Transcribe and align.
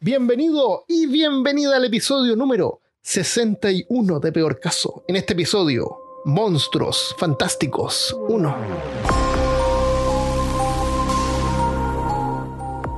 Bienvenido 0.00 0.84
y 0.86 1.06
bienvenida 1.06 1.76
al 1.76 1.84
episodio 1.84 2.36
número 2.36 2.80
61 3.02 4.20
de 4.20 4.32
Peor 4.32 4.60
Caso. 4.60 5.04
En 5.08 5.16
este 5.16 5.32
episodio, 5.32 5.96
Monstruos 6.24 7.14
Fantásticos 7.16 8.14
1. 8.28 8.56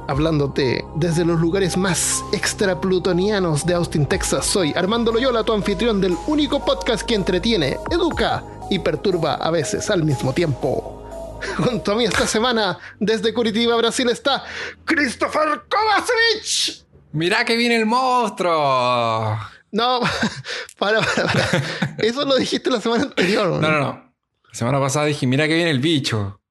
Hablándote 0.09 0.85
desde 0.96 1.25
los 1.25 1.39
lugares 1.39 1.77
más 1.77 2.25
extraplutonianos 2.32 3.67
de 3.67 3.75
Austin, 3.75 4.07
Texas, 4.07 4.47
soy 4.47 4.73
Armando 4.75 5.13
Loyola, 5.13 5.45
tu 5.45 5.53
anfitrión 5.53 6.01
del 6.01 6.17
único 6.27 6.65
podcast 6.65 7.07
que 7.07 7.15
entretiene, 7.15 7.77
educa 7.91 8.43
y 8.71 8.81
perturba 8.81 9.35
a 9.35 9.51
veces 9.51 9.91
al 9.91 10.03
mismo 10.03 10.33
tiempo. 10.33 11.39
Junto 11.59 11.93
a 11.93 11.95
mí 11.95 12.05
esta 12.05 12.27
semana, 12.27 12.79
desde 12.99 13.33
Curitiba, 13.33 13.77
Brasil, 13.77 14.09
está 14.09 14.43
Christopher 14.85 15.63
Kovacevic. 15.68 16.86
Mirá 17.16 17.46
que 17.46 17.56
viene 17.56 17.76
el 17.76 17.86
monstruo. 17.86 19.38
No, 19.72 20.00
para, 20.79 21.00
para, 21.00 21.25
para. 21.25 21.96
Eso 21.98 22.26
lo 22.26 22.36
dijiste 22.36 22.68
la 22.68 22.79
semana 22.79 23.04
anterior. 23.04 23.48
No, 23.58 23.70
no, 23.70 23.80
no. 23.80 24.12
La 24.44 24.54
semana 24.54 24.79
pasada 24.79 25.06
dije, 25.06 25.26
mira 25.26 25.48
que 25.48 25.54
viene 25.54 25.70
el 25.70 25.79
bicho. 25.79 26.42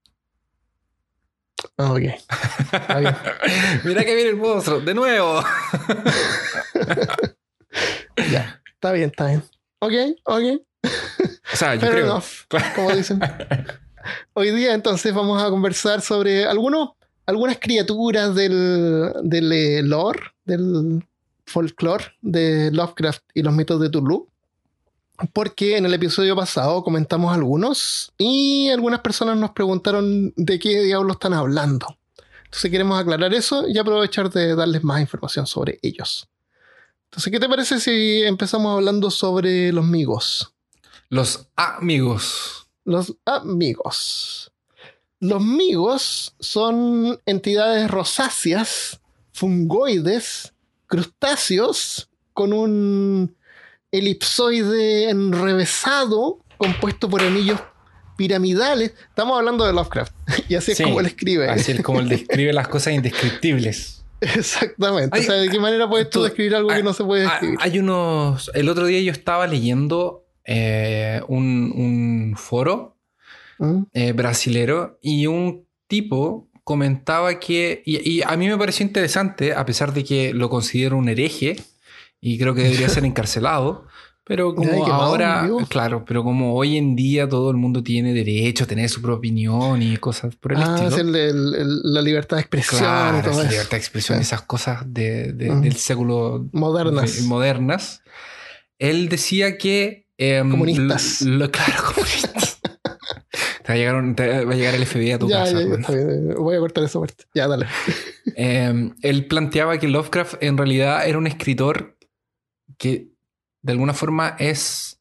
Ah, 1.78 1.92
ok. 1.92 2.02
Mira 3.84 4.04
que 4.06 4.16
viene 4.16 4.30
el 4.32 4.36
monstruo. 4.38 4.80
De 4.80 4.94
nuevo. 4.94 5.44
ya, 8.32 8.62
está 8.74 8.92
bien, 8.92 9.10
está 9.10 9.28
bien. 9.28 9.44
Ok, 9.80 9.94
ok. 10.24 10.44
O 11.54 11.56
sea, 11.56 11.76
yo 11.76 11.82
Fair 11.82 11.92
creo. 11.94 12.06
enough, 12.06 12.26
como 12.76 12.92
dicen. 12.92 13.20
Hoy 14.34 14.52
día 14.52 14.74
entonces 14.74 15.14
vamos 15.14 15.42
a 15.42 15.50
conversar 15.50 16.02
sobre 16.02 16.46
algunos, 16.46 16.92
algunas 17.26 17.58
criaturas 17.60 18.34
del, 18.36 19.12
del 19.24 19.52
eh, 19.52 19.82
lore, 19.84 20.22
del 20.46 21.06
folclore 21.46 22.06
de 22.22 22.72
Lovecraft 22.72 23.24
y 23.34 23.42
los 23.42 23.54
mitos 23.54 23.80
de 23.82 23.90
Tulu. 23.90 24.28
Porque 25.32 25.78
en 25.78 25.86
el 25.86 25.94
episodio 25.94 26.36
pasado 26.36 26.84
comentamos 26.84 27.34
algunos 27.34 28.14
y 28.18 28.70
algunas 28.70 29.00
personas 29.00 29.38
nos 29.38 29.52
preguntaron 29.52 30.34
de 30.36 30.60
qué 30.60 30.82
diablos 30.82 31.16
están 31.16 31.34
hablando. 31.34 31.98
Entonces 32.46 32.72
queremos 32.72 33.00
aclarar 33.00 33.34
eso 33.34 33.68
y 33.68 33.78
aprovechar 33.78 34.30
de 34.30 34.56
darles 34.56 34.84
más 34.84 35.02
información 35.02 35.48
sobre 35.48 35.80
ellos. 35.82 36.28
Entonces, 37.06 37.32
¿qué 37.32 37.40
te 37.40 37.48
parece 37.48 37.80
si 37.80 38.24
empezamos 38.24 38.76
hablando 38.76 39.10
sobre 39.10 39.72
los 39.72 39.86
migos? 39.86 40.54
Los 41.10 41.48
amigos. 41.56 42.68
Los 42.84 43.16
amigos. 43.26 44.52
Los 45.22 45.42
migos 45.42 46.36
son 46.40 47.20
entidades 47.26 47.90
rosáceas, 47.90 49.00
fungoides, 49.36 50.54
crustáceos, 50.88 52.10
con 52.34 52.54
un 52.54 53.36
elipsoide 53.92 55.10
enrevesado 55.10 56.40
compuesto 56.58 57.10
por 57.10 57.22
anillos 57.22 57.60
piramidales. 58.18 58.94
Estamos 59.10 59.38
hablando 59.38 59.66
de 59.66 59.74
Lovecraft. 59.74 60.14
Y 60.50 60.56
así 60.56 60.72
es 60.72 60.78
Sí, 60.78 60.84
como 60.86 61.02
él 61.02 61.06
escribe. 61.08 61.50
Así 61.50 61.74
es 61.74 61.82
como 61.82 62.00
él 62.00 62.08
describe 62.18 62.54
las 62.54 62.68
cosas 62.70 62.94
indescriptibles. 62.94 64.06
Exactamente. 64.22 65.18
Hay- 65.18 65.22
o 65.24 65.26
sea, 65.26 65.36
¿de 65.36 65.50
qué 65.50 65.60
manera 65.60 65.90
puedes 65.90 66.10
tú 66.10 66.20
tú- 66.20 66.24
describir 66.24 66.56
algo 66.56 66.70
que 66.70 66.76
hay- 66.76 66.84
no 66.84 66.94
se 66.94 67.04
puede 67.04 67.26
Ah, 67.26 67.32
describir? 67.32 67.58
Hay 67.62 67.80
unos. 67.80 68.50
El 68.54 68.70
otro 68.70 68.86
día 68.86 69.02
yo 69.02 69.12
estaba 69.12 69.48
leyendo 69.48 70.26
eh, 70.46 71.22
un, 71.28 71.74
un 71.76 72.36
foro 72.38 72.96
¿Mm? 73.60 73.84
eh, 73.94 74.12
brasilero 74.14 74.98
y 75.02 75.28
un 75.28 75.66
tipo 75.88 76.48
comentaba 76.66 77.40
que, 77.40 77.82
y, 77.86 78.10
y 78.18 78.22
a 78.22 78.36
mí 78.36 78.50
me 78.50 78.58
pareció 78.58 78.86
interesante, 78.86 79.54
a 79.54 79.66
pesar 79.66 79.94
de 79.94 80.04
que 80.04 80.34
lo 80.34 80.50
considero 80.50 80.98
un 80.98 81.08
hereje 81.08 81.56
y 82.20 82.38
creo 82.38 82.54
que 82.54 82.64
debería 82.64 82.90
ser 82.90 83.06
encarcelado, 83.06 83.86
pero 84.24 84.56
como 84.56 84.88
ahora, 84.88 85.48
claro, 85.70 86.04
pero 86.04 86.24
como 86.24 86.56
hoy 86.56 86.78
en 86.78 86.96
día 86.96 87.30
todo 87.30 87.52
el 87.52 87.58
mundo 87.58 87.84
tiene 87.84 88.12
derecho 88.12 88.64
a 88.64 88.68
tener 88.68 88.90
su 88.90 89.00
propia 89.00 89.18
opinión 89.20 89.82
y 89.84 89.96
cosas 89.98 90.36
por 90.36 90.54
el 90.54 90.64
Ah, 90.64 90.74
estilo. 90.74 90.88
es 90.90 90.98
el- 90.98 91.16
el- 91.16 91.56
el- 91.56 91.94
la 91.94 92.02
libertad 92.02 92.38
de 92.38 92.42
expresión 92.42 92.78
y 92.80 92.84
Claro, 92.84 93.22
todo 93.22 93.32
esa 93.34 93.42
eso. 93.44 93.52
libertad 93.52 93.72
de 93.72 93.78
expresión, 93.78 94.18
Sí. 94.18 94.22
esas 94.24 94.42
cosas 94.42 94.82
de, 94.92 95.34
de- 95.34 95.52
Mm. 95.52 95.62
del 95.62 95.76
século 95.76 96.50
Modernas. 96.52 97.16
de- 97.22 97.28
modernas. 97.28 98.02
Él 98.80 99.08
decía 99.10 99.58
que. 99.60 100.08
em, 100.18 100.50
Comunistas. 100.50 101.22
lo- 101.22 101.38
lo- 101.46 101.52
claro, 101.52 101.84
comunistas. 101.94 102.55
Te, 103.66 103.72
va 103.72 103.74
a 103.74 103.78
llegar 103.78 103.96
un- 103.96 104.16
te 104.16 104.46
va 104.46 104.54
a 104.54 104.56
llegar 104.56 104.76
el 104.76 104.86
FBI 104.86 105.12
a 105.14 105.20
tu 105.20 105.28
Ya, 105.30 105.40
casa. 105.40 105.52
ya, 105.54 105.58
ya, 105.60 105.64
hermano. 105.64 105.82
está 105.82 105.94
bien. 105.94 106.36
Voy 106.36 106.56
a 106.56 106.60
cortar 106.60 106.84
esa 106.84 107.00
parte. 107.00 107.24
Ya, 107.34 107.48
dale. 107.48 107.66
Em, 108.38 108.96
él 109.02 109.28
planteaba 109.28 109.78
que 109.78 109.88
Lovecraft 109.88 110.42
en 110.44 110.58
realidad 110.58 111.08
era 111.08 111.18
un 111.18 111.28
escritor 111.28 111.98
que 112.78 113.08
de 113.62 113.72
alguna 113.72 113.94
forma 113.94 114.36
es 114.40 115.00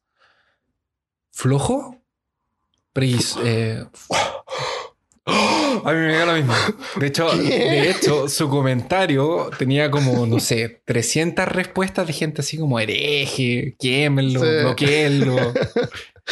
flojo. 1.31 2.01
Pris- 2.93 3.35
eh, 3.43 3.83
a 5.25 5.91
mí 5.91 5.97
me 5.99 6.15
dio 6.15 6.25
lo 6.25 6.33
mismo. 6.33 6.53
De 6.97 7.07
hecho, 7.07 7.27
¿Qué? 7.31 7.41
de 7.59 7.89
hecho, 7.91 8.29
su 8.29 8.47
comentario 8.47 9.49
tenía 9.57 9.91
como, 9.91 10.25
no 10.27 10.39
sé, 10.39 10.81
300 10.85 11.45
respuestas 11.47 12.07
de 12.07 12.13
gente 12.13 12.41
así 12.41 12.57
como 12.57 12.79
hereje, 12.79 13.75
quémenlo, 13.79 14.39
Sí. 14.39 14.47
bloqueenlo. 14.61 15.35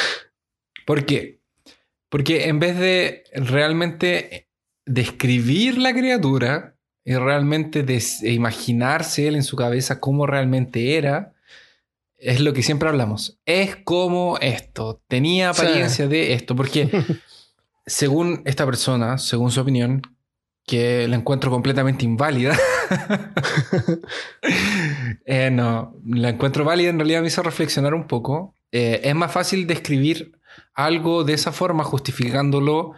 ¿Por 0.85 1.05
qué? 1.05 1.39
Porque 2.13 2.47
en 2.47 2.59
vez 2.59 2.77
de 2.77 3.23
realmente 3.33 4.47
describir 4.85 5.79
la 5.79 5.93
criatura 5.93 6.75
y 7.03 7.15
realmente 7.15 7.83
e 8.21 8.31
imaginarse 8.31 9.27
él 9.27 9.33
en 9.33 9.41
su 9.41 9.55
cabeza 9.55 9.99
cómo 9.99 10.27
realmente 10.27 10.95
era, 10.95 11.33
es 12.15 12.39
lo 12.39 12.53
que 12.53 12.61
siempre 12.61 12.87
hablamos. 12.87 13.39
Es 13.47 13.77
como 13.77 14.37
esto, 14.41 15.01
tenía 15.07 15.55
Sí. 15.55 15.61
apariencia 15.65 16.07
de 16.07 16.33
esto, 16.33 16.55
porque 16.55 16.87
según 17.87 18.43
esta 18.45 18.67
persona, 18.67 19.17
según 19.17 19.49
su 19.49 19.61
opinión, 19.61 20.03
que 20.67 21.07
la 21.07 21.15
encuentro 21.15 21.49
completamente 21.49 22.05
inválida. 22.05 22.55
Eh, 25.25 25.49
no, 25.51 25.95
la 26.05 26.29
encuentro 26.29 26.63
válida, 26.63 26.91
en 26.91 26.99
realidad 26.99 27.21
me 27.21 27.27
hizo 27.27 27.41
reflexionar 27.41 27.95
un 27.95 28.05
poco. 28.05 28.55
Eh, 28.71 29.01
es 29.03 29.15
más 29.15 29.31
fácil 29.31 29.65
describir 29.65 30.37
algo 30.75 31.23
de 31.23 31.33
esa 31.33 31.51
forma, 31.51 31.83
justificándolo 31.83 32.93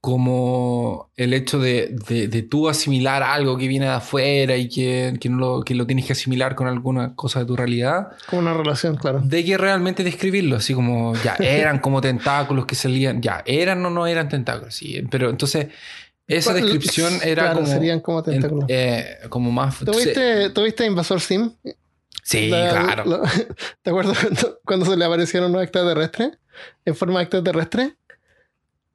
como 0.00 1.10
el 1.16 1.34
hecho 1.34 1.58
de, 1.58 1.94
de- 2.08 2.26
de 2.28 2.42
tú 2.42 2.68
asimilar 2.70 3.22
algo 3.22 3.58
que 3.58 3.68
viene 3.68 3.84
de 3.84 3.92
afuera 3.92 4.56
y 4.56 4.68
que, 4.68 5.14
que 5.20 5.28
no 5.28 5.36
lo, 5.38 5.62
que 5.62 5.74
lo 5.74 5.86
tienes 5.86 6.06
que 6.06 6.14
asimilar 6.14 6.54
con 6.54 6.66
alguna 6.68 7.14
cosa 7.14 7.40
de 7.40 7.44
tu 7.46 7.54
realidad, 7.54 8.08
Como 8.26 8.40
una 8.40 8.54
relación, 8.54 8.96
claro. 8.96 9.20
de 9.22 9.44
que 9.44 9.58
realmente 9.58 10.02
describirlo, 10.02 10.56
así 10.56 10.72
como 10.72 11.14
ya 11.22 11.34
eran 11.38 11.80
como 11.80 12.00
tentáculos 12.00 12.64
que 12.64 12.74
salían, 12.74 13.20
ya 13.20 13.42
eran 13.44 13.84
o 13.84 13.90
no 13.90 14.06
eran 14.06 14.28
tentáculos, 14.30 14.74
sí, 14.74 15.02
pero 15.10 15.28
entonces 15.28 15.66
esa 16.26 16.54
descripción 16.54 17.12
era 17.22 17.42
claro, 17.42 17.56
como, 17.60 17.66
serían 17.66 18.00
como 18.00 18.18
en- 18.20 18.24
tentáculos. 18.24 18.64
eh, 18.68 19.18
como 19.28 19.50
más... 19.52 19.80
¿Tuviste, 19.80 20.48
¿Tuviste 20.50 20.86
Invasor 20.86 21.20
Sim? 21.20 21.52
Sí, 22.22 22.48
La- 22.48 22.70
claro. 22.70 23.04
la- 23.06 23.30
¿Te 23.82 23.90
acuerdas 23.90 24.16
cuando, 24.18 24.58
cuando 24.64 24.86
se 24.86 24.96
le 24.96 25.04
aparecieron 25.04 25.50
unos 25.50 25.62
extraterrestres? 25.64 26.38
En 26.84 26.94
forma 26.94 27.22
extraterrestre. 27.22 27.96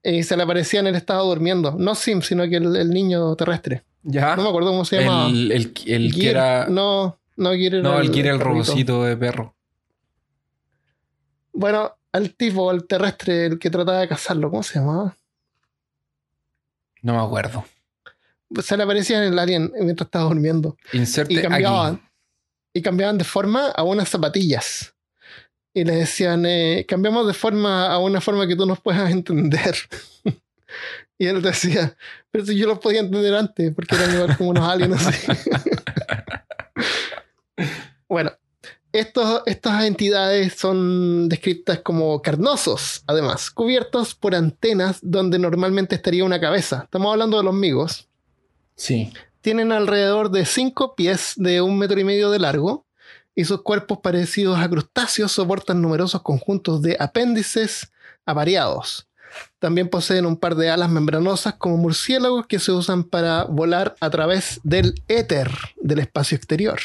Y 0.04 0.24
se 0.24 0.38
le 0.38 0.44
aparecía 0.44 0.80
en 0.82 0.88
el 0.88 0.96
estado 0.96 1.26
durmiendo. 1.28 1.72
No 1.78 1.96
Sim, 1.96 2.22
sino 2.22 2.44
que 2.48 2.58
el, 2.58 2.76
el 2.76 2.90
niño 2.92 3.36
terrestre. 3.36 3.84
¿Ya? 4.04 4.36
No 4.36 4.44
me 4.44 4.50
acuerdo 4.50 4.70
cómo 4.70 4.86
se 4.86 5.02
llama. 5.02 5.28
El, 5.28 5.52
el, 5.52 5.74
el 5.88 6.14
que 6.14 6.30
era. 6.30 6.68
No, 6.68 7.18
No, 7.38 7.50
no, 7.52 7.56
Gear 7.58 7.76
era 7.76 8.00
el 8.00 8.12
que 8.12 8.20
era 8.20 8.32
el 8.32 8.40
robocito 8.40 9.04
de 9.04 9.18
perro. 9.18 9.56
Bueno, 11.54 11.96
al 12.12 12.36
tipo, 12.36 12.70
al 12.70 12.86
terrestre, 12.86 13.46
el 13.48 13.60
que 13.60 13.70
trataba 13.70 14.00
de 14.00 14.08
cazarlo, 14.08 14.50
¿cómo 14.50 14.64
se 14.64 14.80
llamaba? 14.80 15.16
No 17.02 17.14
me 17.14 17.20
acuerdo. 17.22 17.66
Se 18.62 18.78
le 18.78 18.84
aparecía 18.84 19.18
en 19.24 19.34
el 19.34 19.40
alien 19.40 19.72
mientras 19.80 20.08
estaba 20.08 20.26
durmiendo. 20.26 20.78
Inserte 20.94 21.34
Y 21.34 21.42
cambiaban. 21.42 21.96
aquí. 21.96 22.04
Y 22.74 22.82
cambiaban 22.82 23.18
de 23.18 23.24
forma 23.24 23.68
a 23.68 23.84
unas 23.84 24.10
zapatillas. 24.10 24.95
Y 25.76 25.84
le 25.84 25.98
decían, 25.98 26.46
eh, 26.48 26.86
cambiamos 26.88 27.28
de 27.28 27.34
forma 27.34 27.88
a 27.92 28.00
una 28.00 28.22
forma 28.22 28.48
que 28.48 28.56
tú 28.56 28.66
nos 28.66 28.80
puedas 28.80 29.12
entender. 29.12 29.76
y 31.20 31.28
él 31.28 31.42
decía, 31.42 31.96
pero 32.32 32.46
si 32.46 32.56
yo 32.58 32.66
los 32.66 32.80
podía 32.80 33.02
entender 33.02 33.36
antes, 33.36 33.76
porque 33.76 33.96
eran 33.96 34.16
igual 34.16 34.38
como 34.38 34.50
unos 34.52 34.68
aliens 34.68 35.06
así. 35.06 35.28
bueno, 38.08 38.32
estos, 38.94 39.44
estas 39.46 39.84
entidades 39.84 40.54
son 40.54 41.28
descritas 41.28 41.80
como 41.80 42.22
carnosos, 42.22 43.04
además, 43.08 43.52
cubiertos 43.52 44.16
por 44.16 44.34
antenas 44.34 45.00
donde 45.02 45.38
normalmente 45.40 45.96
estaría 45.96 46.24
una 46.24 46.40
cabeza. 46.40 46.84
Estamos 46.86 47.12
hablando 47.12 47.38
de 47.38 47.44
los 47.44 47.54
migos 47.54 48.08
Sí. 48.78 49.12
tienen 49.42 49.72
alrededor 49.74 50.32
de 50.32 50.46
5 50.46 50.96
pies 50.96 51.34
de 51.36 51.62
un 51.62 51.78
metro 51.78 52.00
y 52.00 52.04
medio 52.06 52.30
de 52.32 52.40
largo 52.40 52.85
y 53.36 53.46
sus 53.46 53.62
cuerpos 53.62 54.00
parecidos 54.00 54.58
a 54.58 54.70
crustáceos 54.70 55.34
soportan 55.34 55.82
numerosos 55.82 56.22
conjuntos 56.22 56.82
de 56.82 56.96
apéndices 57.00 57.92
avariados. 58.26 59.08
También 59.60 59.90
poseen 59.90 60.26
un 60.26 60.38
par 60.38 60.56
de 60.56 60.70
alas 60.70 60.90
membranosas 60.90 61.56
como 61.56 61.76
murciélagos 61.76 62.48
que 62.48 62.60
se 62.60 62.72
usan 62.72 63.04
para 63.04 63.44
volar 63.44 63.96
a 64.00 64.10
través 64.10 64.62
del 64.64 64.96
éter 65.10 65.52
del 65.76 66.00
espacio 66.00 66.38
exterior. 66.38 66.80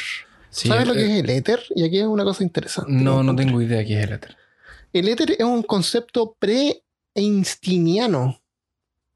Sí, 0.50 0.68
¿Sabes 0.68 0.88
lo 0.88 0.94
eh, 0.94 0.96
que 0.96 1.04
es 1.04 1.22
el 1.22 1.30
éter? 1.30 1.62
Y 1.76 1.84
aquí 1.84 2.00
es 2.00 2.06
una 2.06 2.24
cosa 2.24 2.42
interesante. 2.42 2.90
No, 2.90 3.22
no 3.22 3.36
tengo 3.36 3.62
idea 3.62 3.84
qué 3.84 4.00
es 4.00 4.06
el 4.06 4.14
éter. 4.14 4.36
El 4.92 5.08
éter 5.08 5.32
es 5.32 5.44
un 5.44 5.62
concepto 5.62 6.36
pre-einsteiniano. 6.40 8.42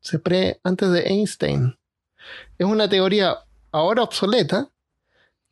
Se 0.00 0.20
pre 0.20 0.60
antes 0.62 0.90
de 0.90 1.00
Einstein. 1.00 1.76
Es 2.56 2.66
una 2.66 2.88
teoría 2.88 3.38
ahora 3.72 4.04
obsoleta 4.04 4.70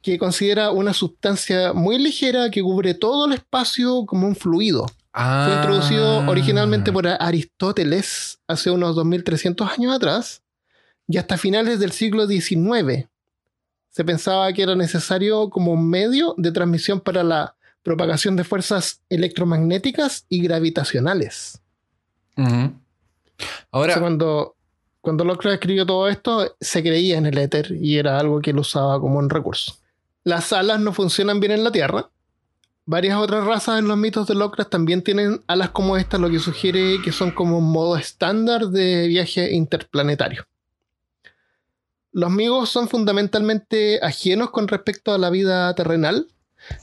que 0.03 0.19
considera 0.19 0.71
una 0.71 0.93
sustancia 0.93 1.73
muy 1.73 1.99
ligera 1.99 2.51
que 2.51 2.63
cubre 2.63 2.95
todo 2.95 3.27
el 3.27 3.33
espacio 3.35 4.05
como 4.05 4.27
un 4.27 4.35
fluido. 4.35 4.87
Ah. 5.13 5.45
Fue 5.47 5.57
introducido 5.57 6.29
originalmente 6.29 6.93
por 6.93 7.07
Aristóteles 7.07 8.41
hace 8.49 8.71
unos 8.71 8.97
2300 8.97 9.71
años 9.71 9.95
atrás 9.95 10.43
y 11.07 11.19
hasta 11.19 11.39
finales 11.39 11.79
del 11.79 11.93
siglo 11.93 12.27
XIX 12.27 13.07
se 13.91 14.05
pensaba 14.05 14.51
que 14.53 14.63
era 14.63 14.75
necesario 14.75 15.51
como 15.51 15.73
un 15.73 15.89
medio 15.89 16.35
de 16.39 16.51
transmisión 16.51 17.01
para 17.01 17.23
la 17.23 17.55
propagación 17.83 18.37
de 18.37 18.45
fuerzas 18.45 19.03
electromagnéticas 19.11 20.25
y 20.31 20.43
gravitacionales. 20.43 21.61
Ahora, 22.37 22.73
O 23.71 23.85
sea, 23.85 24.01
cuando, 24.01 24.57
cuando 25.03 25.25
Lovecraft 25.25 25.55
escribió 25.55 25.85
todo 25.85 26.09
esto, 26.09 26.57
se 26.59 26.83
creía 26.83 27.19
en 27.19 27.27
el 27.27 27.37
éter 27.37 27.73
y 27.73 27.99
era 27.99 28.19
algo 28.19 28.41
que 28.41 28.51
él 28.51 28.59
usaba 28.59 28.99
como 28.99 29.19
un 29.19 29.29
recurso. 29.29 29.75
Las 30.25 30.53
alas 30.53 30.81
no 30.81 30.93
funcionan 30.93 31.41
bien 31.41 31.53
en 31.53 31.65
la 31.65 31.73
Tierra. 31.73 32.11
Varias 32.85 33.19
otras 33.19 33.45
razas 33.45 33.79
en 33.79 33.89
los 33.89 33.97
mitos 33.97 34.27
de 34.27 34.35
Lovecraft 34.35 34.71
también 34.71 35.03
tienen 35.03 35.43
alas 35.47 35.71
como 35.71 35.97
esta, 35.97 36.19
lo 36.19 36.31
que 36.31 36.39
sugiere 36.39 37.01
que 37.03 37.13
son 37.13 37.31
como 37.31 37.59
un 37.59 37.71
modo 37.71 37.97
estándar 37.97 38.69
de 38.69 39.07
viaje 39.09 39.53
interplanetario. 39.53 40.47
Los 42.13 42.31
migos 42.31 42.69
son 42.69 42.89
fundamentalmente 42.89 43.99
ajenos 44.03 44.51
con 44.51 44.69
respecto 44.69 45.13
a 45.13 45.19
la 45.19 45.31
vida 45.31 45.75
terrenal 45.75 46.29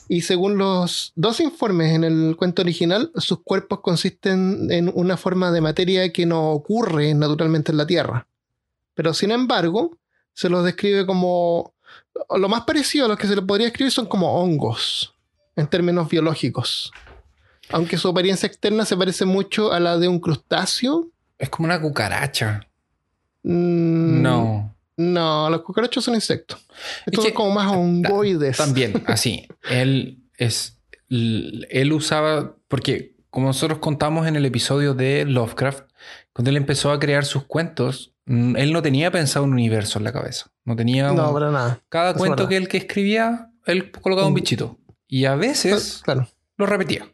y 0.08 0.22
según 0.22 0.58
los 0.58 1.14
dos 1.16 1.40
informes 1.40 1.94
en 1.94 2.04
el 2.04 2.36
cuento 2.36 2.62
original, 2.62 3.12
sus 3.16 3.42
cuerpos 3.44 3.80
consisten 3.82 4.72
en 4.72 4.92
una 4.94 5.18
forma 5.18 5.52
de 5.52 5.62
materia 5.62 6.12
que 6.12 6.26
no 6.26 6.52
ocurre 6.52 7.14
naturalmente 7.14 7.72
en 7.72 7.78
la 7.78 7.88
Tierra. 7.88 8.28
Pero 8.96 9.14
sin 9.14 9.32
embargo, 9.32 9.98
se 10.34 10.50
los 10.50 10.64
describe 10.64 11.06
como... 11.06 11.74
Lo 12.38 12.50
más 12.50 12.62
parecido 12.64 13.06
a 13.06 13.08
lo 13.08 13.18
que 13.18 13.28
se 13.28 13.36
le 13.36 13.42
podría 13.42 13.68
escribir 13.68 13.92
son 13.92 14.06
como 14.08 14.34
hongos, 14.42 15.14
en 15.56 15.68
términos 15.68 16.08
biológicos. 16.10 16.92
Aunque 17.72 17.98
su 17.98 18.08
apariencia 18.08 18.48
externa 18.48 18.86
se 18.86 18.98
parece 18.98 19.26
mucho 19.26 19.72
a 19.72 19.80
la 19.80 19.98
de 19.98 20.08
un 20.08 20.20
crustáceo. 20.20 21.08
es 21.38 21.50
como 21.50 21.66
una 21.68 21.80
cucaracha. 21.82 22.62
mm, 23.44 24.22
No. 24.22 24.76
No, 24.98 25.50
los 25.50 25.62
cucarachos 25.62 26.04
son 26.04 26.16
insectos. 26.16 26.60
Estos 27.06 27.24
que- 27.24 27.30
son 27.32 27.36
como 27.36 27.52
más 27.54 27.72
hongoides. 27.72 28.58
También, 28.58 29.02
así. 29.08 29.48
Él 29.70 30.20
es. 30.38 30.78
Él 31.10 31.94
usaba. 31.94 32.56
Porque, 32.68 33.16
como 33.30 33.48
nosotros 33.48 33.80
contamos 33.80 34.28
en 34.28 34.36
el 34.36 34.46
episodio 34.46 34.94
de 34.94 35.24
Lovecraft, 35.24 35.86
cuando 36.34 36.50
él 36.50 36.58
empezó 36.58 36.92
a 36.92 37.00
crear 37.00 37.24
sus 37.24 37.44
cuentos, 37.44 38.12
él 38.30 38.72
no 38.74 38.82
tenía 38.82 39.12
pensado 39.12 39.44
un 39.46 39.54
universo 39.54 39.98
en 40.00 40.06
la 40.06 40.14
cabeza. 40.14 40.52
No 40.66 40.76
tenía. 40.76 41.12
No, 41.12 41.28
un- 41.30 41.34
para 41.34 41.52
nada. 41.52 41.82
cada 41.90 42.12
es 42.12 42.18
cuento 42.18 42.36
verdad. 42.44 42.50
que 42.50 42.58
él 42.58 42.68
que 42.68 42.78
escribía, 42.78 43.50
él 43.66 43.92
colocaba 43.92 44.28
un 44.28 44.34
Mm. 44.34 44.36
bichito. 44.36 44.78
Y 45.08 45.26
a 45.26 45.36
veces 45.36 46.02
Claro. 46.04 46.28
lo 46.58 46.66
repetía. 46.66 47.06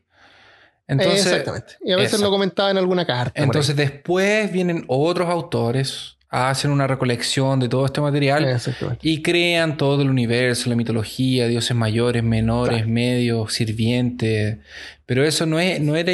Entonces, 0.88 1.26
Exactamente. 1.26 1.74
Y 1.84 1.92
a 1.94 1.96
veces 1.96 2.14
exacto. 2.14 2.26
lo 2.28 2.32
comentaba 2.32 2.70
en 2.72 2.78
alguna 2.78 3.06
carta. 3.06 3.42
entonces 3.42 3.76
después 3.76 4.52
vienen 4.52 4.84
otros 4.88 5.30
autores, 5.30 6.18
hacen 6.30 6.70
una 6.70 6.86
recolección 6.86 7.60
de 7.60 7.70
todo 7.70 7.86
este 7.86 8.02
material 8.02 8.60
y 9.02 9.22
crean 9.22 9.78
todo 9.78 10.02
el 10.02 10.10
universo, 10.10 10.70
la 10.70 10.76
mitología, 10.76 11.48
dioses 11.48 11.76
mayores, 11.76 12.22
menores, 12.24 12.80
Claro. 12.80 12.92
medios, 12.92 13.54
sirvientes. 13.54 14.58
Pero 15.06 15.24
eso 15.24 15.46
no, 15.46 15.60
es, 15.60 15.80
no 15.82 15.96
era. 15.96 16.12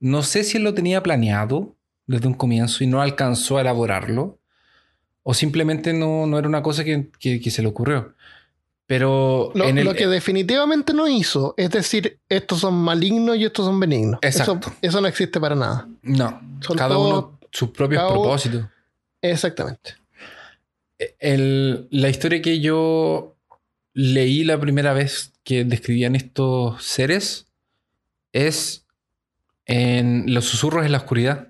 No 0.00 0.22
sé 0.22 0.42
si 0.42 0.56
él 0.56 0.64
lo 0.64 0.74
tenía 0.74 1.02
planeado 1.02 1.76
desde 2.06 2.26
un 2.26 2.34
comienzo 2.34 2.82
y 2.82 2.86
no 2.86 3.02
alcanzó 3.02 3.58
a 3.58 3.60
elaborarlo. 3.60 4.37
O 5.30 5.34
simplemente 5.34 5.92
no, 5.92 6.26
no 6.26 6.38
era 6.38 6.48
una 6.48 6.62
cosa 6.62 6.84
que, 6.84 7.10
que- 7.18 7.38
que 7.38 7.50
se 7.50 7.60
le 7.60 7.68
ocurrió. 7.68 8.14
Pero 8.86 9.52
Lo, 9.54 9.64
en 9.66 9.76
el, 9.76 9.84
lo 9.84 9.92
que 9.94 10.06
definitivamente 10.06 10.94
no 10.94 11.06
hizo 11.06 11.52
es 11.58 11.68
decir, 11.70 12.18
estos 12.30 12.60
son 12.60 12.74
malignos 12.74 13.36
y 13.36 13.44
estos 13.44 13.66
son 13.66 13.78
benignos. 13.78 14.18
Exacto. 14.22 14.68
Eso, 14.70 14.76
eso 14.80 15.00
no 15.02 15.06
existe 15.08 15.38
para 15.38 15.54
nada. 15.54 15.86
No, 16.02 16.40
Son 16.60 16.78
cada 16.78 16.94
todos- 16.94 17.12
uno 17.12 17.38
sus 17.50 17.68
propios 17.70 18.02
propósitos. 18.10 18.64
Exactamente. 19.20 19.96
El- 21.18 21.88
la 21.90 22.08
historia 22.08 22.40
que 22.42 22.60
yo 22.60 23.36
leí 23.92 24.44
la 24.44 24.58
primera 24.58 24.92
vez 24.94 25.32
que 25.44 25.64
describían 25.64 26.16
estos 26.16 26.82
seres 26.82 27.46
es 28.32 28.86
en 29.66 30.24
Los 30.32 30.46
susurros 30.46 30.86
en 30.86 30.92
la 30.92 30.98
oscuridad. 30.98 31.48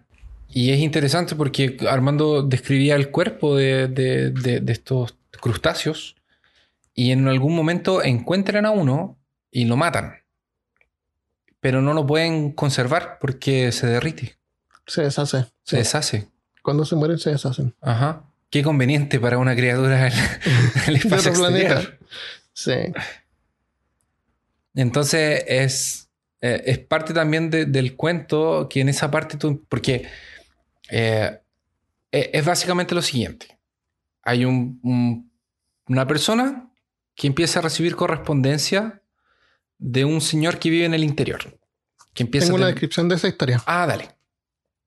Y 0.48 0.70
es 0.72 0.78
interesante 0.80 1.36
porque 1.36 1.76
Armando 1.88 2.42
describía 2.42 2.96
el 2.96 3.10
cuerpo 3.10 3.56
de, 3.56 3.86
de- 3.88 4.30
de- 4.30 4.60
de 4.60 4.72
estos 4.72 5.16
crustáceos 5.40 6.16
y 6.94 7.12
en 7.12 7.28
algún 7.28 7.54
momento 7.54 8.02
encuentran 8.02 8.64
a 8.66 8.70
uno 8.70 9.18
y 9.50 9.66
lo 9.66 9.76
matan. 9.76 10.14
Pero 11.60 11.82
no 11.82 11.92
lo 11.92 12.06
pueden 12.06 12.52
conservar 12.52 13.18
porque 13.20 13.72
se 13.72 13.86
derrite, 13.86 14.36
Se 14.86 15.02
deshace. 15.02 15.42
se 15.42 15.48
Sí. 15.64 15.76
deshace. 15.76 16.28
Cuando 16.62 16.84
se 16.84 16.96
mueren 16.96 17.18
se 17.18 17.30
deshacen. 17.30 17.74
Ajá. 17.80 18.24
Qué 18.50 18.62
conveniente 18.62 19.20
para 19.20 19.38
una 19.38 19.54
criatura 19.54 20.06
en 20.06 20.12
el 20.86 20.94
De 20.94 20.98
espacio 21.00 21.30
exterior. 21.30 21.98
Sí. 22.54 22.72
Entonces 24.74 25.44
es, 25.46 26.08
eh, 26.40 26.62
es 26.66 26.78
parte 26.78 27.12
también 27.12 27.50
de- 27.50 27.66
del 27.66 27.96
cuento 27.96 28.68
que 28.70 28.80
en 28.80 28.88
esa 28.88 29.10
parte 29.10 29.36
tú... 29.36 29.64
Porque 29.68 30.06
eh, 30.88 31.40
eh, 32.12 32.30
es 32.32 32.44
básicamente 32.44 32.94
lo 32.94 33.02
siguiente. 33.02 33.58
Hay 34.22 34.44
un- 34.44 34.80
un- 34.82 35.32
una 35.88 36.06
persona 36.06 36.70
que 37.14 37.26
empieza 37.26 37.58
a 37.58 37.62
recibir 37.62 37.96
correspondencia 37.96 39.02
de 39.78 40.04
un 40.04 40.20
señor 40.20 40.58
que 40.58 40.70
vive 40.70 40.84
en 40.86 40.94
el 40.94 41.04
interior. 41.04 41.58
Que 42.14 42.22
empieza 42.24 42.46
Tengo 42.46 42.56
a 42.56 42.58
una 42.58 42.66
tener- 42.66 42.74
descripción 42.74 43.08
de 43.08 43.14
esa 43.16 43.28
historia. 43.28 43.62
Ah, 43.66 43.86
dale. 43.86 44.08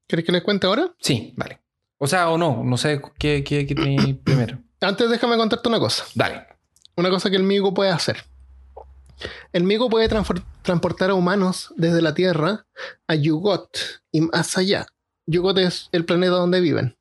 ¿Quieres 0.08 0.26
que 0.26 0.32
les 0.32 0.44
cuente 0.44 0.68
ahora? 0.68 0.94
Sí, 1.00 1.34
dale. 1.38 1.60
O 1.98 2.08
sea, 2.08 2.30
o 2.30 2.38
no. 2.38 2.64
No 2.64 2.78
sé 2.78 3.02
qué, 3.18 3.44
qué, 3.44 3.66
qué 3.66 3.76
primero. 4.24 4.60
Antes 4.82 5.10
déjame 5.10 5.38
contarte 5.38 5.68
una 5.70 5.80
cosa. 5.80 6.06
Dale. 6.16 6.46
Una 6.98 7.10
cosa 7.10 7.30
que 7.30 7.38
el 7.38 7.44
Migo 7.44 7.74
puede 7.74 7.92
hacer. 7.92 8.24
El 9.54 9.64
Migo 9.64 9.90
puede 9.90 10.10
transportar 10.64 11.10
a 11.12 11.14
humanos 11.14 11.74
desde 11.78 12.02
la 12.02 12.14
Tierra 12.14 12.66
a 13.08 13.16
Yugot 13.16 13.78
y 14.12 14.22
más 14.22 14.58
allá. 14.58 14.88
Yugot 15.32 15.58
es 15.60 15.90
el 15.92 16.06
planeta 16.06 16.34
donde 16.34 16.60
viven. 16.62 16.96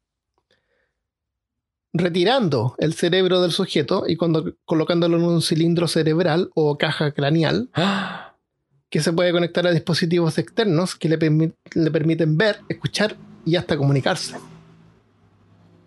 Retirando 1.93 2.77
el 2.79 2.95
cerebro 2.95 3.41
del 3.43 3.51
sujeto 3.51 4.05
y 4.07 4.17
cuando, 4.17 4.55
colocándolo 4.65 5.17
en 5.17 5.25
un 5.25 5.43
cilindro 5.43 5.89
cerebral 5.89 6.51
o 6.55 6.79
caja 6.79 7.11
craneal 7.13 7.69
¡Ah! 7.75 8.37
que 8.91 9.01
se 9.01 9.13
puede 9.13 9.33
conectar 9.33 9.67
a 9.67 9.73
dispositivos 9.73 10.39
externos 10.39 10.95
que 10.95 11.09
le, 11.09 11.19
permi- 11.19 11.55
le 11.75 11.91
permiten 11.91 12.37
ver, 12.37 12.61
escuchar 12.69 13.17
y 13.45 13.57
hasta 13.57 13.77
comunicarse. 13.77 14.37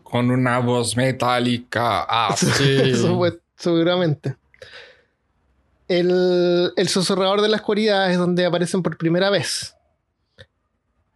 Con 0.03 0.29
una 0.31 0.59
voz 0.59 0.95
metálica. 0.97 2.05
Ah, 2.07 2.35
sí. 2.37 2.77
Eso 2.81 3.15
fue 3.17 3.39
seguramente. 3.57 4.35
El, 5.87 6.71
el 6.75 6.87
susurrador 6.87 7.41
de 7.41 7.49
la 7.49 7.57
oscuridad 7.57 8.09
es 8.11 8.17
donde 8.17 8.45
aparecen 8.45 8.81
por 8.83 8.97
primera 8.97 9.29
vez. 9.29 9.75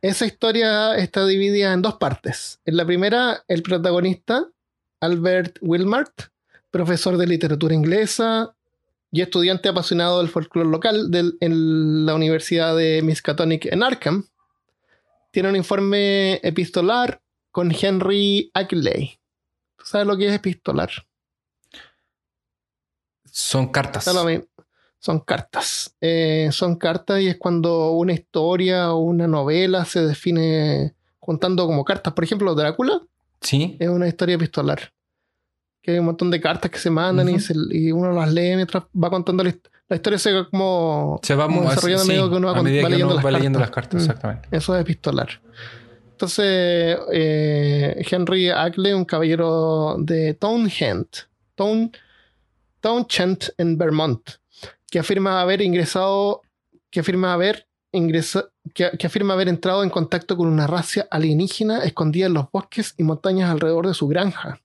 Esa 0.01 0.25
historia 0.25 0.95
está 0.95 1.25
dividida 1.25 1.73
en 1.73 1.81
dos 1.81 1.95
partes. 1.95 2.59
En 2.65 2.77
la 2.77 2.85
primera, 2.85 3.43
el 3.47 3.63
protagonista, 3.63 4.47
Albert 4.99 5.57
Wilmart, 5.61 6.13
profesor 6.71 7.17
de 7.17 7.27
literatura 7.27 7.73
inglesa 7.73 8.55
y 9.11 9.21
estudiante 9.21 9.69
apasionado 9.69 10.19
del 10.19 10.29
folclore 10.29 10.69
local 10.69 11.09
del- 11.09 11.37
en 11.39 12.05
la 12.05 12.13
Universidad 12.13 12.75
de 12.75 13.01
Miskatonic 13.03 13.65
en 13.65 13.81
Arkham, 13.83 14.27
tiene 15.31 15.49
un 15.49 15.55
informe 15.55 16.35
epistolar 16.43 17.21
con 17.51 17.73
Henry 17.73 18.51
Ackley. 18.53 19.19
¿Tú 19.77 19.85
sabes 19.85 20.05
lo 20.07 20.17
que 20.17 20.27
es 20.27 20.33
epistolar? 20.33 20.89
Son 23.31 23.71
cartas. 23.71 24.05
Está 24.07 24.19
lo 24.19 24.25
mismo. 24.27 24.45
Son 24.99 25.19
cartas. 25.19 25.95
Eh, 26.01 26.49
son 26.51 26.75
cartas 26.75 27.21
y 27.21 27.27
es 27.27 27.37
cuando 27.37 27.91
una 27.91 28.13
historia 28.13 28.91
o 28.93 28.99
una 28.99 29.27
novela 29.27 29.85
se 29.85 30.01
define 30.05 30.93
juntando 31.19 31.65
como 31.67 31.85
cartas. 31.85 32.13
Por 32.13 32.23
ejemplo, 32.23 32.53
Drácula 32.55 33.01
Sí. 33.41 33.77
es 33.79 33.87
una 33.89 34.07
historia 34.07 34.35
epistolar. 34.35 34.91
Que 35.81 35.91
hay 35.91 35.99
un 35.99 36.05
montón 36.05 36.31
de 36.31 36.41
cartas 36.41 36.71
que 36.71 36.79
se 36.79 36.89
mandan 36.89 37.29
y, 37.29 37.33
Ujú. 37.33 37.39
se- 37.41 37.53
y 37.71 37.91
uno 37.91 38.11
las 38.11 38.31
lee 38.33 38.55
mientras 38.55 38.83
va 39.01 39.09
contando 39.09 39.43
la, 39.43 39.55
la 39.87 39.95
historia. 39.95 40.17
Se 40.19 40.33
va 40.33 40.49
como, 40.49 41.19
Se 41.23 41.35
va 41.35 41.45
como 41.45 41.61
mo- 41.61 41.69
desarrollando 41.69 42.01
a 42.01 42.05
sí, 42.05 42.11
medida 42.11 42.29
que 42.29 42.35
uno 42.35 42.47
va, 42.53 42.59
a 42.59 42.63
medida 42.63 42.81
va 42.81 42.87
que 42.87 42.91
leyendo, 42.91 43.07
uno 43.13 43.15
las, 43.15 43.25
va 43.25 43.31
leyendo 43.31 43.59
las 43.59 43.69
cartas. 43.71 44.01
Mm, 44.01 44.05
exactamente. 44.05 44.47
Eso 44.51 44.75
es 44.75 44.81
epistolar. 44.81 45.29
Entonces, 46.11 46.97
eh, 47.13 48.03
Henry 48.09 48.49
Ackley, 48.49 48.93
un 48.93 49.05
caballero 49.05 49.95
de 49.99 50.33
Townshend, 50.33 51.05
Town, 51.55 51.91
Townshend 52.81 53.53
en 53.57 53.77
Vermont, 53.77 54.21
que 54.89 54.99
afirma 54.99 55.41
haber 55.41 55.61
ingresado, 55.61 56.41
que 56.89 56.99
afirma 56.99 57.33
haber 57.33 57.67
ingresado, 57.91 58.51
que, 58.73 58.91
que 58.97 59.07
afirma 59.07 59.33
haber 59.33 59.49
entrado 59.49 59.83
en 59.83 59.89
contacto 59.89 60.37
con 60.37 60.47
una 60.47 60.67
raza 60.67 61.07
alienígena 61.11 61.83
escondida 61.83 62.27
en 62.27 62.33
los 62.33 62.51
bosques 62.51 62.93
y 62.97 63.03
montañas 63.03 63.49
alrededor 63.49 63.87
de 63.87 63.93
su 63.93 64.07
granja. 64.07 64.61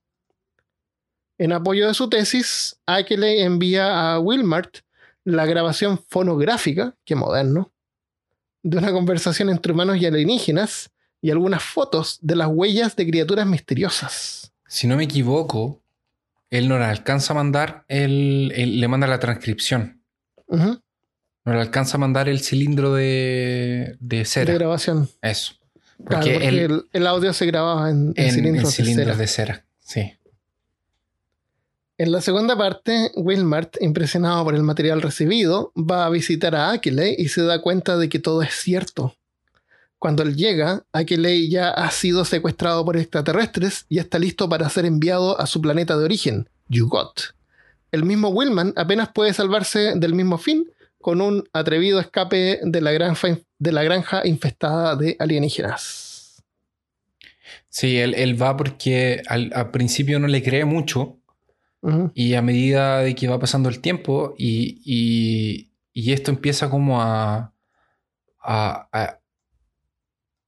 En 1.39 1.53
apoyo 1.53 1.89
de 1.89 1.95
su 1.95 2.09
tesis, 2.09 2.79
Ackley 2.87 3.41
envía 3.41 4.13
a 4.13 4.21
Wilmart 4.21 4.79
la 5.25 5.47
grabación 5.47 5.99
fonográfica, 6.09 6.95
que 7.05 7.15
moderno, 7.15 7.73
de 8.63 8.79
una 8.79 8.93
conversación 8.93 9.51
entre 9.51 9.73
humanos 9.73 9.97
y 9.99 10.07
alienígenas 10.07 10.91
y 11.21 11.31
algunas 11.31 11.63
fotos 11.63 12.19
de 12.21 12.37
las 12.37 12.49
huellas 12.49 12.97
de 12.97 13.07
criaturas 13.07 13.47
misteriosas. 13.47 14.53
Si 14.67 14.87
no 14.87 14.97
me 14.97 15.05
equivoco, 15.05 15.81
él 16.51 16.69
no 16.69 16.79
le 16.79 16.85
alcanza 16.85 17.33
a 17.33 17.37
mandar, 17.37 17.85
él 17.89 18.49
le 18.81 18.89
manda 18.89 19.07
la 19.07 19.21
transcripción. 19.21 20.02
No 20.57 21.53
le 21.55 21.61
alcanza 21.61 21.97
a 21.97 22.01
mandar 22.01 22.29
el 22.29 22.41
cilindro 22.41 22.95
de, 22.95 23.97
de 24.01 24.19
De 24.19 24.25
cera. 24.25 24.55
grabación. 24.55 25.09
Eso. 25.23 25.55
Claro, 26.05 26.25
Porque 26.25 26.33
porque 26.35 26.49
él- 26.49 26.59
el, 26.59 26.85
el 26.93 27.07
audio 27.07 27.33
se 27.33 27.47
grababa 27.47 27.91
en, 27.91 28.13
en 28.17 28.25
en, 28.27 28.33
cilindros, 28.33 28.79
en 28.79 28.85
de 28.87 28.95
cera. 28.95 29.17
de 29.17 29.27
cera. 29.27 29.65
Sí. 29.81 30.13
En 31.99 32.11
la 32.11 32.21
segunda 32.21 32.57
parte, 32.57 33.13
Wilmart, 33.17 33.77
impresionado 33.81 34.43
por 34.45 34.55
el 34.55 34.63
material 34.63 35.03
recibido, 35.03 35.73
va 35.77 36.07
a 36.07 36.11
visitar 36.11 36.55
a 36.57 36.73
Akele 36.73 37.15
y 37.17 37.29
se 37.29 37.43
da 37.43 37.61
cuenta 37.61 37.97
de 37.97 38.09
que 38.09 38.19
todo 38.19 38.43
es 38.43 38.55
cierto. 38.55 39.15
Cuando 39.99 40.25
él 40.25 40.35
llega, 40.35 40.85
Akele 40.93 41.49
ya 41.49 41.71
ha 41.71 41.91
sido 41.93 42.25
secuestrado 42.25 42.85
por 42.85 42.97
extraterrestres 42.97 43.87
y 43.89 43.99
está 43.99 44.19
listo 44.19 44.49
para 44.49 44.69
ser 44.69 44.85
enviado 44.85 45.41
a 45.41 45.47
su 45.47 45.61
planeta 45.61 45.97
de 45.97 46.05
origen, 46.05 46.49
Yugot. 46.69 47.35
El 47.93 48.05
mismo 48.05 48.29
Willman 48.31 48.73
apenas 48.77 49.11
puede 49.11 49.33
salvarse 49.33 49.95
del 49.97 50.15
mismo 50.15 50.39
fin 50.39 50.67
con 51.01 51.21
un 51.21 51.45
atrevido 51.53 52.01
escape 52.01 52.61
de 52.63 52.81
la 52.81 52.93
granja, 52.93 53.39
de 53.59 53.73
la 53.73 53.83
granja 53.83 54.27
infestada 54.27 54.97
de 54.97 55.17
alienígenas. 55.19 56.43
Sí, 57.69 57.99
él, 57.99 58.15
él 58.15 58.41
va 58.41 58.57
porque 58.57 59.23
al, 59.29 59.51
al 59.55 59.71
principio 59.71 60.19
no 60.19 60.27
le 60.29 60.43
cree 60.43 60.65
mucho 60.65 61.19
y 62.15 62.35
a 62.35 62.43
medida 62.43 63.01
de 63.01 63.15
que 63.17 63.27
va 63.27 63.41
pasando 63.41 63.69
el 63.69 63.81
tiempo 63.81 64.35
y, 64.39 64.81
y- 64.85 65.73
y 65.93 66.13
esto 66.13 66.31
empieza 66.31 66.71
como 66.71 67.03
a, 67.03 67.53
a, 68.41 68.89
a- 68.93 69.19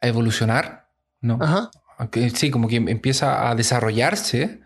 a 0.01 0.07
evolucionar, 0.09 0.89
¿no? 1.21 1.39
Ajá. 1.41 1.71
Sí, 2.35 2.51
como 2.51 2.69
que 2.69 2.77
empieza 2.77 3.51
a 3.51 3.55
desarrollarse. 3.55 4.61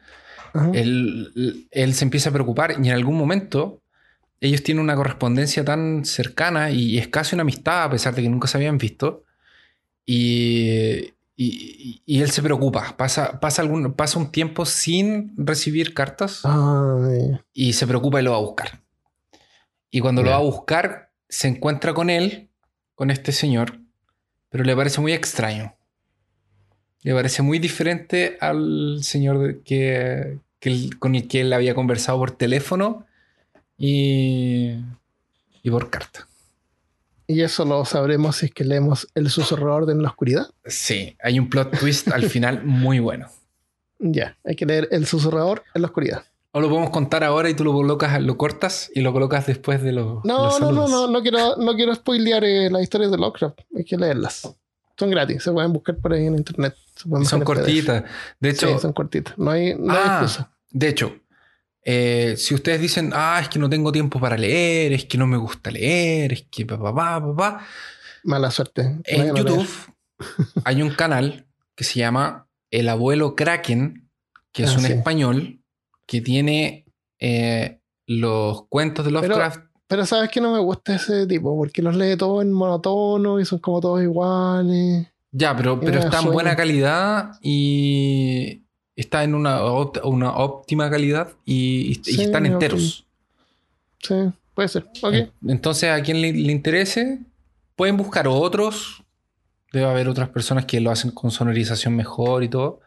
Él, 0.74 1.66
él 1.70 1.94
se 1.94 2.04
empieza 2.04 2.30
a 2.30 2.32
preocupar 2.32 2.72
y 2.72 2.88
en 2.88 2.94
algún 2.94 3.16
momento 3.16 3.80
ellos 4.40 4.62
tienen 4.62 4.82
una 4.84 4.94
correspondencia 4.94 5.64
tan 5.64 6.04
cercana 6.04 6.70
y 6.70 6.98
es 6.98 7.08
casi 7.08 7.34
una 7.34 7.42
amistad 7.42 7.82
a 7.84 7.90
pesar 7.90 8.14
de 8.14 8.22
que 8.22 8.28
nunca 8.28 8.46
se 8.48 8.56
habían 8.56 8.78
visto 8.78 9.24
y, 10.06 11.12
y- 11.36 12.02
y 12.06 12.20
él 12.22 12.30
se 12.30 12.42
preocupa, 12.42 12.96
pasa, 12.96 13.40
pasa, 13.40 13.62
algún, 13.62 13.92
pasa 13.94 14.18
un 14.18 14.30
tiempo 14.32 14.64
sin 14.64 15.32
recibir 15.36 15.94
cartas 15.94 16.40
Ay, 16.44 17.38
y 17.52 17.72
se 17.74 17.86
preocupa 17.86 18.20
y 18.20 18.24
lo 18.24 18.32
va 18.32 18.38
a 18.38 18.40
buscar. 18.40 18.80
Y 19.90 20.00
cuando 20.00 20.22
lo 20.22 20.30
va 20.30 20.36
a 20.36 20.40
buscar, 20.40 21.10
se 21.28 21.48
encuentra 21.48 21.94
con 21.94 22.10
él, 22.10 22.48
con 22.94 23.10
este 23.10 23.32
señor, 23.32 23.80
pero 24.50 24.64
le 24.64 24.74
parece 24.76 25.00
muy 25.00 25.12
extraño. 25.12 25.74
Le 27.02 27.14
parece 27.14 27.42
muy 27.42 27.58
diferente 27.58 28.36
al 28.40 28.98
señor 29.02 29.62
que, 29.62 30.38
que 30.60 30.68
él- 30.70 30.98
con 30.98 31.14
el 31.14 31.28
que 31.28 31.40
él 31.42 31.52
había 31.52 31.74
conversado 31.74 32.18
por 32.18 32.30
teléfono 32.32 33.06
y, 33.76 34.74
y 35.62 35.70
por 35.70 35.90
carta. 35.90 36.26
Y 37.26 37.42
eso 37.42 37.64
lo 37.64 37.84
sabremos 37.84 38.36
si 38.36 38.46
es 38.46 38.52
que 38.54 38.64
leemos 38.64 39.06
El 39.14 39.28
susurrador 39.28 39.90
en 39.90 40.02
la 40.02 40.08
oscuridad. 40.08 40.48
Sí, 40.64 41.16
hay 41.22 41.38
un 41.38 41.50
plot 41.50 41.78
twist 41.78 42.08
al 42.08 42.24
final 42.24 42.64
muy 42.64 43.00
bueno. 43.00 43.28
Ya, 43.98 44.38
hay 44.44 44.56
que 44.56 44.64
leer 44.64 44.88
El 44.90 45.06
susurrador 45.06 45.62
en 45.74 45.82
la 45.82 45.88
oscuridad. 45.88 46.24
O 46.52 46.60
lo 46.60 46.68
podemos 46.70 46.88
contar 46.90 47.22
ahora 47.24 47.50
y 47.50 47.54
tú 47.54 47.62
lo 47.64 47.72
colocas, 47.74 48.20
lo 48.22 48.38
cortas 48.38 48.90
y 48.94 49.00
lo 49.02 49.12
colocas 49.12 49.46
después 49.46 49.82
de 49.82 49.92
los. 49.92 50.24
No, 50.24 50.44
los 50.46 50.60
no, 50.60 50.72
no, 50.72 50.88
no, 50.88 51.06
no 51.08 51.20
quiero, 51.22 51.56
no 51.56 51.74
quiero 51.74 51.94
spoilear 51.94 52.42
eh, 52.44 52.70
las 52.70 52.82
historias 52.82 53.10
de 53.10 53.18
Lovecraft. 53.18 53.60
Hay 53.76 53.84
que 53.84 53.98
leerlas. 53.98 54.50
Son 54.98 55.10
gratis, 55.10 55.42
se 55.42 55.52
pueden 55.52 55.72
buscar 55.72 55.96
por 55.98 56.12
ahí 56.12 56.26
en 56.26 56.36
internet. 56.36 56.74
Son 57.24 57.42
cortitas. 57.42 58.02
De 58.40 58.50
hecho, 58.50 58.68
Sí, 58.74 58.78
son 58.80 58.92
cortitas. 58.92 59.38
No 59.38 59.50
hay, 59.52 59.74
no 59.74 59.92
hay 59.92 59.98
Ah, 60.02 60.18
excusa. 60.22 60.50
de 60.70 60.88
hecho, 60.88 61.16
eh, 61.84 62.34
si 62.36 62.54
ustedes 62.54 62.80
dicen, 62.80 63.12
ah, 63.14 63.38
es 63.40 63.48
que 63.48 63.58
no 63.58 63.70
tengo 63.70 63.92
tiempo 63.92 64.18
para 64.20 64.36
leer, 64.36 64.92
es 64.92 65.04
que 65.04 65.16
no 65.16 65.26
me 65.26 65.36
gusta 65.36 65.70
leer, 65.70 66.32
es 66.32 66.46
que 66.50 66.66
papá, 66.66 66.92
papá, 66.92 67.20
papá, 67.26 67.66
Mala 68.24 68.50
suerte. 68.50 68.96
en 69.04 69.22
leer. 69.22 69.34
YouTube 69.36 69.68
hay 70.64 70.82
un 70.82 70.90
canal 70.90 71.46
que 71.76 71.84
se 71.84 72.00
llama 72.00 72.48
El 72.72 72.88
Abuelo 72.88 73.36
Kraken, 73.36 74.10
que 74.52 74.64
es 74.64 74.70
Ah, 74.72 74.78
un 74.78 74.84
sí. 74.84 74.92
español 74.92 75.60
que 76.06 76.20
tiene 76.20 76.86
eh, 77.20 77.80
los 78.06 78.66
cuentos 78.68 79.04
de 79.04 79.12
Lovecraft. 79.12 79.60
Pero 79.88 80.04
sabes 80.06 80.30
que 80.30 80.40
no 80.40 80.52
me 80.52 80.58
gusta 80.60 80.94
ese 80.94 81.26
tipo, 81.26 81.56
porque 81.56 81.82
los 81.82 81.96
lee 81.96 82.16
todos 82.16 82.42
en 82.42 82.52
monotono 82.52 83.40
y 83.40 83.44
son 83.44 83.58
como 83.58 83.80
todos 83.80 84.02
iguales. 84.02 85.06
ya, 85.32 85.56
pero, 85.56 85.80
pero 85.80 85.98
está 85.98 86.20
en 86.20 86.30
buena 86.32 86.54
calidad 86.56 87.32
y 87.42 88.62
está 88.96 89.24
en 89.24 89.34
una, 89.34 89.62
una 90.04 90.36
óptima 90.36 90.90
calidad 90.90 91.32
y, 91.44 91.92
y 91.92 91.94
Sí, 92.04 92.22
están 92.22 92.44
enteros. 92.46 93.06
Sí, 94.02 94.14
puede 94.54 94.68
ser. 94.68 94.86
Ok. 95.02 95.14
En- 95.14 95.32
Entonces, 95.46 95.90
a 95.90 96.02
quien 96.02 96.20
le, 96.20 96.32
le 96.32 96.52
interese, 96.52 97.20
pueden 97.74 97.96
buscar 97.96 98.28
otros. 98.28 99.02
Debe 99.72 99.86
haber 99.86 100.08
otras 100.08 100.28
personas 100.30 100.64
que 100.66 100.80
lo 100.80 100.90
hacen 100.90 101.10
con 101.12 101.30
sonorización 101.30 101.94
mejor 101.96 102.42
y 102.44 102.48
todo. 102.48 102.80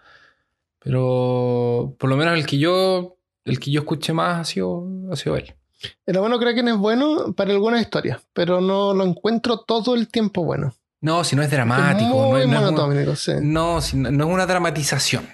Pero 0.79 1.95
por 1.99 2.09
lo 2.09 2.17
menos 2.17 2.33
el 2.37 2.45
que 2.45 2.57
yo, 2.57 3.17
el 3.45 3.59
que 3.59 3.71
yo 3.71 3.81
escuché 3.81 4.13
más 4.13 4.39
ha 4.39 4.43
sido, 4.45 4.87
ha 5.11 5.15
sido 5.15 5.35
él. 5.37 5.53
El 6.05 6.17
abuelo 6.17 6.39
Kraken 6.39 6.67
es 6.69 6.77
bueno 6.77 7.33
para 7.35 7.51
algunas 7.51 7.81
historias, 7.81 8.19
pero 8.33 8.61
no 8.61 8.93
lo 8.93 9.03
encuentro 9.05 9.59
todo 9.59 9.95
el 9.95 10.07
tiempo 10.07 10.43
bueno. 10.43 10.73
No, 11.01 11.23
si 11.23 11.35
no 11.35 11.41
es 11.41 11.47
Es 11.47 11.53
dramático. 11.53 12.09
no, 12.09 12.37
es, 12.37 12.47
no 12.47 12.59
es 12.69 13.07
un- 13.09 13.15
sí. 13.15 13.31
no, 13.41 13.81
si 13.81 13.97
no- 13.97 14.11
no 14.11 14.27
es 14.27 14.33
una 14.33 14.45
dramatización. 14.45 15.27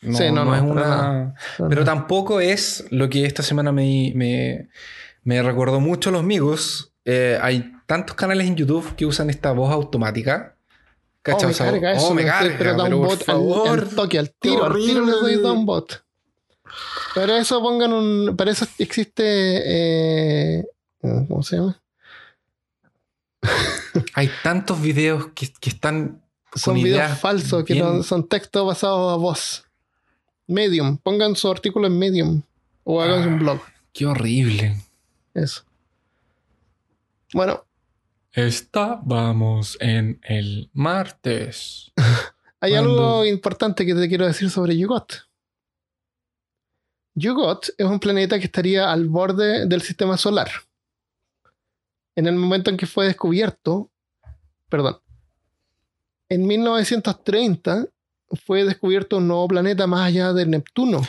No, 0.00 0.16
Sí, 0.16 0.30
no, 0.30 0.54
es 0.54 0.62
una. 0.62 1.34
Pero 1.68 1.84
tampoco 1.84 2.40
es 2.40 2.84
lo 2.90 3.08
que 3.08 3.26
esta 3.26 3.42
semana 3.42 3.72
me, 3.72 4.12
me, 4.14 4.68
me 5.24 5.42
recordó 5.42 5.80
mucho 5.80 6.10
a 6.10 6.12
los 6.12 6.22
amigos. 6.22 6.92
Eh, 7.04 7.38
hay 7.42 7.72
tantos 7.86 8.14
canales 8.16 8.46
en 8.46 8.54
YouTube 8.56 8.94
que 8.94 9.04
usan 9.06 9.28
esta 9.28 9.50
voz 9.52 9.72
automática. 9.72 10.54
Oh, 10.56 11.20
¿Cachai? 11.22 11.46
me 11.46 11.52
O 11.52 11.54
sea, 11.54 11.66
carga 11.72 11.92
eso. 11.92 12.06
oh, 12.08 12.14
me 12.14 12.22
me- 12.22 12.28
carga, 12.28 12.54
pero 12.56 12.76
pero 12.76 12.98
por 12.98 13.08
bot 13.08 13.18
al- 13.20 13.24
favor. 13.26 13.68
al, 13.68 13.88
toque, 13.88 14.18
al 14.18 14.30
tiro, 14.38 14.64
al 14.64 14.72
tiro 14.74 15.04
les 15.04 15.14
doy 15.20 15.34
horrible. 15.34 15.42
Pero 17.14 17.36
eso 17.36 17.60
pongan 17.62 17.92
un. 17.92 18.36
Para 18.36 18.50
eso 18.50 18.66
existe. 18.78 19.22
eh, 19.24 20.64
¿Cómo 21.00 21.42
se 21.42 21.56
llama? 21.56 21.80
Hay 24.14 24.30
tantos 24.42 24.80
videos 24.80 25.28
que, 25.34 25.52
que 25.60 25.70
están 25.70 26.22
Son 26.54 26.74
videos 26.74 27.18
falsos, 27.18 27.64
que 27.64 27.74
no- 27.76 28.02
son 28.02 28.26
textos 28.28 28.66
basados 28.66 29.12
a 29.12 29.16
voz. 29.16 29.64
Medium. 30.46 30.96
Pongan 30.98 31.36
su 31.36 31.50
artículo 31.50 31.86
en 31.86 31.98
Medium. 31.98 32.42
O 32.84 33.00
hagan 33.02 33.22
Ah. 33.22 33.26
un 33.26 33.38
blog. 33.38 33.60
Qué 33.92 34.06
horrible. 34.06 34.76
Eso. 35.34 35.62
Bueno, 37.32 37.64
Estábamos 38.32 39.76
en 39.80 40.20
el 40.22 40.70
martes. 40.72 41.90
hay 42.60 42.72
Cuando- 42.72 42.90
algo 42.90 43.24
importante 43.24 43.84
que 43.84 43.94
te 43.94 44.08
quiero 44.08 44.26
decir 44.26 44.48
sobre 44.50 44.76
Yugot. 44.76 45.27
Yugot 47.18 47.70
es 47.76 47.86
un 47.86 47.98
planeta 47.98 48.38
que 48.38 48.46
estaría 48.46 48.90
al 48.90 49.06
borde 49.06 49.66
del 49.66 49.82
sistema 49.82 50.16
solar. 50.16 50.48
En 52.14 52.26
el 52.26 52.34
momento 52.36 52.70
en 52.70 52.76
que 52.76 52.86
fue 52.86 53.06
descubierto, 53.06 53.90
perdón, 54.68 54.98
en 56.28 56.46
1930 56.46 57.86
fue 58.44 58.64
descubierto 58.64 59.16
un 59.16 59.28
nuevo 59.28 59.48
planeta 59.48 59.86
más 59.86 60.06
allá 60.06 60.32
de 60.32 60.46
Neptuno, 60.46 61.00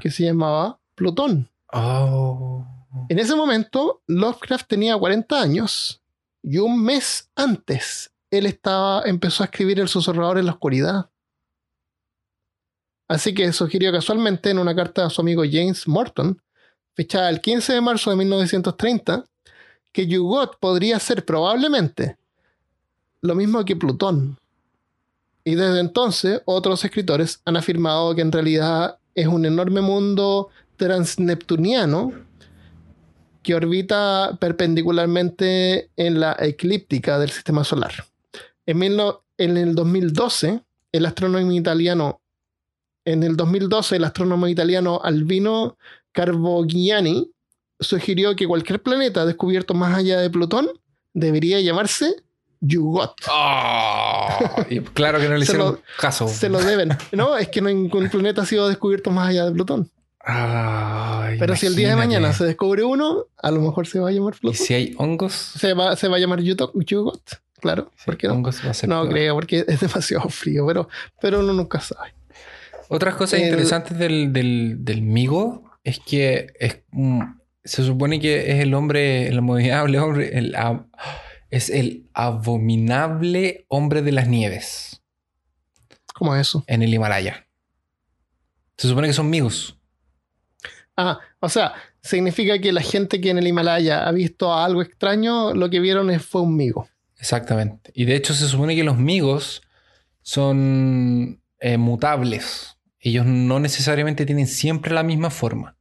que 0.00 0.10
se 0.10 0.24
llamaba 0.24 0.78
Plutón. 0.94 1.48
Oh. 1.72 2.66
En 3.08 3.18
ese 3.18 3.34
momento, 3.34 4.02
Lovecraft 4.06 4.68
tenía 4.68 4.96
40 4.96 5.40
años 5.40 6.02
y 6.42 6.58
un 6.58 6.82
mes 6.82 7.30
antes 7.34 8.12
él 8.30 8.46
estaba, 8.46 9.02
empezó 9.06 9.42
a 9.42 9.46
escribir 9.46 9.80
El 9.80 9.88
susurrador 9.88 10.38
en 10.38 10.46
la 10.46 10.52
oscuridad. 10.52 11.10
Así 13.10 13.34
que 13.34 13.52
sugirió 13.52 13.90
casualmente 13.90 14.50
en 14.50 14.60
una 14.60 14.72
carta 14.72 15.04
a 15.04 15.10
su 15.10 15.20
amigo 15.20 15.42
James 15.42 15.88
Morton, 15.88 16.40
fechada 16.94 17.28
el 17.28 17.40
15 17.40 17.72
de 17.72 17.80
marzo 17.80 18.10
de 18.10 18.14
1930, 18.14 19.24
que 19.90 20.06
Yugot 20.06 20.60
podría 20.60 20.96
ser 21.00 21.24
probablemente 21.24 22.18
lo 23.20 23.34
mismo 23.34 23.64
que 23.64 23.74
Plutón. 23.74 24.38
Y 25.42 25.56
desde 25.56 25.80
entonces, 25.80 26.40
otros 26.44 26.84
escritores 26.84 27.40
han 27.44 27.56
afirmado 27.56 28.14
que 28.14 28.20
en 28.20 28.30
realidad 28.30 28.98
es 29.16 29.26
un 29.26 29.44
enorme 29.44 29.80
mundo 29.80 30.50
transneptuniano 30.76 32.12
que 33.42 33.56
orbita 33.56 34.38
perpendicularmente 34.40 35.90
en 35.96 36.20
la 36.20 36.36
eclíptica 36.38 37.18
del 37.18 37.30
sistema 37.30 37.64
solar. 37.64 37.92
En, 38.66 38.80
en 38.84 39.56
el 39.56 39.74
2012, 39.74 40.62
el 40.92 41.06
astrónomo 41.06 41.50
italiano 41.50 42.19
en 43.04 43.22
el 43.22 43.36
2012, 43.36 43.96
el 43.96 44.04
astrónomo 44.04 44.48
italiano 44.48 45.00
Albino 45.02 45.76
Carbogiani 46.12 47.30
sugirió 47.78 48.36
que 48.36 48.46
cualquier 48.46 48.82
planeta 48.82 49.24
descubierto 49.24 49.74
más 49.74 49.96
allá 49.96 50.20
de 50.20 50.30
Plutón 50.30 50.68
debería 51.12 51.60
llamarse 51.60 52.14
Yugot. 52.60 53.14
Ah, 53.28 54.66
claro 54.94 55.18
que 55.18 55.28
no 55.28 55.36
le 55.36 55.44
hicieron 55.44 55.80
caso. 55.98 56.28
Se 56.28 56.48
lo 56.48 56.60
deben. 56.60 56.90
No, 57.12 57.36
es 57.36 57.48
que 57.48 57.62
ningún 57.62 58.10
planeta 58.10 58.42
ha 58.42 58.46
sido 58.46 58.68
descubierto 58.68 59.10
más 59.10 59.30
allá 59.30 59.46
de 59.46 59.52
Plutón. 59.52 59.90
Pero 61.38 61.56
si 61.56 61.66
el 61.66 61.74
día 61.74 61.88
de 61.88 61.96
mañana 61.96 62.34
se 62.34 62.44
descubre 62.44 62.84
uno, 62.84 63.26
a 63.38 63.50
lo 63.50 63.62
mejor 63.62 63.86
se 63.86 63.98
va 63.98 64.10
a 64.10 64.12
llamar 64.12 64.34
Plutón. 64.38 64.62
¿Y 64.62 64.66
si 64.66 64.74
hay 64.74 64.94
hongos? 64.98 65.32
Se 65.32 65.72
va, 65.72 65.96
se 65.96 66.08
va 66.08 66.16
a 66.16 66.18
llamar 66.20 66.40
Yugot. 66.42 66.72
Claro. 67.60 67.90
¿Por 68.04 68.16
qué 68.16 68.28
no? 68.28 68.42
No 68.86 69.08
creo, 69.08 69.34
porque 69.34 69.64
es 69.66 69.80
demasiado 69.80 70.28
frío, 70.28 70.66
pero, 70.66 70.88
pero 71.20 71.40
uno 71.40 71.52
nunca 71.52 71.80
sabe. 71.80 72.14
Otras 72.92 73.14
cosas 73.14 73.38
interesantes 73.38 73.96
del, 73.96 74.32
del, 74.32 75.02
Migo 75.02 75.70
es 75.84 76.00
que 76.00 76.52
es, 76.58 76.82
se 77.62 77.84
supone 77.84 78.18
que 78.18 78.50
es 78.50 78.60
el 78.64 78.74
hombre, 78.74 79.28
el 79.28 79.38
abominable 79.38 80.00
hombre, 80.00 80.36
el, 80.36 80.56
es 81.50 81.70
el 81.70 82.10
abominable 82.14 83.64
hombre 83.68 84.02
de 84.02 84.10
las 84.10 84.26
nieves. 84.26 85.02
¿Cómo 86.14 86.34
es 86.34 86.48
eso? 86.48 86.64
En 86.66 86.82
el 86.82 86.92
Himalaya. 86.92 87.46
Se 88.76 88.88
supone 88.88 89.06
que 89.06 89.14
son 89.14 89.30
migos. 89.30 89.78
Ah, 90.96 91.20
o 91.38 91.48
sea, 91.48 91.74
significa 92.02 92.58
que 92.58 92.72
la 92.72 92.82
gente 92.82 93.20
que 93.20 93.30
en 93.30 93.38
el 93.38 93.46
Himalaya 93.46 94.08
ha 94.08 94.10
visto 94.10 94.52
algo 94.52 94.82
extraño, 94.82 95.54
lo 95.54 95.70
que 95.70 95.78
vieron 95.78 96.18
fue 96.18 96.42
un 96.42 96.56
migo. 96.56 96.88
Exactamente. 97.20 97.92
Y 97.94 98.04
de 98.04 98.16
hecho 98.16 98.34
se 98.34 98.48
supone 98.48 98.74
que 98.74 98.82
los 98.82 98.98
migos 98.98 99.62
son 100.22 101.40
eh, 101.60 101.76
mutables. 101.76 102.59
Ellos 103.00 103.26
no 103.26 103.60
necesariamente 103.60 104.26
tienen 104.26 104.46
siempre 104.46 104.92
la 104.92 105.02
misma 105.02 105.30
forma. 105.30 105.76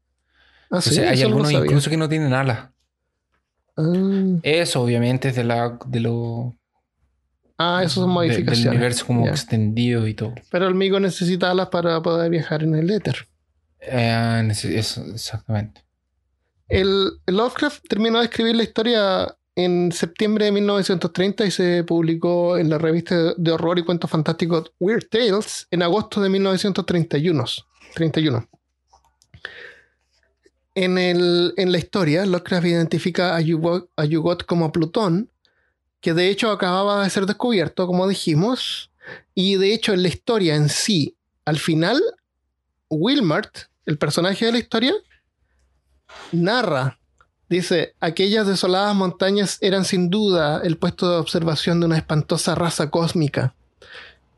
Ah, 0.71 0.81
¿sí? 0.81 0.99
hay 0.99 1.21
algunos 1.21 1.51
incluso 1.51 1.89
que 1.89 1.97
no 1.97 2.07
tienen 2.07 2.33
alas. 2.33 2.69
Ah. 3.77 4.39
Eso 4.43 4.81
obviamente 4.81 5.29
es 5.29 5.35
de 5.35 5.43
la 5.43 5.77
de 5.85 5.99
lo 5.99 6.55
Ah, 7.61 7.81
eso 7.83 8.01
son 8.01 8.11
modificaciones. 8.11 8.63
del 8.63 8.69
universo 8.69 9.05
como 9.05 9.27
extendido 9.27 10.07
y 10.07 10.13
todo. 10.13 10.33
Pero 10.49 10.67
el 10.67 10.75
migo 10.75 10.97
necesita 10.97 11.51
alas 11.51 11.67
para 11.67 12.01
poder 12.01 12.31
viajar 12.31 12.63
en 12.63 12.73
el 12.73 12.89
éter. 12.89 13.27
Eh, 13.81 14.49
exactamente. 14.49 15.83
El, 16.69 17.19
Lovecraft 17.27 17.83
terminó 17.89 18.19
de 18.19 18.25
escribir 18.25 18.55
la 18.55 18.63
historia 18.63 19.35
en 19.65 19.91
septiembre 19.91 20.45
de 20.45 20.51
1930 20.53 21.45
y 21.45 21.51
se 21.51 21.83
publicó 21.83 22.57
en 22.57 22.69
la 22.69 22.77
revista 22.77 23.33
de 23.35 23.51
horror 23.51 23.77
y 23.79 23.83
cuentos 23.83 24.09
fantásticos 24.09 24.71
Weird 24.79 25.09
Tales 25.09 25.67
en 25.71 25.83
agosto 25.83 26.21
de 26.21 26.29
1931. 26.29 27.45
31. 27.95 28.49
En, 30.75 30.97
el, 30.97 31.53
en 31.57 31.71
la 31.71 31.77
historia, 31.77 32.25
Lovecraft 32.25 32.67
identifica 32.67 33.35
a 33.35 33.41
Yugot, 33.41 33.89
a 33.97 34.05
Yugot 34.05 34.45
como 34.45 34.71
Plutón, 34.71 35.29
que 35.99 36.13
de 36.13 36.29
hecho 36.29 36.51
acababa 36.51 37.03
de 37.03 37.09
ser 37.09 37.25
descubierto, 37.25 37.85
como 37.85 38.07
dijimos, 38.07 38.91
y 39.35 39.55
de 39.55 39.73
hecho 39.73 39.93
en 39.93 40.03
la 40.03 40.07
historia 40.07 40.55
en 40.55 40.69
sí, 40.69 41.17
al 41.43 41.57
final, 41.57 42.01
Wilmart 42.89 43.69
el 43.85 43.97
personaje 43.97 44.45
de 44.45 44.51
la 44.51 44.59
historia, 44.59 44.93
narra, 46.31 46.98
dice, 47.49 47.95
aquellas 47.99 48.47
desoladas 48.47 48.95
montañas 48.95 49.57
eran 49.61 49.83
sin 49.83 50.09
duda 50.09 50.61
el 50.63 50.77
puesto 50.77 51.09
de 51.09 51.17
observación 51.17 51.79
de 51.79 51.87
una 51.87 51.97
espantosa 51.97 52.55
raza 52.55 52.89
cósmica, 52.89 53.55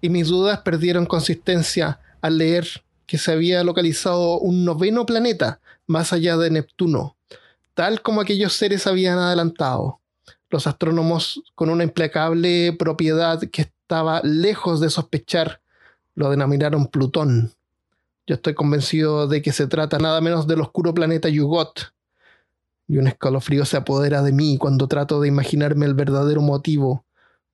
y 0.02 0.10
mis 0.10 0.28
dudas 0.28 0.62
perdieron 0.62 1.06
consistencia 1.06 2.00
al 2.22 2.38
leer 2.38 2.68
que 3.06 3.18
se 3.18 3.32
había 3.32 3.64
localizado 3.64 4.40
un 4.40 4.64
noveno 4.64 5.06
planeta 5.06 5.60
más 5.86 6.14
allá 6.14 6.38
de 6.38 6.50
Neptuno, 6.50 7.18
tal 7.74 8.02
como 8.02 8.22
aquellos 8.22 8.54
seres 8.54 8.88
habían 8.88 9.20
adelantado. 9.20 10.00
Los 10.50 10.68
astrónomos, 10.68 11.42
con 11.56 11.70
una 11.70 11.84
implacable 11.84 12.74
propiedad 12.78 13.42
que 13.52 13.64
estaba 13.64 14.22
lejos 14.24 14.80
de 14.80 14.90
sospechar, 14.90 15.62
lo 16.16 16.30
denominaron 16.30 16.88
Plutón. 16.88 17.52
Yo 18.28 18.36
estoy 18.36 18.54
convencido 18.54 19.28
de 19.28 19.42
que 19.42 19.52
se 19.52 19.68
trata 19.68 19.98
nada 19.98 20.22
menos 20.22 20.48
del 20.48 20.62
oscuro 20.62 20.94
planeta 20.94 21.30
Yugot. 21.30 21.94
Y 22.92 22.98
un 22.98 23.08
escalofrío 23.08 23.64
se 23.64 23.78
apodera 23.78 24.22
de 24.22 24.34
mí 24.34 24.58
cuando 24.58 24.90
trato 24.90 25.22
de 25.22 25.30
imaginarme 25.30 25.86
el 25.86 25.94
verdadero 25.94 26.42
motivo, 26.42 27.06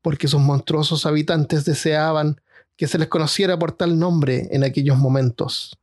porque 0.01 0.27
sus 0.27 0.41
monstruosos 0.41 1.05
habitantes 1.05 1.63
deseaban 1.63 2.41
que 2.75 2.87
se 2.87 2.97
les 2.97 3.07
conociera 3.07 3.59
por 3.59 3.71
tal 3.73 3.99
nombre 3.99 4.47
en 4.49 4.63
aquellos 4.63 4.97
momentos. 4.97 5.77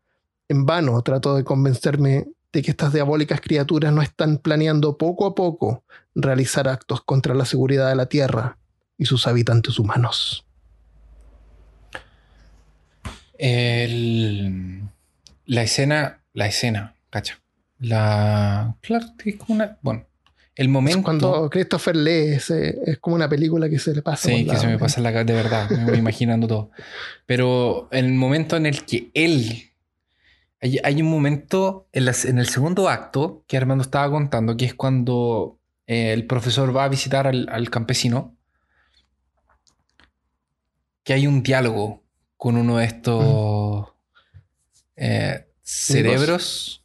En 0.49 0.67
vano 0.67 1.01
trato 1.03 1.37
de 1.37 1.45
convencerme 1.45 2.27
de 2.53 2.63
que 2.63 2.73
estas 2.73 2.93
diabólicas 2.93 3.41
criaturas 3.41 3.93
no 3.93 4.03
están 4.03 4.39
planeando 4.39 4.99
poco 4.99 5.25
a 5.25 5.37
poco 5.37 5.85
realizar 6.17 6.67
actos 6.67 7.03
contra 7.03 7.33
la 7.33 7.45
seguridad 7.45 7.89
de 7.89 7.95
la 7.95 8.07
Tierra 8.07 8.59
y 8.99 9.05
sus 9.05 9.29
habitantes 9.29 9.79
humanos. 9.79 10.45
La 15.47 15.63
escena, 15.63 16.25
la 16.33 16.47
escena, 16.49 16.97
cacha. 17.11 17.44
La. 17.85 18.77
Claro, 18.81 19.07
es 19.25 19.37
como 19.37 19.55
una. 19.55 19.79
Bueno, 19.83 20.07
el 20.57 20.69
momento. 20.69 21.03
cuando 21.03 21.51
Christopher 21.51 21.97
lee, 21.97 22.35
es, 22.35 22.99
como 23.01 23.17
una 23.17 23.29
película 23.29 23.69
que 23.69 23.79
se 23.79 23.95
le 23.95 24.03
pasa. 24.03 24.29
Sí, 24.29 24.47
que 24.47 24.57
se 24.57 24.67
me 24.67 24.79
pasa 24.79 25.01
la 25.01 25.13
de 25.13 25.33
verdad, 25.33 25.69
me 25.71 25.85
voy 25.85 25.99
imaginando 25.99 26.47
todo. 26.47 26.71
Pero 27.27 27.89
el 27.91 28.13
momento 28.15 28.57
en 28.57 28.67
el 28.67 28.85
que 28.85 29.11
él. 29.15 29.71
Hay, 30.83 31.03
un 31.03 31.11
momento 31.11 31.89
en, 31.93 32.09
en, 32.09 32.39
el 32.39 32.49
segundo 32.49 32.89
acto 32.89 33.45
que 33.47 33.59
Armando 33.59 33.83
estaba 33.83 34.11
contando, 34.11 34.57
que 34.57 34.65
es 34.65 34.73
cuando 34.73 35.59
eh, 35.87 36.15
el 36.15 36.27
profesor 36.27 36.75
va 36.75 36.85
a 36.85 36.89
visitar 36.89 37.27
al, 37.27 37.47
al 37.51 37.69
campesino. 37.69 38.35
Que 41.03 41.13
hay 41.13 41.27
un 41.27 41.43
diálogo 41.43 42.03
con 42.39 42.57
uno 42.57 42.79
de 42.79 42.87
estos 42.87 43.89
eh, 44.97 45.47
cerebros 45.63 46.85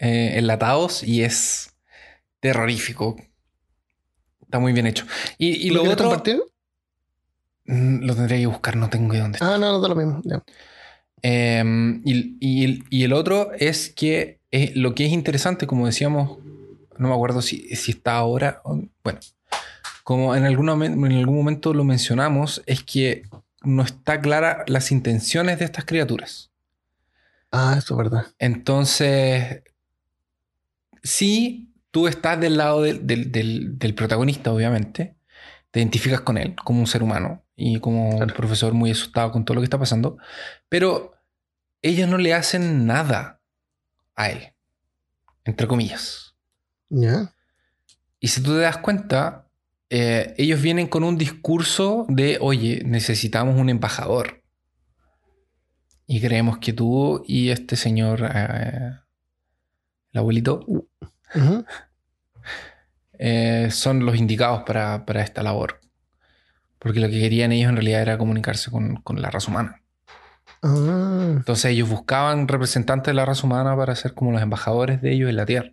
eh, 0.00 0.38
enlatados 0.38 1.02
y 1.02 1.22
es 1.22 1.74
terrorífico. 2.40 3.16
Está 4.42 4.58
muy 4.58 4.72
bien 4.72 4.86
hecho. 4.86 5.06
Y, 5.38 5.70
lo 5.70 5.84
otro. 5.84 6.08
Compartir? 6.08 6.42
Mm, 7.66 8.04
lo 8.04 8.16
tendría 8.16 8.38
que 8.38 8.46
buscar, 8.46 8.76
no 8.76 8.90
tengo 8.90 9.12
idea 9.12 9.22
dónde 9.22 9.36
está. 9.36 9.54
Ah, 9.54 9.58
no, 9.58 9.72
no 9.72 9.80
da 9.80 9.88
lo 9.88 9.94
mismo. 9.94 10.22
Em, 11.22 12.02
y, 12.04 13.04
el 13.04 13.12
otro 13.12 13.52
es 13.58 13.90
que 13.90 14.40
lo 14.74 14.94
que 14.94 15.06
es 15.06 15.12
interesante, 15.12 15.66
como 15.66 15.86
decíamos, 15.86 16.38
no 16.98 17.08
me 17.08 17.14
acuerdo 17.14 17.42
si, 17.42 17.76
si 17.76 17.92
está 17.92 18.16
ahora. 18.16 18.62
Bueno, 19.04 19.20
como 20.02 20.34
en 20.34 20.44
algún, 20.44 20.68
en 20.82 21.12
algún 21.12 21.36
momento 21.36 21.74
lo 21.74 21.84
mencionamos, 21.84 22.62
es 22.66 22.82
que 22.82 23.22
no 23.62 23.82
está 23.82 24.20
clara 24.20 24.64
las 24.66 24.90
intenciones 24.90 25.58
de 25.58 25.66
estas 25.66 25.84
criaturas. 25.84 26.50
Ah, 27.52 27.76
eso 27.78 27.94
es 27.94 27.98
verdad. 27.98 28.26
Entonces, 28.38 29.62
sí, 31.02 31.72
tú 31.90 32.08
estás 32.08 32.40
del 32.40 32.56
lado 32.56 32.82
del, 32.82 33.94
protagonista, 33.96 34.52
obviamente. 34.52 35.16
Te 35.70 35.80
identificas 35.80 36.20
con 36.20 36.36
él 36.36 36.56
como 36.56 36.80
un 36.80 36.86
ser 36.86 37.02
humano 37.02 37.44
y 37.54 37.78
como 37.78 38.16
un 38.16 38.26
profesor 38.28 38.72
muy 38.72 38.90
asustado 38.90 39.30
con 39.30 39.44
todo 39.44 39.54
lo 39.54 39.60
que 39.60 39.66
está 39.66 39.78
pasando. 39.78 40.18
Pero 40.68 41.14
ellos 41.82 42.08
no 42.08 42.18
le 42.18 42.34
hacen 42.34 42.86
nada 42.86 43.40
a 44.16 44.30
él. 44.30 44.52
Entre 45.44 45.66
comillas. 45.66 46.34
Ya. 46.88 47.34
Y 48.18 48.28
si 48.28 48.42
tú 48.42 48.52
te 48.52 48.58
das 48.58 48.78
cuenta, 48.78 49.48
eh, 49.88 50.34
ellos 50.38 50.60
vienen 50.60 50.86
con 50.86 51.02
un 51.02 51.16
discurso 51.16 52.06
de, 52.08 52.38
oye, 52.40 52.82
necesitamos 52.84 53.58
un 53.58 53.68
embajador. 53.68 54.42
Y 56.06 56.20
creemos 56.20 56.58
que 56.58 56.72
tú 56.72 57.24
y 57.26 57.50
este 57.50 57.76
señor, 57.76 58.28
eh, 58.34 58.92
el 60.12 60.18
abuelito, 60.18 60.66
eh, 63.18 63.68
son 63.70 64.04
los 64.04 64.16
indicados 64.16 64.62
para, 64.64 65.04
esta 65.22 65.42
labor. 65.42 65.80
Porque 66.78 67.00
lo 67.00 67.08
que 67.08 67.20
querían 67.20 67.52
ellos 67.52 67.68
en 67.68 67.76
realidad 67.76 68.02
era 68.02 68.18
comunicarse 68.18 68.70
con, 68.70 69.02
la 69.16 69.30
raza 69.30 69.50
humana. 69.50 69.82
Ah. 70.62 71.28
Entonces 71.36 71.66
ellos 71.66 71.88
buscaban 71.88 72.48
representantes 72.48 73.06
de 73.06 73.14
la 73.14 73.26
raza 73.26 73.46
humana 73.46 73.76
para 73.76 73.94
ser 73.94 74.14
como 74.14 74.32
los 74.32 74.42
embajadores 74.42 75.00
de 75.02 75.12
ellos 75.12 75.28
en 75.28 75.36
la 75.36 75.46
Tierra. 75.46 75.72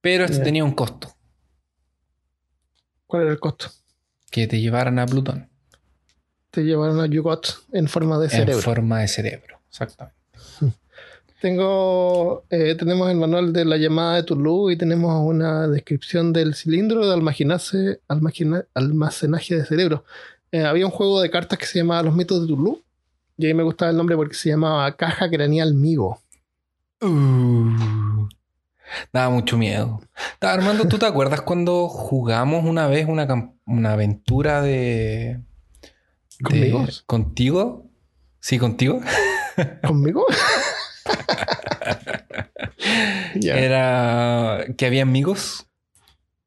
Pero 0.00 0.24
esto 0.24 0.42
tenía 0.42 0.64
un 0.64 0.72
costo. 0.72 1.16
¿Cuál 3.06 3.22
era 3.22 3.32
el 3.32 3.40
costo? 3.40 3.70
Que 4.30 4.46
te 4.46 4.60
llevaran 4.60 4.98
a 4.98 5.06
Plutón. 5.06 5.48
te 6.50 6.64
llevaron 6.64 7.00
a 7.00 7.06
Yugot 7.06 7.66
en 7.72 7.88
forma 7.88 8.18
de 8.18 8.28
cerebro. 8.28 8.56
En 8.56 8.62
forma 8.62 9.00
de 9.00 9.08
cerebro, 9.08 9.60
exactamente. 9.68 10.16
Tengo, 11.40 12.44
eh, 12.48 12.74
tenemos 12.76 13.10
el 13.10 13.18
manual 13.18 13.52
de 13.52 13.64
la 13.66 13.76
llamada 13.76 14.16
de 14.16 14.22
Tulu 14.22 14.70
y 14.70 14.76
tenemos 14.76 15.22
una 15.22 15.68
descripción 15.68 16.32
del 16.32 16.54
cilindro 16.54 17.06
de 17.06 17.12
almacenarse, 17.12 18.00
almacenaje 18.08 19.56
de 19.56 19.66
cerebro. 19.66 20.04
Eh, 20.50 20.64
había 20.64 20.86
un 20.86 20.92
juego 20.92 21.20
de 21.20 21.30
cartas 21.30 21.58
que 21.58 21.66
se 21.66 21.78
llamaba 21.80 22.02
Los 22.02 22.14
mitos 22.14 22.40
de 22.40 22.46
Tulu 22.46 22.82
y 23.36 23.46
ahí 23.46 23.54
me 23.54 23.62
gustaba 23.62 23.90
el 23.90 23.98
nombre 23.98 24.16
porque 24.16 24.34
se 24.34 24.48
llamaba 24.48 24.90
Caja 24.96 25.28
Craneal 25.28 25.74
Migo. 25.74 26.18
Uh, 27.02 28.26
daba 29.12 29.28
mucho 29.28 29.58
miedo. 29.58 30.00
Armando, 30.40 30.88
¿tú 30.88 30.98
te 30.98 31.04
acuerdas 31.04 31.42
cuando 31.42 31.88
jugamos 31.88 32.64
una 32.64 32.86
vez 32.86 33.06
una, 33.06 33.52
una 33.66 33.92
aventura 33.92 34.62
de... 34.62 35.42
¿Conmigo? 36.42 36.86
¿Contigo? 37.04 37.90
Sí, 38.40 38.58
contigo. 38.58 39.00
¿Conmigo? 39.86 40.24
Era 43.42 44.64
que 44.76 44.86
había 44.86 45.02
amigos 45.02 45.66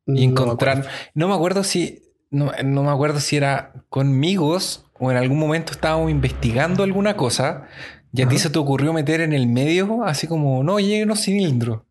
y 0.05 0.23
encontrar. 0.23 0.87
No 1.13 1.27
me 1.27 1.33
acuerdo 1.33 1.63
si. 1.63 2.03
No, 2.31 2.51
me 2.63 2.91
acuerdo 2.91 3.19
si 3.19 3.37
era 3.37 3.73
conmigos 3.89 4.85
o 4.99 5.09
en 5.09 5.17
algún 5.17 5.39
momento 5.39 5.71
estábamos 5.71 6.11
investigando 6.11 6.83
alguna 6.83 7.17
cosa 7.17 7.67
y 8.13 8.21
a 8.21 8.27
ti 8.27 8.37
se 8.37 8.51
te 8.51 8.59
ocurrió 8.59 8.93
meter 8.93 9.21
en 9.21 9.33
el 9.33 9.47
medio, 9.47 10.03
así 10.03 10.27
como, 10.27 10.63
no, 10.63 10.79
llegue 10.79 11.03
unos 11.03 11.21
cilindros. 11.21 11.81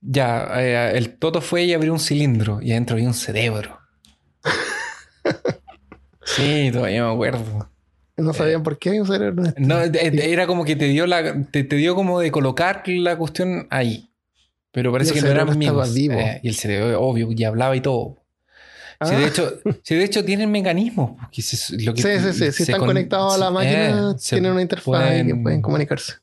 Ya, 0.00 0.60
eh, 0.60 0.96
el 0.96 1.16
Toto 1.16 1.40
fue 1.40 1.64
y 1.64 1.72
abrió 1.72 1.92
un 1.92 2.00
cilindro 2.00 2.60
y 2.60 2.72
adentro 2.72 2.96
había 2.96 3.08
un 3.08 3.14
cerebro. 3.14 3.78
sí, 6.24 6.70
todavía 6.72 7.06
me 7.06 7.12
acuerdo. 7.12 7.71
No 8.16 8.32
sabían 8.34 8.62
por 8.62 8.78
qué 8.78 9.02
No, 9.56 9.80
era 9.80 10.46
como 10.46 10.64
que 10.64 10.76
te 10.76 10.86
dio 10.86 11.06
la, 11.06 11.44
te, 11.50 11.64
dio 11.64 11.94
como 11.94 12.20
de 12.20 12.30
colocar 12.30 12.82
la 12.86 13.16
cuestión 13.16 13.66
ahí. 13.70 14.10
Pero 14.70 14.92
parece 14.92 15.12
que 15.12 15.20
no 15.20 15.28
eran. 15.28 15.58
Vivo. 15.58 16.18
Eh, 16.18 16.40
y 16.42 16.48
el 16.48 16.54
cerebro, 16.54 17.00
obvio, 17.00 17.28
y 17.30 17.44
hablaba 17.44 17.76
y 17.76 17.80
todo. 17.80 18.18
Si, 19.04 19.10
de 19.10 19.24
ah. 19.24 19.26
hecho, 19.26 19.60
si 19.82 19.94
de 19.96 20.04
hecho 20.04 20.24
tienen 20.24 20.50
mecanismos. 20.50 21.12
sí, 21.32 21.42
sí, 21.42 21.56
sí. 21.76 22.52
Si 22.52 22.62
están 22.62 22.80
conectados 22.80 23.34
a 23.34 23.38
la 23.38 23.50
máquina, 23.50 24.12
eh, 24.12 24.20
tienen 24.28 24.52
una 24.52 24.62
interfaz 24.62 25.24
y 25.24 25.34
pueden 25.34 25.60
comunicarse. 25.60 26.14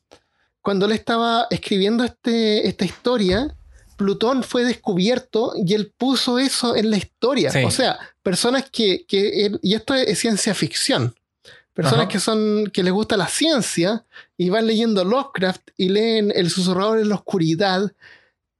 Cuando 0.62 0.86
él 0.86 0.92
estaba 0.92 1.46
escribiendo 1.50 2.04
este, 2.04 2.66
esta 2.68 2.84
historia, 2.84 3.54
Plutón 3.96 4.42
fue 4.42 4.64
descubierto 4.64 5.52
y 5.56 5.74
él 5.74 5.92
puso 5.96 6.38
eso 6.38 6.74
en 6.76 6.90
la 6.90 6.96
historia. 6.96 7.52
O 7.64 7.70
sea, 7.70 7.98
personas 8.22 8.70
que, 8.70 9.04
que 9.06 9.52
y 9.62 9.74
esto 9.74 9.94
es 9.94 10.18
ciencia 10.18 10.54
ficción. 10.54 11.14
Personas 11.74 12.08
que 12.08 12.18
son 12.18 12.66
que 12.72 12.82
les 12.82 12.92
gusta 12.92 13.16
la 13.16 13.28
ciencia 13.28 14.04
y 14.36 14.50
van 14.50 14.66
leyendo 14.66 15.04
Lovecraft 15.04 15.70
y 15.76 15.88
leen 15.88 16.32
El 16.34 16.50
susurrador 16.50 16.98
en 16.98 17.08
la 17.08 17.14
oscuridad, 17.14 17.92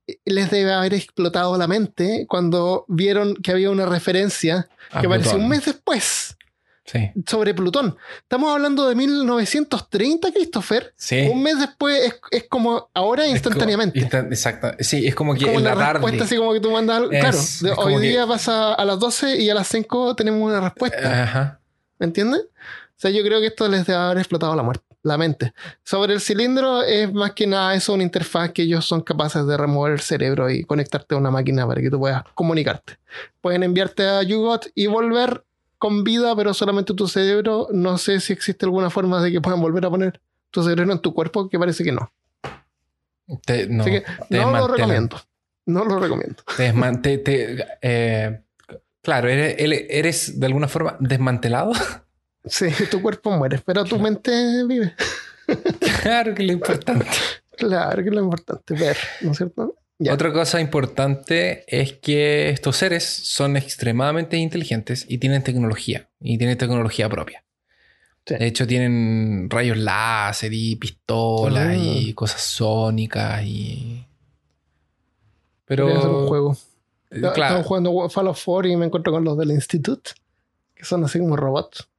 eh, 0.07 0.19
les 0.25 0.51
debe 0.51 0.73
haber 0.73 0.95
explotado 0.95 1.59
la 1.59 1.67
mente 1.67 2.27
cuando 2.29 2.85
vieron 2.89 3.35
que 3.37 3.51
había 3.51 3.71
una 3.71 3.87
referencia 3.87 4.69
que 4.93 5.07
apareció 5.07 5.39
un 5.39 5.49
mes 5.49 5.65
después 5.65 6.37
sobre 7.27 7.55
Plutón. 7.55 7.97
Estamos 8.23 8.53
hablando 8.53 8.89
de 8.89 8.95
1930, 8.95 10.33
Christopher. 10.33 10.95
Un 11.31 11.43
mes 11.43 11.59
después 11.59 12.15
es, 12.31 12.45
como 12.49 12.91
ahora 12.95 13.27
instantáneamente. 13.27 14.01
exacto. 14.01 14.73
Sí, 14.81 15.07
es 15.07 15.15
como 15.15 15.35
que 15.35 15.53
en 15.53 15.63
la 15.63 15.93
respuesta 15.93 16.25
así 16.25 16.37
como 16.37 16.53
que 16.53 16.61
tú 16.61 16.71
mandas 16.71 17.03
Claro, 17.09 17.39
hoy 17.79 18.01
día 18.01 18.27
pasa 18.27 18.75
a 18.75 18.85
las 18.85 18.99
12 18.99 19.37
y 19.39 19.51
a 19.51 19.55
las 19.55 19.69
5 19.69 20.17
tenemos 20.17 20.43
una 20.43 20.61
respuesta. 20.61 21.23
Ajá. 21.23 21.61
¿Me 21.99 22.07
entiendes? 22.07 22.43
Sea, 23.01 23.11
yo 23.11 23.23
creo 23.25 23.41
que 23.41 23.47
esto 23.47 23.67
les 23.67 23.87
debe 23.87 23.99
haber 23.99 24.19
explotado 24.19 24.55
la, 24.55 24.63
muerte, 24.63 24.85
la 25.03 25.17
mente. 25.17 25.55
Sobre 25.83 26.13
el 26.13 26.21
cilindro, 26.21 26.83
es 26.83 27.11
más 27.11 27.33
que 27.33 27.47
nada 27.47 27.75
eso, 27.75 27.95
una 27.95 28.03
interfaz 28.03 28.53
que 28.53 28.61
ellos 28.61 28.85
son 28.85 29.01
capaces 29.01 29.47
de 29.47 29.57
remover 29.57 29.95
el 29.95 30.01
cerebro 30.01 30.51
y 30.51 30.65
conectarte 30.65 31.15
a 31.15 31.19
una 31.19 31.31
máquina 31.31 31.67
para 31.67 31.81
que 31.81 31.89
tú 31.89 31.99
puedas 31.99 32.25
comunicarte. 32.35 32.99
Pueden 33.41 33.63
enviarte 33.63 34.07
a 34.07 34.23
Yugot 34.23 34.67
y 34.75 34.87
volver 34.87 35.45
con 35.79 36.05
vida, 36.05 36.37
pero 36.37 36.53
solamente 36.53 36.93
tu 36.93 37.09
cerebro. 37.09 37.69
No 37.73 37.97
sé 37.97 38.21
si 38.21 38.35
existe 38.35 38.67
alguna 38.67 38.91
forma 38.91 39.23
de 39.23 39.33
que 39.33 39.41
puedan 39.41 39.63
volver 39.63 39.87
a 39.87 39.89
poner 39.89 40.21
tu 40.51 40.63
cerebro 40.63 40.93
en 40.93 40.99
tu 40.99 41.15
cuerpo, 41.15 41.49
que 41.49 41.59
parece 41.59 41.83
que 41.83 41.93
no. 41.93 42.13
no, 43.27 43.83
Así 43.83 43.93
que 43.93 44.05
no 44.29 44.51
lo 44.51 44.69
recomiendo. 44.69 45.17
No 45.65 45.87
lo 45.87 46.01
recomiendo. 46.01 46.43
Eh, 47.81 48.43
claro, 49.01 49.31
eres, 49.31 49.57
eres 49.89 50.39
de 50.39 50.47
alguna 50.47 50.69
forma 50.69 50.99
desmantelado. 51.01 51.73
Sí, 52.45 52.67
tu 52.91 53.03
cuerpo 53.03 53.31
muere, 53.31 53.61
pero 53.65 53.85
tu 53.85 53.99
mente 53.99 54.65
vive. 54.67 54.95
claro 56.03 56.35
que 56.35 56.43
es 56.43 56.47
lo 56.47 56.53
importante. 56.53 57.07
Claro 57.57 58.03
que 58.03 58.09
es 58.09 58.15
lo 58.15 58.23
importante, 58.23 58.75
ver, 58.75 58.97
¿no 59.21 59.33
es 59.33 59.37
cierto? 59.37 59.77
Otra 60.11 60.33
cosa 60.33 60.63
importante 60.63 61.65
es 61.67 61.93
que 61.93 62.49
estos 62.49 62.79
seres 62.79 63.05
son 63.05 63.59
extremadamente 63.59 64.39
inteligentes 64.39 65.05
y 65.07 65.19
tienen 65.19 65.43
tecnología, 65.43 66.09
y 66.21 66.39
tienen 66.39 66.57
tecnología 66.57 67.09
propia. 67.11 67.45
De 68.27 68.47
hecho, 68.47 68.67
tienen 68.67 69.49
rayos 69.51 69.77
láser 69.77 70.53
y 70.53 70.77
pistolas 70.77 71.77
y 71.77 72.11
ah. 72.11 72.15
cosas 72.15 72.41
sónicas 72.41 73.43
y. 73.43 74.07
Pero. 75.65 75.87
un 75.87 76.29
juego. 76.29 76.57
Eh, 77.11 77.21
claro. 77.21 77.43
Estamos 77.43 77.67
jugando 77.67 78.09
Fallout 78.09 78.39
4 78.43 78.71
y 78.71 78.77
me 78.77 78.87
encuentro 78.87 79.13
con 79.13 79.25
los 79.25 79.37
del 79.37 79.51
Institute, 79.51 80.13
que 80.75 80.85
son 80.85 81.05
así 81.05 81.19
como 81.19 81.37
robots. 81.37 81.90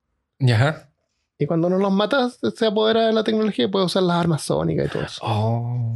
Ajá. 0.49 0.89
Y 1.38 1.47
cuando 1.47 1.69
no 1.69 1.77
los 1.80 1.91
matas, 1.91 2.39
se 2.56 2.65
apodera 2.67 3.08
de 3.08 3.13
la 3.13 3.23
tecnología 3.23 3.65
y 3.65 3.67
puede 3.67 3.86
usar 3.86 4.04
las 4.04 4.17
armas 4.17 4.43
sónicas 4.43 4.86
y 4.86 4.89
todo 4.89 5.04
eso. 5.04 5.21
Oh. 5.23 5.95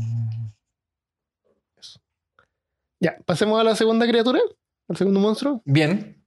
Ya, 3.00 3.18
pasemos 3.26 3.60
a 3.60 3.64
la 3.64 3.76
segunda 3.76 4.08
criatura, 4.08 4.40
al 4.88 4.98
segundo 4.98 5.20
monstruo. 5.20 5.62
Bien. 5.66 6.20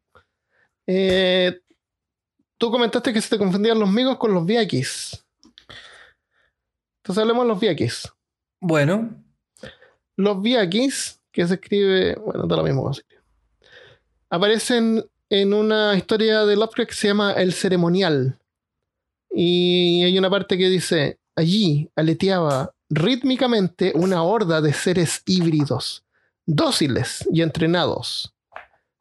Eh, 0.87 1.61
tú 2.59 2.71
comentaste 2.71 3.13
que 3.13 3.21
se 3.21 3.31
te 3.31 3.39
confundían 3.39 3.81
los 3.81 3.91
migos 3.91 4.19
con 4.19 4.33
los 4.33 4.47
viakis. 4.47 5.25
Entonces 7.03 7.23
hablemos 7.23 7.45
de 7.45 7.49
los 7.49 7.61
viakis. 7.61 8.13
Bueno. 8.61 9.11
Los 10.15 10.41
viakis, 10.41 11.21
que 11.33 11.47
se 11.47 11.55
escribe, 11.55 12.15
bueno, 12.17 12.47
da 12.47 12.57
lo 12.57 12.63
mismo 12.63 12.91
Aparecen 14.31 15.05
en 15.31 15.53
una 15.53 15.95
historia 15.95 16.45
de 16.45 16.57
Lovecraft 16.57 16.91
que 16.91 16.95
se 16.97 17.09
llama 17.09 17.33
El 17.33 17.53
Ceremonial. 17.53 18.39
Y 19.31 20.03
hay 20.05 20.19
una 20.19 20.31
parte 20.31 20.57
que 20.57 20.69
dice, 20.69 21.19
allí 21.37 21.91
aleteaba 21.97 22.73
rítmicamente 22.89 23.93
una 23.95 24.23
horda 24.23 24.61
de 24.61 24.73
seres 24.73 25.23
híbridos, 25.27 26.05
dóciles 26.47 27.29
y 27.31 27.43
entrenados. 27.43 28.35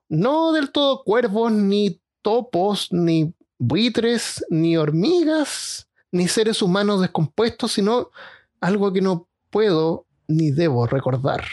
No 0.09 0.51
del 0.51 0.71
todo 0.71 1.03
cuervos, 1.03 1.51
ni 1.51 2.01
topos, 2.21 2.91
ni 2.91 3.33
buitres, 3.57 4.45
ni 4.49 4.77
hormigas, 4.77 5.87
ni 6.11 6.27
seres 6.27 6.61
humanos 6.61 7.01
descompuestos, 7.01 7.71
sino 7.71 8.11
algo 8.59 8.91
que 8.91 9.01
no 9.01 9.27
puedo 9.49 10.05
ni 10.27 10.51
debo 10.51 10.87
recordar. 10.87 11.45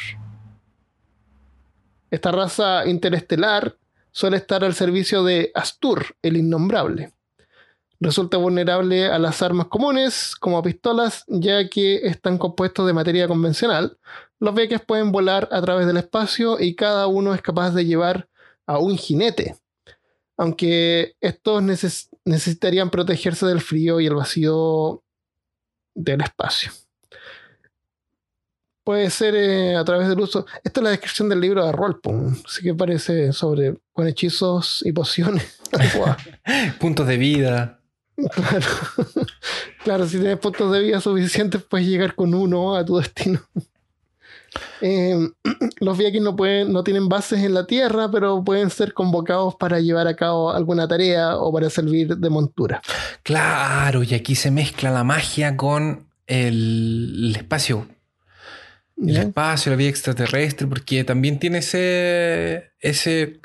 Esta 2.10 2.32
raza 2.32 2.86
interestelar 2.86 3.76
suele 4.14 4.36
estar 4.36 4.64
al 4.64 4.74
servicio 4.74 5.24
de 5.24 5.50
Astur, 5.54 6.16
el 6.22 6.36
innombrable. 6.36 7.12
Resulta 7.98 8.36
vulnerable 8.36 9.06
a 9.06 9.18
las 9.18 9.42
armas 9.42 9.66
comunes, 9.66 10.36
como 10.36 10.62
pistolas, 10.62 11.24
ya 11.26 11.68
que 11.68 12.06
están 12.06 12.38
compuestos 12.38 12.86
de 12.86 12.92
materia 12.92 13.26
convencional. 13.26 13.98
Los 14.38 14.54
beques 14.54 14.80
pueden 14.80 15.10
volar 15.10 15.48
a 15.50 15.60
través 15.62 15.86
del 15.86 15.96
espacio 15.96 16.60
y 16.60 16.76
cada 16.76 17.08
uno 17.08 17.34
es 17.34 17.42
capaz 17.42 17.72
de 17.72 17.86
llevar 17.86 18.28
a 18.66 18.78
un 18.78 18.96
jinete. 18.96 19.56
Aunque 20.36 21.16
estos 21.20 21.62
necesitarían 22.24 22.90
protegerse 22.90 23.46
del 23.46 23.60
frío 23.60 24.00
y 24.00 24.06
el 24.06 24.14
vacío 24.14 25.02
del 25.94 26.20
espacio 26.20 26.70
puede 28.84 29.10
ser 29.10 29.34
eh, 29.34 29.74
a 29.74 29.84
través 29.84 30.08
del 30.08 30.20
uso. 30.20 30.46
Esta 30.62 30.80
es 30.80 30.84
la 30.84 30.90
descripción 30.90 31.28
del 31.28 31.40
libro 31.40 31.64
de 31.64 31.72
Rolpon, 31.72 32.36
así 32.44 32.62
que 32.62 32.74
parece 32.74 33.32
sobre 33.32 33.76
con 33.92 34.06
hechizos 34.06 34.82
y 34.84 34.92
pociones. 34.92 35.58
puntos 36.78 37.06
de 37.06 37.16
vida. 37.16 37.80
Claro. 38.16 38.66
claro, 39.84 40.06
si 40.06 40.18
tienes 40.18 40.38
puntos 40.38 40.70
de 40.70 40.80
vida 40.80 41.00
suficientes, 41.00 41.62
puedes 41.62 41.86
llegar 41.86 42.14
con 42.14 42.32
uno 42.34 42.76
a 42.76 42.84
tu 42.84 42.98
destino. 42.98 43.40
Em, 44.80 45.32
los 45.80 45.98
Vikings 45.98 46.22
no, 46.22 46.36
pueden, 46.36 46.72
no 46.72 46.84
tienen 46.84 47.08
bases 47.08 47.40
en 47.40 47.54
la 47.54 47.66
tierra, 47.66 48.10
pero 48.10 48.44
pueden 48.44 48.70
ser 48.70 48.94
convocados 48.94 49.56
para 49.56 49.80
llevar 49.80 50.06
a 50.06 50.14
cabo 50.14 50.52
alguna 50.52 50.86
tarea 50.86 51.36
o 51.38 51.52
para 51.52 51.70
servir 51.70 52.16
de 52.16 52.30
montura. 52.30 52.82
Claro, 53.22 54.02
y 54.04 54.14
aquí 54.14 54.34
se 54.36 54.50
mezcla 54.50 54.90
la 54.90 55.02
magia 55.02 55.56
con 55.56 56.06
el 56.26 57.34
espacio 57.36 57.88
el 58.96 59.16
espacio, 59.16 59.70
la 59.70 59.76
vida 59.76 59.88
extraterrestre, 59.90 60.66
porque 60.66 61.04
también 61.04 61.38
tiene 61.38 61.58
ese, 61.58 62.70
ese, 62.80 63.40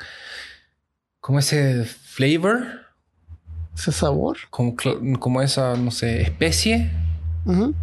como 1.20 1.38
ese 1.38 1.84
flavor 1.84 2.80
ese 3.74 3.92
sabor. 3.92 4.36
Como, 4.50 4.74
como 5.18 5.40
esa, 5.42 5.74
no 5.76 5.90
sé, 5.90 6.20
especie 6.22 6.90
Ujú. 7.46 7.74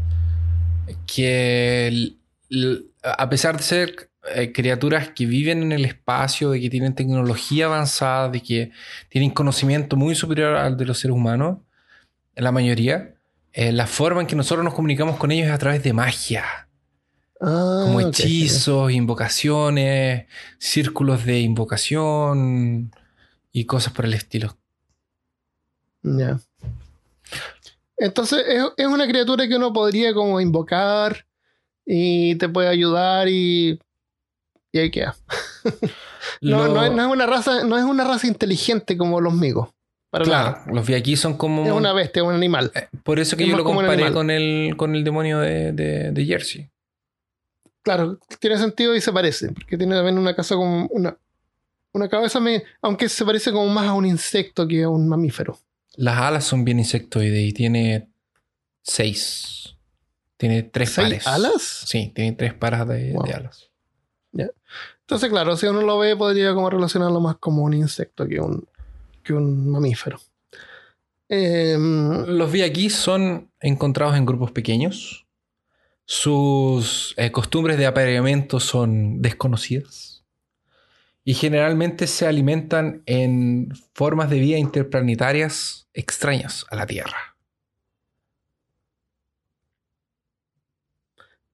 que 1.05 1.87
l- 1.87 2.13
l- 2.49 2.81
a 3.03 3.29
pesar 3.29 3.57
de 3.57 3.63
ser 3.63 4.09
eh, 4.35 4.51
criaturas 4.51 5.09
que 5.09 5.25
viven 5.25 5.63
en 5.63 5.71
el 5.71 5.85
espacio, 5.85 6.51
de 6.51 6.59
que 6.61 6.69
tienen 6.69 6.93
tecnología 6.93 7.65
avanzada, 7.65 8.29
de 8.29 8.41
que 8.41 8.71
tienen 9.09 9.31
conocimiento 9.31 9.95
muy 9.95 10.13
superior 10.15 10.55
al 10.55 10.77
de 10.77 10.85
los 10.85 10.99
seres 10.99 11.15
humanos, 11.15 11.59
la 12.35 12.51
mayoría, 12.51 13.15
eh, 13.53 13.71
la 13.71 13.87
forma 13.87 14.21
en 14.21 14.27
que 14.27 14.35
nosotros 14.35 14.63
nos 14.63 14.73
comunicamos 14.75 15.17
con 15.17 15.31
ellos 15.31 15.47
es 15.47 15.53
a 15.53 15.57
través 15.57 15.81
de 15.81 15.93
magia, 15.93 16.66
Ah, 17.39 17.81
como 17.85 17.99
ok. 17.99 18.07
hechizos, 18.07 18.91
invocaciones, 18.91 20.25
círculos 20.57 21.25
de 21.25 21.39
invocación 21.39 22.91
y 23.51 23.65
cosas 23.65 23.93
por 23.93 24.05
el 24.05 24.13
estilo. 24.13 24.57
Ya. 26.03 26.39
Entonces 27.97 28.43
es, 28.47 28.63
es 28.77 28.87
una 28.87 29.07
criatura 29.07 29.47
que 29.47 29.55
uno 29.55 29.73
podría 29.73 30.13
como 30.13 30.39
invocar 30.39 31.25
y 31.85 32.35
te 32.35 32.47
puede 32.49 32.67
ayudar 32.67 33.27
y, 33.27 33.79
y 34.71 34.79
ahí 34.79 34.91
queda. 34.91 35.15
No, 36.41 36.67
Lo- 36.67 36.73
no 36.73 36.83
es, 36.83 36.91
no 36.91 37.01
es 37.03 37.07
una 37.11 37.25
raza, 37.25 37.63
no 37.63 37.77
es 37.77 37.83
una 37.85 38.03
raza 38.03 38.27
inteligente 38.27 38.95
como 38.97 39.21
los 39.21 39.33
migos. 39.33 39.69
Para 40.11 40.25
claro, 40.25 40.51
nada. 40.59 40.65
los 40.73 40.85
vi 40.85 40.93
aquí 40.93 41.15
son 41.15 41.35
como... 41.37 41.65
Es 41.65 41.71
una 41.71 41.93
bestia, 41.93 42.21
es 42.21 42.27
un 42.27 42.33
animal. 42.35 42.71
eh, 42.75 42.87
Por 43.03 43.19
eso 43.19 43.35
que 43.37 43.43
es 43.45 43.49
yo 43.49 43.57
lo 43.57 43.63
comparé 43.63 44.11
con 44.11 44.29
el, 44.29 44.75
con 44.77 44.93
el 44.95 45.03
demonio 45.03 45.39
de, 45.39 45.71
de- 45.71 46.11
de 46.11 46.25
Jersey. 46.25 46.69
Claro, 47.87 48.19
tiene 48.39 48.57
sentido 48.57 48.93
y 48.95 48.99
se 49.01 49.13
parece, 49.13 49.51
porque 49.53 49.77
tiene 49.77 49.95
también 49.95 50.17
una 50.17 50.35
casa 50.35 50.55
como 50.55 50.87
una, 50.87 51.17
una 51.93 52.09
cabeza, 52.09 52.41
me- 52.41 52.63
aunque 52.81 53.07
se 53.07 53.23
parece 53.23 53.51
como 53.53 53.67
más 53.67 53.87
a 53.87 53.93
un 53.93 54.05
insecto 54.05 54.67
que 54.67 54.83
a 54.83 54.89
un 54.89 55.07
mamífero. 55.07 55.57
Las 55.95 56.17
alas 56.17 56.43
son 56.43 56.65
bien 56.65 56.79
insectoides 56.79 57.39
y 57.47 57.53
tiene 57.53 58.09
seis. 58.81 59.75
Tiene 60.35 60.63
tres 60.63 60.89
¿Seis 60.91 61.07
pares. 61.07 61.27
alas? 61.27 61.61
Sí, 61.87 62.11
tiene 62.13 62.33
tres 62.33 62.53
pares 62.53 62.85
de, 62.87 63.13
Wow. 63.13 63.23
de 63.25 63.33
alas. 63.33 63.69
Entonces, 64.33 65.29
claro, 65.29 65.55
si 65.55 65.65
uno 65.67 65.81
lo 65.81 65.97
ve, 65.97 66.17
podría 66.17 66.53
como 66.53 66.69
relacionarlo 66.69 67.21
más 67.21 67.37
como 67.37 67.63
un 67.63 67.73
insecto 67.73 68.27
que 68.27 68.41
un, 68.41 68.67
que 69.23 69.31
un 69.33 69.69
mamífero. 69.71 70.19
Em, 71.29 72.25
Los 72.37 72.51
vi 72.51 72.61
aquí 72.61 72.89
son 72.89 73.49
encontrados 73.59 74.15
en 74.17 74.25
grupos 74.25 74.51
pequeños. 74.51 75.25
Sus 76.09 77.13
eh, 77.17 77.33
costumbres 77.33 77.77
de 77.77 77.85
apareamiento 77.85 78.61
son 78.61 79.21
desconocidas. 79.21 80.23
Y 81.25 81.33
generalmente 81.33 82.07
se 82.07 82.25
alimentan 82.25 83.03
en 83.05 83.73
formas 83.93 84.29
de 84.29 84.39
vida 84.39 84.57
interplanetarias 84.57 85.89
extrañas 85.93 86.65
a 86.71 86.77
la 86.77 86.87
Tierra. 86.87 87.35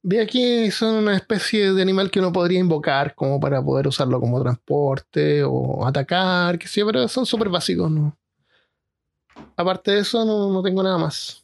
vi 0.03 0.19
aquí 0.19 0.69
son 0.69 0.95
una 0.95 1.15
especie 1.15 1.73
de 1.73 1.81
animal 1.81 2.11
que 2.11 2.19
uno 2.19 2.31
podría 2.31 2.59
invocar 2.59 3.15
como 3.15 3.39
para 3.39 3.63
poder 3.63 3.87
usarlo 3.87 4.19
como 4.19 4.41
transporte 4.41 5.43
o 5.43 5.85
atacar, 5.87 6.59
que 6.59 6.67
sé, 6.67 6.85
pero 6.85 7.07
son 7.07 7.25
súper 7.25 7.49
básicos, 7.49 7.89
¿no? 7.89 8.15
Aparte 9.55 9.91
de 9.91 9.99
eso, 10.01 10.25
no, 10.25 10.51
no 10.51 10.61
tengo 10.61 10.83
nada 10.83 10.97
más. 10.97 11.42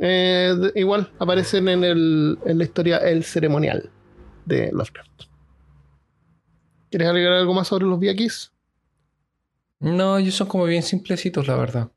Eh, 0.00 0.54
igual 0.76 1.12
aparecen 1.18 1.68
en, 1.68 1.84
el, 1.84 2.38
en 2.44 2.58
la 2.58 2.64
historia 2.64 2.98
El 2.98 3.24
Ceremonial 3.24 3.90
de 4.44 4.70
Lovecraft. 4.72 5.24
¿Quieres 6.90 7.08
agregar 7.08 7.32
algo 7.32 7.52
más 7.54 7.68
sobre 7.68 7.84
los 7.86 7.98
Viakis? 7.98 8.52
No, 9.80 10.18
ellos 10.18 10.34
son 10.34 10.46
como 10.48 10.64
bien 10.64 10.82
simplecitos, 10.82 11.46
la 11.46 11.56
verdad. 11.56 11.90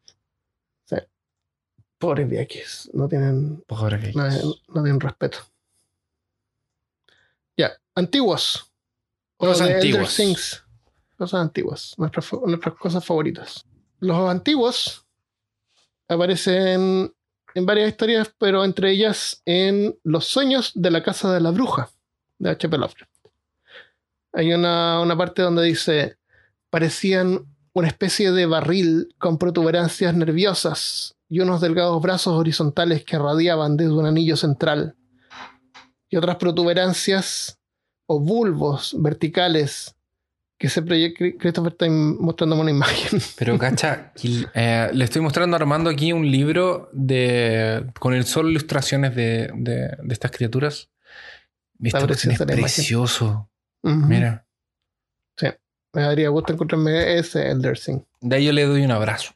Pobres 1.97 2.27
Viakis, 2.27 2.89
no 2.93 3.07
tienen 3.07 3.63
Pobre 3.67 3.99
que- 3.99 4.11
No, 4.13 4.23
no 4.27 4.81
tienen 4.81 4.99
respeto. 4.99 5.37
Ya, 7.55 7.73
antiguos. 7.93 8.71
Cosas 9.37 9.69
antiguas. 9.69 10.15
Things. 10.15 10.63
Cosas 11.15 11.41
antiguas. 11.41 11.93
Nuestras, 11.99 12.27
nuestras 12.47 12.73
cosas 12.75 13.05
favoritas. 13.05 13.67
Los 13.99 14.17
antiguos 14.27 15.05
aparecen 16.07 17.13
en 17.53 17.65
varias 17.65 17.89
historias, 17.89 18.33
pero 18.37 18.63
entre 18.63 18.91
ellas 18.91 19.41
en 19.45 19.97
Los 20.03 20.25
sueños 20.25 20.71
de 20.75 20.91
la 20.91 21.03
casa 21.03 21.33
de 21.33 21.41
la 21.41 21.51
bruja 21.51 21.89
de 22.39 22.49
H.P. 22.51 22.77
Lovecraft. 22.77 23.11
Hay 24.33 24.53
una, 24.53 25.01
una 25.01 25.17
parte 25.17 25.41
donde 25.41 25.63
dice: 25.63 26.17
parecían 26.69 27.45
una 27.73 27.87
especie 27.87 28.31
de 28.31 28.45
barril 28.45 29.13
con 29.17 29.37
protuberancias 29.37 30.13
nerviosas 30.15 31.15
y 31.29 31.39
unos 31.39 31.61
delgados 31.61 32.01
brazos 32.01 32.33
horizontales 32.33 33.05
que 33.05 33.17
radiaban 33.17 33.77
desde 33.77 33.93
un 33.93 34.05
anillo 34.05 34.35
central, 34.35 34.95
y 36.09 36.17
otras 36.17 36.35
protuberancias 36.35 37.59
o 38.05 38.19
bulbos 38.19 38.95
verticales 38.99 39.95
que 40.61 40.69
se 40.69 40.83
proyectan. 40.83 41.31
Christopher 41.39 41.71
está 41.71 41.87
mostrándome 41.89 42.61
una 42.61 42.69
imagen. 42.69 43.19
Pero 43.37 43.57
cacha, 43.57 44.13
eh, 44.53 44.91
le 44.93 45.03
estoy 45.05 45.19
mostrando 45.23 45.57
a 45.57 45.59
Armando 45.59 45.89
aquí 45.89 46.13
un 46.13 46.29
libro 46.29 46.87
de 46.93 47.87
con 47.99 48.13
el 48.13 48.25
solo 48.25 48.51
ilustraciones 48.51 49.15
de, 49.15 49.49
de- 49.55 49.97
de 50.03 50.13
estas 50.13 50.29
criaturas. 50.29 50.91
Esta 51.81 52.05
es 52.05 52.37
precioso. 52.45 53.49
Mira, 53.81 54.45
Me 55.93 56.01
daría 56.03 56.29
gusto 56.29 56.53
encontrarme 56.53 57.17
ese 57.17 57.49
Elder 57.49 57.75
Thing. 57.77 58.01
de 58.21 58.35
ahí 58.35 58.45
yo 58.45 58.51
le 58.53 58.63
doy 58.65 58.83
un 58.85 58.91
abrazo. 58.91 59.33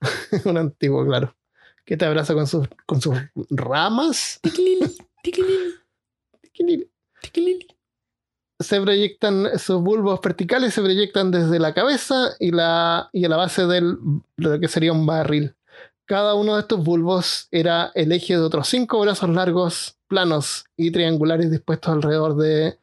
un 0.44 0.58
antiguo, 0.58 1.06
claro. 1.06 1.36
Que 1.84 1.96
te 1.96 2.04
abraza 2.06 2.34
con 2.34 2.48
sus, 2.48 2.68
con 2.86 3.00
sus 3.00 3.16
ramas. 3.50 4.40
se 8.60 8.80
proyectan, 8.80 9.58
sus 9.58 9.80
bulbos 9.82 10.20
verticales 10.22 10.74
se 10.74 10.82
proyectan 10.82 11.30
desde 11.30 11.58
la 11.58 11.72
cabeza 11.74 12.34
y, 12.38 12.50
la, 12.50 13.08
y 13.12 13.24
a 13.24 13.28
la 13.28 13.36
base 13.38 13.66
del, 13.66 13.96
de 14.36 14.48
lo 14.50 14.60
que 14.60 14.68
sería 14.68 14.92
un 14.92 15.06
barril. 15.06 15.56
Cada 16.04 16.34
uno 16.34 16.54
de 16.56 16.60
estos 16.62 16.84
bulbos 16.84 17.48
era 17.50 17.90
el 17.94 18.12
eje 18.12 18.34
de 18.34 18.40
otros 18.42 18.68
cinco 18.68 19.00
brazos 19.00 19.30
largos, 19.30 19.96
planos 20.08 20.64
y 20.76 20.90
triangulares 20.90 21.50
dispuestos 21.50 21.90
alrededor 21.92 22.36
de 22.36 22.78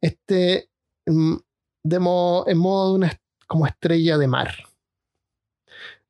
este, 0.00 0.70
mm, 1.06 1.36
de 1.84 1.98
mo- 1.98 2.44
en 2.46 2.58
modo 2.58 2.88
de 2.90 2.94
una 2.94 3.20
como 3.46 3.66
estrella 3.66 4.16
de 4.16 4.28
mar. 4.28 4.54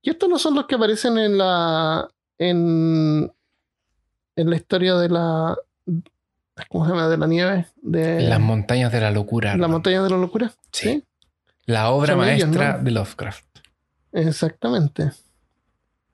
Y 0.00 0.10
estos 0.10 0.28
no 0.28 0.38
son 0.38 0.54
los 0.54 0.66
que 0.66 0.76
aparecen 0.76 1.18
en 1.18 1.38
la, 1.38 2.08
en, 2.38 3.32
en 4.36 4.50
la 4.50 4.56
historia 4.56 4.94
de 4.96 5.08
la, 5.08 5.56
¿cómo 6.68 6.84
se 6.84 6.90
llama? 6.92 7.08
De 7.08 7.16
la 7.16 7.26
nieve, 7.26 7.66
de 7.82 8.22
Las 8.22 8.40
montañas 8.40 8.90
de 8.92 9.00
la 9.00 9.10
locura. 9.10 9.48
la 9.48 9.52
Armando. 9.54 9.72
montaña 9.76 10.02
de 10.02 10.10
la 10.10 10.16
locura. 10.16 10.52
Sí. 10.72 11.04
La 11.66 11.90
obra 11.90 12.14
Son 12.14 12.24
ellos, 12.28 12.48
maestra 12.48 12.78
¿no? 12.78 12.84
de 12.84 12.90
Lovecraft. 12.90 13.44
Exactamente. 14.12 15.12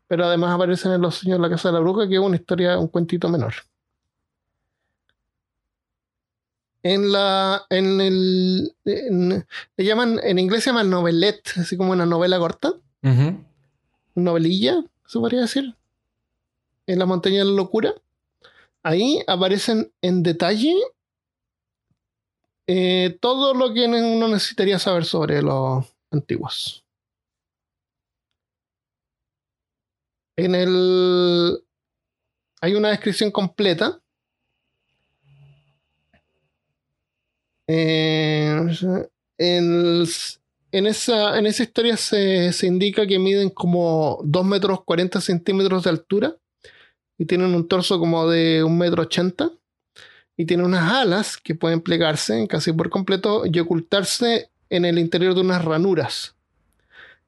Pero 0.09 0.27
además 0.27 0.55
aparecen 0.55 0.93
en 0.93 1.01
Los 1.01 1.15
Sueños 1.17 1.39
de 1.39 1.43
la 1.43 1.51
Casa 1.55 1.69
de 1.69 1.75
la 1.75 1.81
Bruja, 1.81 2.07
que 2.09 2.15
es 2.15 2.21
una 2.21 2.37
historia, 2.37 2.79
un 2.79 2.89
cuentito 2.89 3.29
menor. 3.29 3.55
En 6.83 7.11
la. 7.13 7.65
En 7.71 8.01
el. 8.01 8.75
en- 8.85 9.47
le 9.77 9.85
llaman. 9.85 10.21
En 10.23 10.39
inglés 10.39 10.65
se 10.65 10.71
llama 10.71 10.85
novelette, 10.85 11.53
así 11.57 11.77
como 11.77 11.93
una 11.93 12.05
novela 12.07 12.39
corta. 12.39 12.73
Novelilla, 14.15 14.85
se 15.07 15.19
podría 15.19 15.41
decir. 15.43 15.75
En 16.87 16.99
la 16.99 17.07
montaña 17.07 17.39
de 17.39 17.45
la 17.47 17.53
locura. 17.53 17.95
Ahí 18.85 19.23
aparecen 19.27 19.91
en 20.03 20.23
detalle 20.23 20.75
eh, 22.67 23.17
todo 23.19 23.55
lo 23.55 23.73
que 23.73 23.87
uno 23.87 24.29
necesitaría 24.29 24.79
saber 24.79 25.07
sobre 25.07 25.41
los 25.41 25.87
antiguos. 26.11 26.85
En 30.37 30.55
el. 30.55 31.65
Hay 32.61 32.75
una 32.75 32.91
descripción 32.91 33.31
completa. 33.31 34.03
Eh, 37.67 38.61
en, 39.39 40.87
esa, 40.87 41.39
en 41.39 41.47
esa 41.47 41.63
historia 41.63 41.97
se, 41.97 42.53
se 42.53 42.67
indica 42.67 43.07
que 43.07 43.19
miden 43.19 43.49
como 43.49 44.21
2 44.25 44.45
metros 44.45 44.85
40 44.85 45.23
centímetros 45.23 45.85
de 45.85 45.91
altura 45.91 46.37
y 47.19 47.27
tienen 47.27 47.55
un 47.55 47.69
torso 47.69 47.99
como 47.99 48.29
de 48.29 48.65
1 48.65 48.75
metro 48.75 49.03
80 49.03 49.51
y 50.37 50.47
tienen 50.47 50.67
unas 50.67 50.93
alas 50.93 51.37
que 51.37 51.55
pueden 51.55 51.81
plegarse 51.81 52.47
casi 52.49 52.73
por 52.73 52.91
completo 52.91 53.45
y 53.47 53.59
ocultarse 53.59 54.51
en 54.71 54.85
el 54.85 54.99
interior 54.99 55.35
de 55.35 55.43
unas 55.43 55.65
ranuras. 55.65 56.35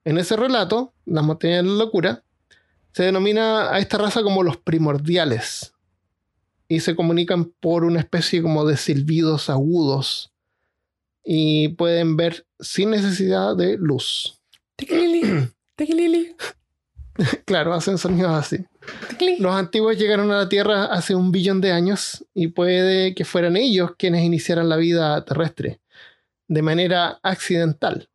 En 0.04 0.18
ese 0.18 0.36
relato, 0.36 0.92
las 1.04 1.24
montañas 1.24 1.64
de 1.64 1.70
la 1.70 1.76
locura, 1.76 2.22
se 2.92 3.04
denomina 3.04 3.72
a 3.72 3.78
esta 3.78 3.98
raza 3.98 4.22
como 4.22 4.42
los 4.42 4.56
primordiales 4.56 5.74
y 6.68 6.80
se 6.80 6.96
comunican 6.96 7.52
por 7.60 7.84
una 7.84 8.00
especie 8.00 8.42
como 8.42 8.64
de 8.64 8.76
silbidos 8.76 9.50
agudos 9.50 10.32
y 11.22 11.68
pueden 11.70 12.16
ver 12.16 12.46
sin 12.58 12.90
necesidad 12.90 13.56
de 13.56 13.76
luz. 13.76 14.40
Tequilili, 14.76 15.50
tequilili. 15.76 16.34
Claro, 17.44 17.74
hacen 17.74 17.98
sonidos 17.98 18.32
así. 18.32 18.64
Los 19.38 19.54
antiguos 19.54 19.96
llegaron 19.98 20.30
a 20.30 20.36
la 20.38 20.48
Tierra 20.48 20.84
hace 20.86 21.14
un 21.14 21.32
billón 21.32 21.60
de 21.60 21.72
años 21.72 22.24
y 22.34 22.48
puede 22.48 23.14
que 23.14 23.24
fueran 23.24 23.56
ellos 23.56 23.92
quienes 23.98 24.22
iniciaran 24.24 24.68
la 24.68 24.76
vida 24.76 25.24
terrestre 25.24 25.80
de 26.48 26.62
manera 26.62 27.18
accidental. 27.22 28.08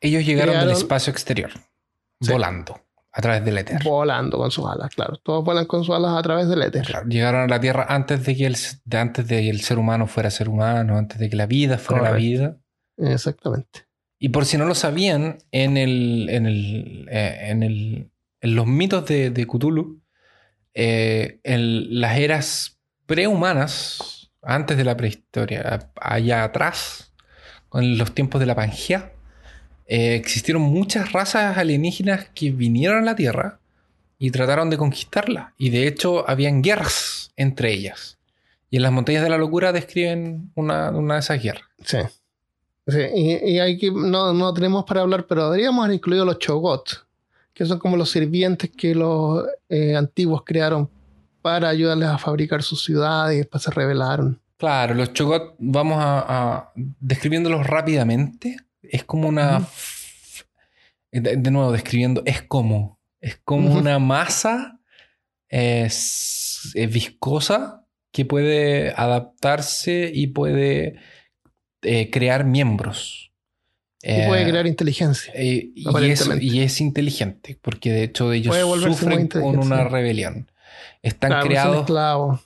Ellos 0.00 0.24
llegaron 0.24 0.54
Crearon- 0.54 0.68
del 0.68 0.76
espacio 0.76 1.10
exterior, 1.10 1.50
Sí. 2.20 2.32
volando 2.32 2.80
a 3.12 3.20
través 3.20 3.44
del 3.44 3.58
éter. 3.58 3.82
Volando 3.82 4.38
con 4.38 4.50
sus 4.50 4.66
alas, 4.66 4.94
claro. 4.94 5.16
Todos 5.16 5.44
vuelan 5.44 5.66
con 5.66 5.84
sus 5.84 5.94
alas 5.94 6.16
a 6.16 6.22
través 6.22 6.48
del 6.48 6.62
éter. 6.62 6.84
Claro, 6.86 7.08
llegaron 7.08 7.42
a 7.42 7.46
la 7.48 7.60
Tierra 7.60 7.86
antes 7.88 8.24
de 8.24 8.36
que 8.36 8.46
el, 8.46 8.56
de 8.84 8.98
antes 8.98 9.26
de 9.28 9.40
que 9.42 9.50
el 9.50 9.60
ser 9.60 9.78
humano 9.78 10.06
fuera 10.06 10.30
ser 10.30 10.48
humano, 10.48 10.96
antes 10.96 11.18
de 11.18 11.28
que 11.28 11.36
la 11.36 11.46
vida 11.46 11.76
fuera 11.76 12.02
la 12.02 12.12
vida. 12.12 12.56
Exactamente. 12.96 13.86
Y 14.18 14.28
por 14.28 14.44
si 14.44 14.58
no 14.58 14.64
lo 14.66 14.74
sabían, 14.74 15.38
en 15.50 15.76
el, 15.76 16.28
en 16.30 16.46
el, 16.46 17.08
eh, 17.10 17.38
en 17.48 17.62
el, 17.62 18.09
en 18.40 18.54
los 18.54 18.66
mitos 18.66 19.06
de, 19.06 19.30
de 19.30 19.46
Cthulhu, 19.46 20.00
eh, 20.74 21.40
en 21.42 22.00
las 22.00 22.18
eras 22.18 22.78
prehumanas, 23.06 24.30
antes 24.42 24.76
de 24.76 24.84
la 24.84 24.96
prehistoria, 24.96 25.90
allá 26.00 26.44
atrás, 26.44 27.12
en 27.74 27.98
los 27.98 28.14
tiempos 28.14 28.40
de 28.40 28.46
la 28.46 28.54
Pangea, 28.54 29.12
eh, 29.86 30.14
existieron 30.14 30.62
muchas 30.62 31.12
razas 31.12 31.58
alienígenas 31.58 32.28
que 32.34 32.50
vinieron 32.50 32.98
a 32.98 33.06
la 33.06 33.16
Tierra 33.16 33.60
y 34.18 34.30
trataron 34.30 34.70
de 34.70 34.78
conquistarla. 34.78 35.54
Y 35.58 35.70
de 35.70 35.86
hecho, 35.86 36.28
habían 36.28 36.62
guerras 36.62 37.32
entre 37.36 37.72
ellas. 37.72 38.18
Y 38.70 38.76
en 38.76 38.82
las 38.82 38.92
montañas 38.92 39.22
de 39.22 39.30
la 39.30 39.38
locura 39.38 39.72
describen 39.72 40.52
una, 40.54 40.90
una 40.90 41.14
de 41.14 41.20
esas 41.20 41.42
guerras. 41.42 41.64
Sí. 41.84 41.98
Sí, 42.86 42.98
y, 43.14 43.58
hay 43.58 43.78
que, 43.78 43.90
no, 43.90 44.32
no 44.32 44.54
tenemos 44.54 44.84
para 44.84 45.02
hablar, 45.02 45.26
pero 45.26 45.50
deberíamos 45.50 45.84
haber 45.84 45.96
incluido 45.96 46.24
los 46.24 46.38
Chogot, 46.38 47.06
que 47.60 47.66
son 47.66 47.78
como 47.78 47.98
los 47.98 48.10
sirvientes 48.10 48.70
que 48.70 48.94
los 48.94 49.44
eh, 49.68 49.94
antiguos 49.94 50.44
crearon 50.46 50.88
para 51.42 51.68
ayudarles 51.68 52.08
a 52.08 52.16
fabricar 52.16 52.62
sus 52.62 52.82
ciudades 52.82 53.34
y 53.34 53.38
después 53.40 53.62
se 53.62 53.70
rebelaron. 53.70 54.40
Claro, 54.56 54.94
los 54.94 55.12
Chogot, 55.12 55.56
vamos 55.58 55.98
a, 56.00 56.20
a- 56.20 56.72
describiéndolos 56.74 57.66
rápidamente. 57.66 58.56
Es 58.80 59.04
como 59.04 59.28
una. 59.28 59.68
De, 61.12 61.36
de 61.36 61.50
nuevo, 61.50 61.70
describiendo, 61.70 62.22
es 62.24 62.40
como. 62.40 62.98
Es 63.20 63.38
como 63.44 63.74
una 63.74 63.98
masa 63.98 64.80
es, 65.50 66.70
es 66.74 66.90
viscosa 66.90 67.84
que 68.10 68.24
puede 68.24 68.94
adaptarse 68.96 70.10
y 70.14 70.28
puede 70.28 70.98
eh, 71.82 72.08
crear 72.10 72.46
miembros. 72.46 73.29
Y 74.02 74.26
puede 74.26 74.42
Eh, 74.42 74.48
crear 74.50 74.66
inteligencia. 74.66 75.32
eh, 75.36 75.70
y, 75.74 75.80
es, 75.82 75.86
aparentemente. 75.86 76.44
y 76.44 76.60
es 76.62 76.80
inteligente, 76.80 77.58
porque 77.60 77.92
de 77.92 78.04
hecho 78.04 78.32
ellos 78.32 78.54
sufren 78.82 79.28
con 79.28 79.58
una 79.58 79.84
rebelión. 79.84 80.50
Están 81.02 81.30
Claro, 81.30 81.46
creados. 81.84 82.40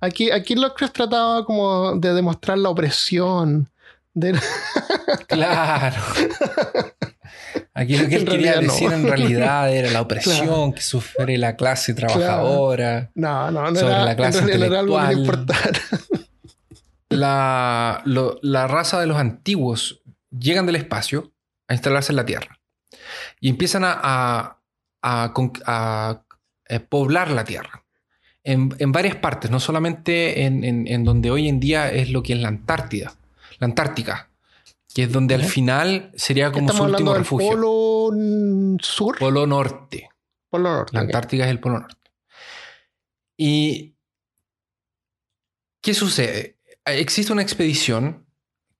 Aquí, 0.00 0.30
aquí 0.30 0.54
Lovecraft 0.54 0.94
trataba 0.94 1.44
como 1.44 1.96
de 1.96 2.12
demostrar 2.14 2.58
la 2.58 2.68
opresión. 2.70 3.68
De... 4.14 4.32
Claro. 5.28 5.96
Aquí 7.74 7.96
lo 7.96 8.08
que 8.08 8.16
él 8.16 8.24
quería 8.24 8.56
no. 8.56 8.62
decir 8.62 8.90
en 8.92 9.06
realidad 9.06 9.72
era 9.72 9.90
la 9.90 10.00
opresión 10.02 10.46
Claro. 10.46 10.72
que 10.74 10.80
sufre 10.80 11.36
la 11.38 11.56
clase 11.56 11.92
trabajadora. 11.94 13.10
No, 13.14 13.50
no, 13.50 13.70
no 13.70 13.78
Sobre 13.78 13.92
era, 13.92 14.04
la 14.04 14.16
clase 14.16 14.38
intelectual. 14.40 15.46
La, 17.08 18.02
lo- 18.04 18.38
la 18.42 18.66
raza 18.66 19.00
de 19.00 19.06
los 19.06 19.16
antiguos 19.16 20.00
llegan 20.30 20.66
del 20.66 20.76
espacio 20.76 21.32
a 21.68 21.74
instalarse 21.74 22.12
en 22.12 22.16
la 22.16 22.26
Tierra 22.26 22.60
y 23.40 23.48
empiezan 23.48 23.84
a, 23.84 23.92
a- 25.02 25.32
a 25.66 26.22
eh, 26.68 26.80
poblar 26.80 27.30
la 27.30 27.44
Tierra 27.44 27.84
en, 28.44 28.74
en 28.78 28.92
varias 28.92 29.16
partes, 29.16 29.50
no 29.50 29.60
solamente 29.60 30.44
en, 30.44 30.64
en- 30.64 30.86
en 30.86 31.04
donde 31.04 31.30
hoy 31.30 31.48
en 31.48 31.60
día 31.60 31.90
es 31.92 32.10
lo 32.10 32.22
que 32.22 32.32
es 32.34 32.38
la 32.40 32.48
Antártida, 32.48 33.14
la 33.58 33.66
Antártica, 33.66 34.30
que 34.94 35.04
es 35.04 35.12
donde 35.12 35.34
al 35.34 35.44
final 35.44 36.10
sería 36.14 36.50
como 36.52 36.72
su 36.72 36.82
último 36.84 37.12
del 37.12 37.20
refugio. 37.22 37.50
polo 37.50 38.10
sur, 38.80 39.18
Polo 39.18 39.46
Norte. 39.46 40.08
polo 40.48 40.70
norte. 40.70 40.92
La. 40.94 41.00
Antártica 41.00 41.44
es 41.44 41.50
el 41.50 41.60
Polo 41.60 41.80
Norte. 41.80 42.10
¿Y 43.36 43.94
qué 45.82 45.92
sucede? 45.94 46.58
Existe 46.84 47.32
una 47.32 47.42
expedición 47.42 48.25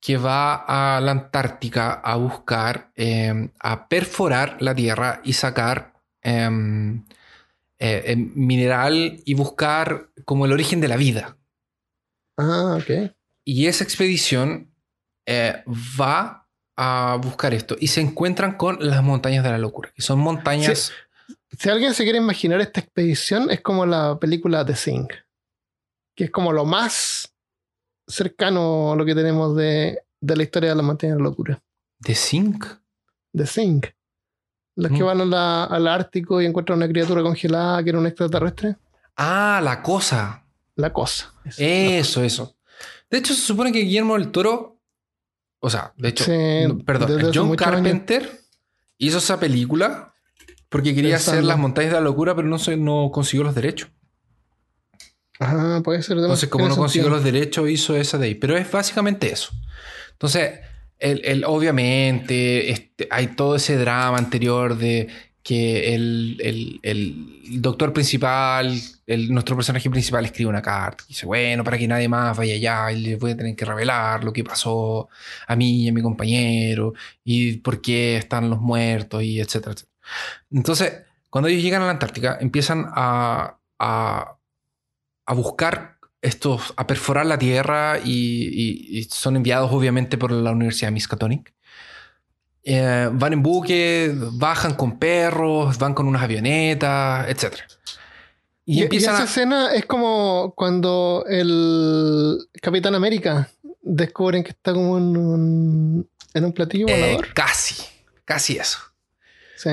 que 0.07 0.19
va 0.19 0.55
a 0.55 1.01
la 1.01 1.11
Antártica 1.11 1.95
a 1.95 2.14
buscar, 2.14 2.92
eh, 2.95 3.51
a 3.59 3.88
perforar 3.88 4.57
la 4.62 4.73
Tierra 4.73 5.21
y 5.25 5.33
sacar 5.33 5.95
em, 6.23 7.05
eh, 7.81 8.05
em, 8.07 8.31
mineral 8.37 9.21
y 9.25 9.35
buscar 9.35 10.11
como 10.25 10.47
el 10.47 10.53
origen 10.53 10.81
de 10.81 10.87
la 10.87 10.97
vida. 10.97 11.37
Ah, 12.37 12.79
ok. 12.81 13.16
Y 13.45 13.66
esa 13.66 13.83
expedición 13.83 14.73
eh, 15.27 15.64
va 16.01 16.47
a 16.77 17.19
buscar 17.21 17.53
esto 17.53 17.75
y 17.77 17.88
se 17.88 18.01
encuentran 18.01 18.57
con 18.57 18.79
las 18.79 19.03
montañas 19.03 19.42
de 19.42 19.51
la 19.51 19.59
locura, 19.59 19.90
que 19.92 20.03
son 20.03 20.21
montañas... 20.21 20.92
Si 21.59 21.69
alguien 21.69 21.95
se 21.95 22.05
quiere 22.05 22.19
imaginar 22.19 22.61
esta 22.61 22.79
expedición, 22.79 23.51
es 23.51 23.61
como 23.61 23.85
la 23.85 24.21
película 24.21 24.64
The 24.64 24.75
Thing, 24.75 25.09
que 26.14 26.25
es 26.25 26.31
como 26.31 26.53
lo 26.53 26.64
más 26.64 27.36
cercano 28.07 28.92
a 28.92 28.97
lo 28.97 29.05
que 29.05 29.14
tenemos 29.14 29.57
de, 29.57 29.99
de 30.21 30.37
la 30.37 30.42
historia 30.42 30.71
de 30.71 30.77
la 30.77 30.83
montaña 30.83 31.14
de 31.14 31.19
la 31.19 31.25
locura. 31.25 31.62
de 31.99 32.14
zinc. 32.14 32.64
The 33.35 33.45
Thing. 33.45 33.81
Los 34.77 34.92
que 34.92 35.03
Mm. 35.03 35.07
van 35.07 35.21
a 35.23 35.25
la- 35.25 35.64
al 35.64 35.88
Ártico 35.88 36.40
y 36.40 36.47
encuentran 36.47 36.77
una 36.79 36.88
criatura 36.88 37.23
congelada 37.23 37.83
que 37.83 37.90
era 37.90 37.99
un 37.99 38.07
extraterrestre. 38.07 38.77
Ah, 39.16 39.61
la 39.64 39.83
cosa. 39.83 40.45
La 40.75 40.92
cosa. 40.92 41.33
Eso. 41.45 41.62
Eso, 41.62 42.23
eso. 42.23 42.57
De 43.11 43.19
hecho, 43.19 43.35
se 43.35 43.40
supone 43.40 43.73
que 43.73 43.81
Guillermo 43.81 44.14
del 44.14 44.31
Toro, 44.31 44.79
o 45.61 45.71
sea, 45.71 45.92
de 45.97 46.09
hecho, 46.11 46.25
Sí, 46.25 46.31
no, 46.33 46.75
desde 46.75 46.85
perdón, 46.85 47.31
John 47.35 47.57
Carpenter 47.57 48.40
hizo 48.99 49.19
esa 49.19 49.40
película 49.40 50.14
porque 50.69 50.95
quería 50.95 51.16
hacer 51.16 51.45
las 51.45 51.59
montañas 51.59 51.92
de 51.92 51.97
la 51.99 52.03
locura, 52.05 52.35
pero 52.37 52.47
no, 52.49 52.59
se, 52.59 52.77
no 52.77 53.11
consiguió 53.12 53.45
los 53.45 53.55
derechos. 53.55 53.88
Ajá, 55.38 55.83
puede 55.83 56.03
ser. 56.03 56.16
Entonces, 56.18 56.49
como 56.49 56.64
no 56.68 56.77
consiguió 56.77 57.09
los 57.11 57.25
derechos, 57.25 57.68
hizo 57.70 57.96
esa 57.96 58.18
de 58.18 58.27
ahí. 58.27 58.35
Pero 58.35 58.57
es 58.57 58.70
básicamente 58.70 59.31
eso. 59.33 59.53
Entonces, 60.12 60.61
el, 60.99 61.20
el- 61.25 61.44
obviamente, 61.44 62.70
este, 62.70 63.07
hay 63.11 63.29
todo 63.29 63.57
ese 63.57 63.77
drama 63.77 64.16
anterior 64.18 64.77
de 64.79 65.09
que 65.42 65.94
el, 65.94 66.38
el- 66.42 66.81
el 66.83 67.61
doctor 67.61 67.92
principal, 67.92 68.81
el- 69.07 69.33
nuestro 69.33 69.55
personaje 69.55 69.88
principal, 69.90 70.25
escribe 70.25 70.49
una 70.51 70.62
carta. 70.62 71.05
Y 71.07 71.09
dice, 71.12 71.27
bueno, 71.27 71.62
para 71.62 71.79
que 71.79 71.87
nadie 71.87 72.09
más 72.09 72.37
vaya 72.37 72.55
allá 72.55 72.90
y 72.92 73.01
le 73.03 73.16
voy 73.16 73.33
a 73.33 73.37
tener 73.37 73.55
que 73.55 73.64
revelar 73.64 74.25
lo 74.25 74.33
que 74.33 74.42
pasó 74.42 75.09
a 75.46 75.55
mí 75.55 75.85
y 75.85 75.88
a 75.88 75.92
mi 75.92 76.03
compañero 76.03 76.94
y 77.25 77.59
por 77.59 77.81
qué 77.81 78.16
están 78.16 78.49
los 78.51 78.61
muertos 78.61 79.22
y 79.22 79.38
etcétera, 79.38 79.72
etcétera. 79.75 79.92
Entonces, 80.51 80.92
cuando 81.31 81.49
ellos 81.49 81.62
llegan 81.62 81.83
a 81.83 81.87
la 81.87 81.90
Antártica, 81.92 82.38
empiezan 82.40 82.87
a, 82.92 83.57
a, 83.79 84.36
a 85.26 85.34
buscar 85.34 85.98
estos, 86.22 86.72
a 86.76 86.86
perforar 86.86 87.26
la 87.26 87.38
Tierra 87.38 87.98
y, 88.02 88.10
y- 88.92 88.98
y 88.98 89.04
son 89.04 89.36
enviados 89.36 89.70
obviamente 89.72 90.16
por 90.18 90.32
la 90.32 90.50
Universidad 90.52 90.90
Miskatonic. 90.92 91.52
Eh, 92.64 93.08
van 93.12 93.32
en 93.32 93.42
buque, 93.42 94.12
bajan 94.32 94.74
con 94.74 94.98
perros, 94.98 95.78
van 95.78 95.94
con 95.94 96.08
unas 96.08 96.22
avionetas, 96.22 97.28
etc. 97.28 97.54
Y, 98.64 98.82
empiezan 98.82 99.14
esa 99.14 99.22
a... 99.22 99.26
escena 99.26 99.72
es 99.74 99.86
como 99.86 100.52
cuando 100.56 101.24
el 101.28 102.38
Capitán 102.60 102.96
América 102.96 103.48
descubren 103.82 104.42
que 104.42 104.50
está 104.50 104.72
como 104.72 104.98
en 104.98 105.16
un, 105.16 106.10
en 106.34 106.44
un 106.44 106.52
platillo 106.52 106.88
eh, 106.88 106.94
volador. 107.00 107.32
casi, 107.34 107.84
casi 108.24 108.58
eso. 108.58 108.79
Sí. 109.56 109.70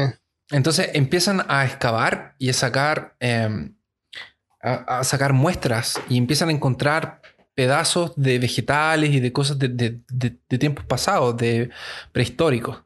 Entonces 0.51 0.91
empiezan 0.93 1.43
a 1.47 1.65
excavar 1.65 2.35
y 2.37 2.49
a 2.49 2.53
sacar, 2.53 3.15
eh, 3.19 3.71
a, 4.63 4.99
a 4.99 5.03
sacar 5.03 5.33
muestras 5.33 5.99
y 6.09 6.17
empiezan 6.17 6.49
a 6.49 6.53
encontrar 6.53 7.21
pedazos 7.53 8.13
de 8.15 8.39
vegetales 8.39 9.11
y 9.11 9.19
de 9.19 9.31
cosas 9.31 9.59
de, 9.59 9.67
de- 9.67 9.99
de- 10.09 10.37
de 10.49 10.57
tiempos 10.57 10.85
pasados, 10.85 11.37
de 11.37 11.69
prehistóricos. 12.11 12.81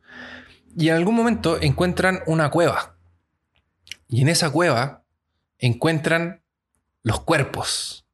Y 0.75 0.89
en 0.89 0.95
algún 0.95 1.15
momento 1.15 1.61
encuentran 1.61 2.19
una 2.28 2.49
cueva. 2.49 2.97
Y 4.09 4.21
en 4.21 4.30
esa 4.30 4.49
cueva 4.49 5.03
encuentran 5.59 6.41
los 7.03 7.21
cuerpos 7.21 8.05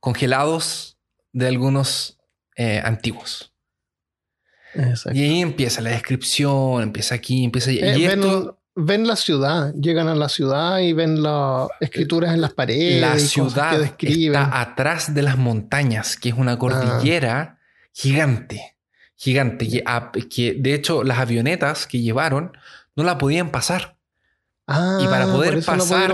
congelados 0.00 0.96
de 1.32 1.48
algunos 1.48 2.18
eh, 2.56 2.80
antiguos. 2.84 3.52
Exacto. 4.74 5.18
Y 5.18 5.22
ahí 5.22 5.40
empieza 5.40 5.80
la 5.80 5.90
descripción, 5.90 6.82
empieza 6.82 7.14
aquí, 7.16 7.44
empieza 7.44 7.70
allá. 7.70 7.94
Eh, 7.94 7.98
y 7.98 8.04
esto... 8.04 8.58
ven 8.76 9.06
la 9.06 9.16
ciudad, 9.16 9.72
llegan 9.74 10.06
a 10.08 10.14
la 10.14 10.28
ciudad 10.28 10.78
y 10.80 10.92
ven 10.92 11.22
las 11.22 11.68
escrituras 11.80 12.34
en 12.34 12.40
las 12.42 12.52
paredes. 12.52 13.00
La 13.00 13.18
ciudad 13.18 13.96
que 13.96 14.06
está 14.26 14.60
atrás 14.60 15.14
de 15.14 15.22
las 15.22 15.36
montañas, 15.38 16.16
que 16.16 16.28
es 16.28 16.34
una 16.36 16.58
cordillera 16.58 17.58
gigante. 17.92 18.76
gigante 19.18 19.66
que, 19.66 19.82
a- 19.86 20.12
que, 20.30 20.54
de 20.58 20.74
hecho 20.74 21.02
las 21.02 21.18
avionetas 21.18 21.86
que 21.86 22.00
llevaron 22.02 22.52
no 22.94 23.02
la 23.04 23.16
podían 23.16 23.50
pasar. 23.50 23.96
Ah, 24.66 24.98
Y 25.00 25.06
para 25.06 25.24
poder 25.26 25.54
no 25.54 25.62
pasar, 25.62 26.10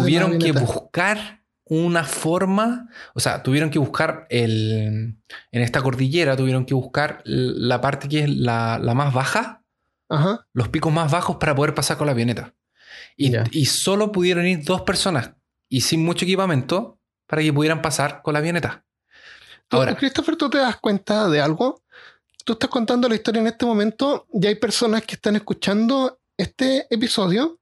tuvieron 0.00 0.38
que 0.38 0.52
buscar 0.52 1.42
una 1.64 2.04
forma, 2.04 2.88
o 3.14 3.20
sea, 3.20 3.42
tuvieron 3.42 3.70
que 3.70 3.80
buscar 3.80 4.26
el, 4.30 5.16
en 5.50 5.62
esta 5.62 5.82
cordillera, 5.82 6.36
tuvieron 6.36 6.64
que 6.66 6.74
buscar 6.74 7.22
la 7.24 7.80
parte 7.80 8.08
que 8.08 8.20
es 8.20 8.28
la, 8.30 8.78
la 8.80 8.94
más 8.94 9.12
baja, 9.12 9.62
Ajá. 10.08 10.46
los 10.52 10.68
picos 10.68 10.92
más 10.92 11.10
bajos 11.10 11.36
para 11.36 11.54
poder 11.54 11.74
pasar 11.74 11.96
con 11.96 12.06
la 12.06 12.12
avioneta. 12.12 12.54
Y, 13.16 13.66
solo 13.66 14.12
pudieron 14.12 14.46
ir 14.46 14.62
dos 14.64 14.82
personas 14.82 15.30
y 15.68 15.80
sin 15.80 16.04
mucho 16.04 16.24
equipamiento 16.24 16.98
para 17.26 17.42
que 17.42 17.52
pudieran 17.52 17.82
pasar 17.82 18.22
con 18.22 18.34
la 18.34 18.40
avioneta. 18.40 18.84
Tú, 19.68 19.78
Ahora, 19.78 19.96
Christopher, 19.96 20.36
¿tú 20.36 20.50
te 20.50 20.58
das 20.58 20.76
cuenta 20.76 21.28
de 21.28 21.40
algo? 21.40 21.82
Tú 22.44 22.52
estás 22.52 22.70
contando 22.70 23.08
la 23.08 23.16
historia 23.16 23.40
en 23.40 23.48
este 23.48 23.66
momento 23.66 24.26
y 24.32 24.46
hay 24.46 24.54
personas 24.54 25.02
que 25.02 25.16
están 25.16 25.34
escuchando 25.34 26.20
este 26.36 26.86
episodio 26.94 27.58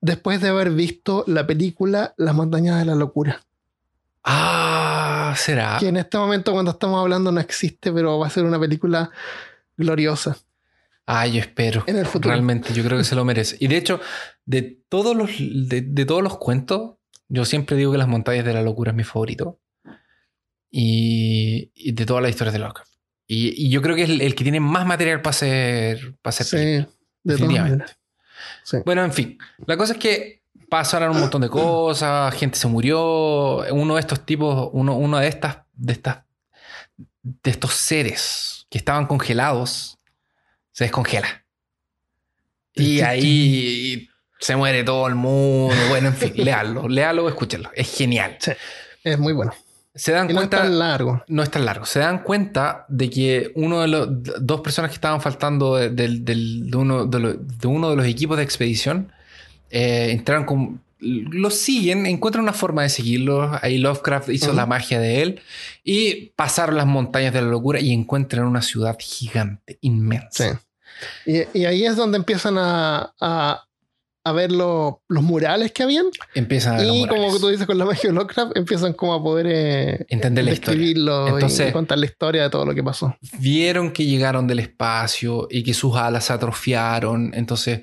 después 0.00 0.40
de 0.40 0.48
haber 0.48 0.70
visto 0.70 1.24
la 1.26 1.46
película 1.46 2.14
Las 2.16 2.34
montañas 2.34 2.78
de 2.78 2.84
la 2.84 2.94
locura. 2.94 3.40
ah, 4.22 5.34
será. 5.36 5.78
Que 5.80 5.88
en 5.88 5.96
este 5.96 6.16
momento 6.18 6.52
cuando 6.52 6.70
estamos 6.70 7.00
hablando 7.00 7.32
no 7.32 7.40
existe, 7.40 7.90
pero 7.92 8.18
va 8.18 8.28
a 8.28 8.30
ser 8.30 8.44
una 8.44 8.60
película 8.60 9.10
gloriosa 9.76 10.36
Yo 11.08 11.40
espero. 11.40 11.84
en 11.86 11.96
el 11.96 12.06
futuro. 12.06 12.32
Realmente, 12.32 12.72
yo 12.74 12.84
creo 12.84 12.98
que 12.98 13.04
se 13.04 13.14
lo 13.14 13.24
merece. 13.24 13.56
Y 13.60 13.68
de 13.68 13.76
hecho, 13.76 14.00
de 14.44 14.82
todos 14.88 15.16
los, 15.16 15.30
de, 15.38 15.80
de 15.82 16.04
todos 16.04 16.22
los 16.22 16.36
cuentos, 16.38 16.96
yo 17.28 17.44
siempre 17.44 17.76
digo 17.76 17.92
que 17.92 17.98
Las 17.98 18.08
montañas 18.08 18.44
de 18.44 18.52
la 18.52 18.62
locura 18.62 18.90
es 18.90 18.96
mi 18.96 19.04
favorito. 19.04 19.60
Y, 20.70 21.72
y 21.74 21.92
de 21.92 22.04
todas 22.06 22.22
las 22.22 22.30
historias 22.30 22.52
de 22.52 22.58
Lovecraft. 22.58 22.92
Y, 23.26 23.66
y 23.66 23.70
yo 23.70 23.82
creo 23.82 23.96
que 23.96 24.02
es 24.02 24.10
el, 24.10 24.20
el 24.20 24.34
que 24.34 24.44
tiene 24.44 24.60
más 24.60 24.86
material 24.86 25.22
para 25.22 25.32
ser, 25.32 26.16
para 26.22 26.32
ser 26.32 26.46
Sí, 26.46 26.56
película, 26.56 26.88
de 27.24 27.32
definitivamente. 27.32 27.84
Sí. 28.64 28.76
Bueno, 28.84 29.04
en 29.04 29.12
fin. 29.12 29.38
La 29.66 29.76
cosa 29.76 29.94
es 29.94 29.98
que 29.98 30.42
pasaron 30.68 31.10
un 31.12 31.20
montón 31.20 31.40
de 31.42 31.48
cosas, 31.48 32.34
gente 32.34 32.58
se 32.58 32.68
murió. 32.68 33.64
Uno 33.72 33.94
de 33.94 34.00
estos 34.00 34.24
tipos, 34.26 34.70
uno, 34.72 34.96
uno 34.96 35.18
de 35.18 35.28
estas, 35.28 35.58
de 35.72 35.92
estas, 35.92 36.24
de 37.22 37.50
estos 37.50 37.72
seres 37.72 38.66
que 38.70 38.78
estaban 38.78 39.06
congelados, 39.06 39.97
se 40.78 40.84
descongela. 40.84 41.44
Y 42.74 43.00
ahí 43.00 44.08
se 44.38 44.54
muere 44.54 44.84
todo 44.84 45.08
el 45.08 45.16
mundo. 45.16 45.74
Bueno, 45.88 46.08
en 46.08 46.14
fin, 46.14 46.32
léalo, 46.36 46.88
léalo 46.88 47.28
escúchenlo. 47.28 47.70
Es 47.74 47.92
genial. 47.96 48.38
Es 49.02 49.18
muy 49.18 49.32
bueno. 49.32 49.52
Se 49.94 50.12
dan 50.12 50.30
Y 50.30 50.34
no 50.34 50.42
es 50.42 50.46
cuenta. 50.46 50.58
tan 50.58 50.78
largo. 50.78 51.24
No 51.26 51.42
es 51.42 51.50
tan 51.50 51.64
largo. 51.64 51.84
Se 51.84 51.98
dan 51.98 52.22
cuenta 52.22 52.84
de 52.88 53.10
que 53.10 53.50
uno 53.56 53.80
de 53.80 53.88
los 53.88 54.08
dos 54.40 54.60
personas 54.60 54.92
que 54.92 54.94
estaban 54.94 55.20
faltando 55.20 55.74
de, 55.74 55.88
de 55.90 56.70
uno, 56.76 57.06
de, 57.06 57.18
lo- 57.18 57.36
uno 57.68 57.90
de 57.90 57.96
los 57.96 58.06
equipos 58.06 58.36
de 58.36 58.44
expedición 58.44 59.10
eh, 59.70 60.10
entraron 60.12 60.44
con. 60.44 60.80
Lo 61.00 61.50
siguen, 61.50 62.06
encuentran 62.06 62.42
una 62.42 62.52
forma 62.52 62.82
de 62.82 62.88
seguirlo. 62.88 63.56
Ahí 63.62 63.78
Lovecraft 63.78 64.28
hizo 64.30 64.52
la 64.52 64.66
magia 64.66 64.98
de 65.00 65.22
él 65.22 65.40
y 65.84 66.32
pasaron 66.36 66.76
las 66.76 66.86
montañas 66.86 67.32
de 67.32 67.40
la 67.42 67.48
locura 67.48 67.80
y 67.80 67.92
encuentran 67.92 68.44
una 68.46 68.62
ciudad 68.62 68.96
gigante, 69.00 69.78
Sí. 70.30 70.44
Y, 71.26 71.42
y 71.58 71.64
ahí 71.64 71.84
es 71.84 71.96
donde 71.96 72.16
empiezan 72.18 72.56
a, 72.58 73.12
a, 73.20 73.64
a 74.24 74.32
ver 74.32 74.52
lo- 74.52 75.02
los 75.08 75.22
murales 75.22 75.72
que 75.72 75.82
habían. 75.84 76.06
Empiezan 76.34 76.74
a 76.74 76.78
ver 76.78 76.86
los 76.86 76.96
Y 76.96 77.06
como 77.06 77.38
tú 77.38 77.48
dices 77.48 77.66
con 77.66 77.78
la 77.78 77.84
magia 77.86 78.10
de 78.10 78.14
Lovecraft, 78.14 78.56
empiezan 78.56 78.92
como 78.92 79.14
a 79.14 79.22
poder 79.22 79.46
eh, 79.48 80.06
entender 80.08 80.44
la 80.44 80.52
historia. 80.52 80.90
Entonces- 81.28 81.68
y 81.70 81.72
contar 81.72 81.98
la 81.98 82.06
historia 82.06 82.42
de 82.42 82.50
todo 82.50 82.64
lo 82.66 82.74
que 82.74 82.82
pasó. 82.82 83.16
vieron 83.38 83.92
que 83.92 84.04
llegaron 84.04 84.46
del 84.46 84.58
espacio 84.58 85.46
y 85.50 85.62
que 85.62 85.72
sus 85.74 85.96
alas 85.96 86.24
se 86.26 86.32
atrofiaron, 86.32 87.32
entonces 87.34 87.80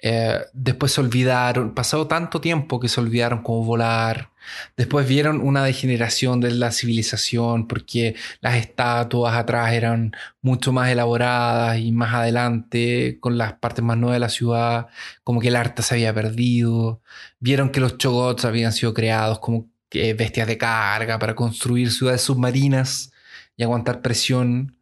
eh, 0.00 0.40
después 0.52 0.92
se 0.92 1.00
olvidaron, 1.00 1.74
pasado 1.74 2.06
tanto 2.06 2.40
tiempo 2.40 2.78
que 2.80 2.88
se 2.88 3.00
olvidaron 3.00 3.42
cómo 3.42 3.64
volar, 3.64 4.30
después 4.76 5.08
vieron 5.08 5.40
una 5.40 5.64
degeneración 5.64 6.40
de 6.40 6.52
la 6.52 6.70
civilización 6.70 7.66
porque 7.66 8.14
las 8.40 8.56
estatuas 8.56 9.34
atrás 9.34 9.72
eran 9.72 10.12
mucho 10.40 10.72
más 10.72 10.90
elaboradas 10.90 11.78
y 11.78 11.92
más 11.92 12.14
adelante 12.14 13.18
con 13.20 13.38
las 13.38 13.54
partes 13.54 13.84
más 13.84 13.98
nuevas 13.98 14.16
de 14.16 14.20
la 14.20 14.28
ciudad, 14.28 14.86
como 15.24 15.40
que 15.40 15.48
el 15.48 15.56
arte 15.56 15.82
se 15.82 15.94
había 15.94 16.14
perdido, 16.14 17.02
vieron 17.40 17.70
que 17.70 17.80
los 17.80 17.98
chogots 17.98 18.44
habían 18.44 18.72
sido 18.72 18.94
creados 18.94 19.40
como 19.40 19.66
que 19.88 20.14
bestias 20.14 20.46
de 20.46 20.58
carga 20.58 21.18
para 21.18 21.34
construir 21.34 21.90
ciudades 21.92 22.22
submarinas 22.22 23.12
y 23.56 23.62
aguantar 23.64 24.02
presión. 24.02 24.76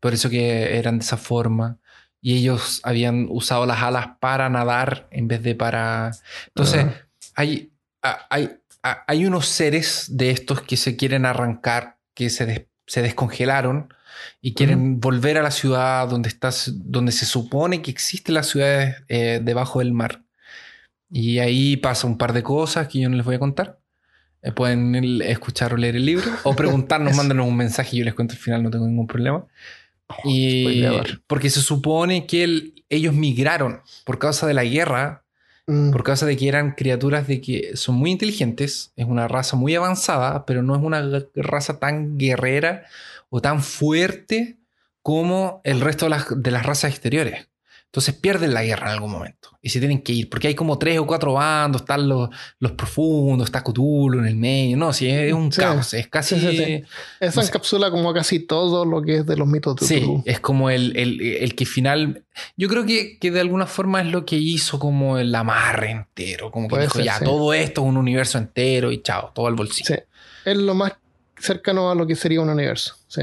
Por 0.00 0.14
eso 0.14 0.30
que 0.30 0.78
eran 0.78 0.98
de 0.98 1.04
esa 1.04 1.16
forma. 1.16 1.78
Y 2.22 2.36
ellos 2.38 2.80
habían 2.84 3.26
usado 3.30 3.64
las 3.66 3.82
alas 3.82 4.08
para 4.20 4.48
nadar 4.48 5.08
en 5.10 5.26
vez 5.28 5.42
de 5.42 5.54
para... 5.54 6.10
Entonces, 6.48 6.84
Ah. 6.86 6.94
hay, 7.36 7.72
hay, 8.30 8.50
hay 8.82 9.26
unos 9.26 9.46
seres 9.46 10.06
de 10.10 10.30
estos 10.30 10.60
que 10.62 10.76
se 10.76 10.96
quieren 10.96 11.24
arrancar, 11.26 11.98
que 12.14 12.28
se, 12.30 12.44
des- 12.46 12.66
se 12.86 13.02
descongelaron 13.02 13.92
y 14.42 14.52
quieren 14.54 15.00
volver 15.00 15.38
a 15.38 15.42
la 15.42 15.50
ciudad 15.50 16.08
donde, 16.08 16.28
estás, 16.28 16.70
donde 16.74 17.12
se 17.12 17.24
supone 17.24 17.80
que 17.80 17.90
existen 17.90 18.34
las 18.34 18.48
ciudades 18.48 18.96
eh, 19.08 19.40
debajo 19.42 19.78
del 19.78 19.92
mar. 19.92 20.22
Y 21.10 21.38
ahí 21.38 21.76
pasa 21.78 22.06
un 22.06 22.18
par 22.18 22.32
de 22.32 22.42
cosas 22.42 22.88
que 22.88 23.00
yo 23.00 23.08
no 23.08 23.16
les 23.16 23.24
voy 23.24 23.36
a 23.36 23.38
contar. 23.38 23.80
Eh, 24.42 24.52
pueden 24.52 24.94
escuchar 25.22 25.72
o 25.74 25.76
leer 25.76 25.96
el 25.96 26.04
libro 26.06 26.30
o 26.44 26.54
preguntarnos, 26.54 27.14
mándanos 27.16 27.46
un 27.46 27.56
mensaje 27.56 27.96
y 27.96 27.98
yo 28.00 28.04
les 28.04 28.14
cuento 28.14 28.32
al 28.34 28.38
final, 28.40 28.62
no 28.62 28.70
tengo 28.70 28.86
ningún 28.86 29.06
problema. 29.06 29.46
Y 30.24 30.82
porque 31.26 31.50
se 31.50 31.60
supone 31.60 32.26
que 32.26 32.44
el- 32.44 32.84
ellos 32.88 33.14
migraron 33.14 33.80
por 34.04 34.18
causa 34.18 34.46
de 34.46 34.54
la 34.54 34.64
guerra, 34.64 35.24
Mm, 35.66 35.92
por 35.92 36.02
causa 36.02 36.26
de 36.26 36.36
que 36.36 36.48
eran 36.48 36.72
criaturas 36.72 37.28
de 37.28 37.40
que 37.40 37.76
son 37.76 37.94
muy 37.94 38.10
inteligentes, 38.10 38.92
es 38.96 39.06
una 39.06 39.28
raza 39.28 39.56
muy 39.56 39.74
avanzada, 39.76 40.44
pero 40.44 40.62
no 40.62 40.74
es 40.74 40.82
una 40.82 41.02
raza 41.36 41.78
tan 41.78 42.18
guerrera 42.18 42.86
o 43.28 43.40
tan 43.40 43.62
fuerte 43.62 44.56
como 45.02 45.60
el 45.62 45.80
resto 45.80 46.06
de 46.06 46.10
las, 46.10 46.26
de 46.42 46.50
las 46.50 46.66
razas 46.66 46.90
exteriores. 46.90 47.46
Entonces 47.92 48.14
pierden 48.14 48.54
la 48.54 48.62
guerra 48.62 48.86
en 48.86 48.92
algún 48.92 49.10
momento 49.10 49.48
y 49.60 49.70
se 49.70 49.80
tienen 49.80 50.00
que 50.02 50.12
ir, 50.12 50.30
porque 50.30 50.46
hay 50.46 50.54
como 50.54 50.78
tres 50.78 51.00
o 51.00 51.06
cuatro 51.08 51.32
bandos, 51.32 51.82
están 51.82 52.08
los, 52.08 52.28
los 52.60 52.70
profundos, 52.72 53.46
está 53.48 53.64
Cthulhu 53.64 54.20
en 54.20 54.26
el 54.26 54.36
medio, 54.36 54.76
no, 54.76 54.92
sí, 54.92 55.08
es 55.10 55.32
un 55.32 55.50
Sí. 55.50 55.60
caos, 55.60 55.92
es 55.94 56.06
casi... 56.06 56.36
Sí, 56.38 56.56
sí, 56.56 56.82
no 57.20 57.32
sé. 57.32 57.40
encapsula 57.40 57.90
como 57.90 58.14
casi 58.14 58.38
todo 58.38 58.84
lo 58.84 59.02
que 59.02 59.16
es 59.16 59.26
de 59.26 59.36
los 59.36 59.48
mitos 59.48 59.74
de 59.74 59.86
Sí, 59.86 60.00
Cthulhu. 60.02 60.22
es 60.24 60.38
como 60.38 60.70
el, 60.70 60.96
el- 60.96 61.20
el 61.20 61.54
que 61.56 61.66
final. 61.66 62.22
Yo 62.56 62.68
creo 62.68 62.86
que, 62.86 63.18
que 63.18 63.32
de 63.32 63.40
alguna 63.40 63.66
forma 63.66 64.00
es 64.00 64.06
lo 64.06 64.24
que 64.24 64.36
hizo 64.36 64.78
como 64.78 65.18
el 65.18 65.34
amarre 65.34 65.90
entero. 65.90 66.52
Como 66.52 66.68
que 66.68 66.76
Puede 66.76 66.82
dijo, 66.84 66.94
ser, 66.98 67.04
ya, 67.06 67.18
todo 67.18 67.52
esto 67.52 67.80
es 67.82 67.88
un 67.88 67.96
universo 67.96 68.38
entero 68.38 68.92
y 68.92 69.02
chao, 69.02 69.32
todo 69.34 69.48
al 69.48 69.56
bolsillo. 69.56 69.96
Sí. 69.96 70.00
Es 70.44 70.56
lo 70.56 70.74
más 70.74 70.92
cercano 71.36 71.90
a 71.90 71.96
lo 71.96 72.06
que 72.06 72.14
sería 72.14 72.40
un 72.40 72.50
universo. 72.50 72.94
Sí. 73.08 73.22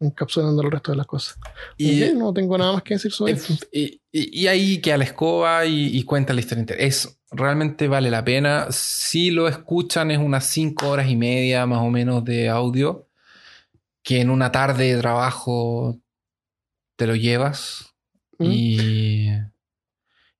Encapsulando 0.00 0.60
el 0.62 0.70
resto 0.70 0.90
de 0.92 0.96
las 0.98 1.06
cosas. 1.06 1.38
Y, 1.76 2.02
Ok, 2.02 2.14
no 2.14 2.32
tengo 2.34 2.58
nada 2.58 2.72
más 2.72 2.82
que 2.82 2.94
decir 2.94 3.12
sobre 3.12 3.32
eso. 3.34 3.54
y, 3.72 4.00
y- 4.12 4.42
y 4.42 4.46
ahí 4.48 4.78
queda 4.78 4.98
la 4.98 5.04
escoba 5.04 5.64
y, 5.66 5.96
y 5.96 6.02
cuenta 6.04 6.32
la 6.34 6.40
historia 6.40 6.60
entera. 6.60 6.82
Es 6.82 7.18
realmente 7.30 7.88
vale 7.88 8.10
la 8.10 8.24
pena. 8.24 8.66
Si 8.70 9.30
lo 9.30 9.48
escuchan, 9.48 10.10
es 10.10 10.18
unas 10.18 10.46
cinco 10.46 10.88
horas 10.90 11.08
y 11.08 11.16
media 11.16 11.64
más 11.66 11.80
o 11.80 11.90
menos 11.90 12.24
de 12.24 12.48
audio. 12.48 13.08
Que 14.02 14.20
en 14.20 14.28
una 14.30 14.52
tarde 14.52 14.92
de 14.94 15.00
trabajo 15.00 15.98
te 16.96 17.06
lo 17.06 17.14
llevas. 17.16 17.94
Mm. 18.38 18.50
Y, 18.50 19.28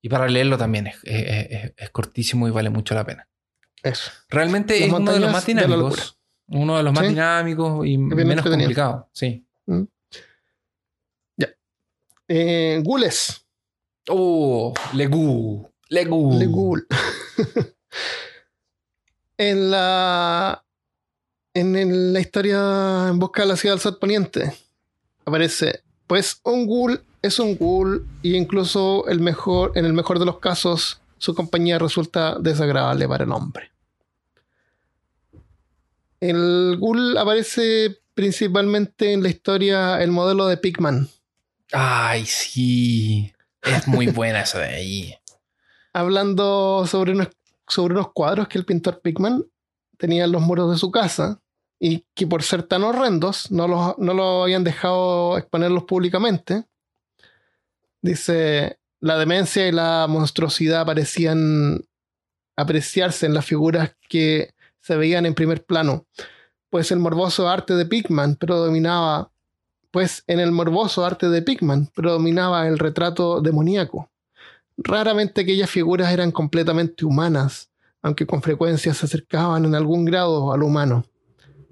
y 0.03 0.09
para 0.11 0.29
leerlo 0.29 0.59
también 0.59 0.89
es, 0.89 0.97
es- 1.05 1.47
es- 1.51 1.73
es 1.77 1.91
cortísimo 1.91 2.47
y 2.49 2.51
vale 2.51 2.69
mucho 2.71 2.95
la 2.95 3.05
pena. 3.07 3.29
Eso. 3.83 4.11
Realmente 4.29 4.75
Las 4.81 4.89
es 4.89 4.93
uno 4.95 5.13
de 5.13 5.21
los 5.21 5.33
más 5.33 5.47
de 5.47 5.55
la 5.55 5.63
dinámicos. 5.63 6.19
Uno 6.49 6.77
de 6.77 6.83
los 6.83 6.93
más 6.93 7.03
Sí. 7.05 7.09
dinámicos 7.11 7.87
y 7.87 7.99
menos 7.99 8.45
complicado. 8.45 9.09
Sí. 9.13 9.47
Eh, 12.27 12.81
Gules. 12.83 13.47
Oh, 14.09 14.73
Legu. 14.95 15.69
Legu. 15.91 16.77
En 19.37 19.71
la. 19.71 20.65
En, 21.55 22.13
la 22.13 22.21
historia 22.21 23.09
en 23.09 23.19
busca 23.19 23.43
de 23.43 23.49
la 23.49 23.57
ciudad 23.57 23.75
del 23.75 23.81
sol 23.83 23.99
poniente 23.99 24.53
aparece, 25.25 25.83
pues 26.07 26.41
un 26.45 26.67
ghoul 26.67 27.05
es 27.23 27.39
un 27.39 27.57
ghoul 27.57 28.07
y 28.23 28.37
incluso 28.37 29.07
el 29.09 29.21
mejor, 29.21 29.73
en 29.77 29.85
el 29.87 29.93
mejor 29.93 30.19
de 30.19 30.25
los 30.25 30.39
casos 30.39 31.01
su 31.19 31.35
compañía 31.35 31.79
resulta 31.79 32.39
desagradable 32.39 33.09
para 33.09 33.25
el 33.25 33.33
hombre. 33.33 33.71
El 36.25 36.79
ghoul 36.79 37.19
aparece 37.19 38.01
principalmente 38.15 39.13
en 39.13 39.23
la 39.23 39.29
historia 39.29 40.03
el 40.03 40.11
modelo 40.11 40.47
de 40.47 40.57
Pigman, 40.57 41.11
Ay, 41.71 42.25
sí. 42.25 43.31
Es 43.63 43.87
muy 43.87 44.07
buena 44.11 44.41
esa 44.41 44.61
de 44.61 44.69
ahí. 44.69 45.15
hablando 45.93 46.87
sobre 46.87 47.13
unos, 47.13 47.29
sobre 47.69 47.93
unos 47.93 48.13
cuadros 48.13 48.49
que 48.49 48.57
el 48.57 48.65
pintor 48.65 49.03
Pigman 49.03 49.45
tenía 49.99 50.25
en 50.25 50.33
los 50.33 50.41
muros 50.41 50.71
de 50.71 50.79
su 50.79 50.91
casa 50.91 51.43
y 51.79 52.07
que 52.15 52.27
por 52.27 52.43
ser 52.43 52.63
tan 52.63 52.85
horrendos 52.85 53.51
no 53.51 53.69
los, 53.69 53.99
no 53.99 54.15
lo 54.15 54.45
habían 54.45 54.65
dejado 54.65 55.37
exponerlos 55.37 55.85
públicamente. 55.85 56.65
Dice, 58.01 58.79
la 59.01 59.19
demencia 59.19 59.69
y 59.69 59.73
la 59.73 60.07
monstruosidad 60.09 60.87
parecían 60.87 61.85
apreciarse 62.57 63.27
en 63.27 63.35
las 63.35 63.45
figuras 63.45 63.95
que 64.09 64.54
se 64.85 64.97
veían 64.97 65.25
en 65.25 65.35
primer 65.35 65.65
plano, 65.65 66.05
pues 66.69 66.93
el 66.93 66.99
morboso 66.99 67.49
arte 67.49 67.75
de 67.75 67.87
Pigman 67.87 68.37
predominaba, 68.37 69.31
pues 69.91 70.25
en 70.27 70.41
el 70.41 70.53
morboso 70.53 71.07
arte 71.07 71.31
de 71.31 71.41
Pigman 71.41 71.87
predominaba 71.95 72.69
el 72.69 72.79
retrato 72.79 73.41
demoníaco. 73.41 74.11
Raramente 74.77 75.41
aquellas 75.41 75.71
figuras 75.71 76.13
eran 76.13 76.31
completamente 76.31 77.07
humanas, 77.07 77.71
aunque 78.03 78.27
con 78.27 78.43
frecuencia 78.43 78.93
se 78.93 79.07
acercaban 79.07 79.65
en 79.65 79.75
algún 79.75 80.05
grado 80.05 80.53
al 80.53 80.63
humano. 80.63 81.07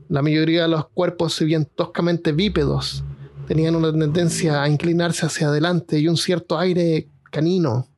La 0.08 0.22
mayoría 0.22 0.62
de 0.62 0.68
los 0.68 0.88
cuerpos, 0.88 1.34
si 1.34 1.44
bien 1.44 1.66
toscamente 1.66 2.32
bípedos, 2.32 3.04
tenían 3.46 3.74
una 3.74 3.92
tendencia 3.92 4.62
a 4.62 4.70
inclinarse 4.70 5.26
hacia 5.26 5.48
adelante 5.48 5.98
y 5.98 6.08
un 6.08 6.16
cierto 6.16 6.58
aire 6.58 7.08
canino. 7.30 7.88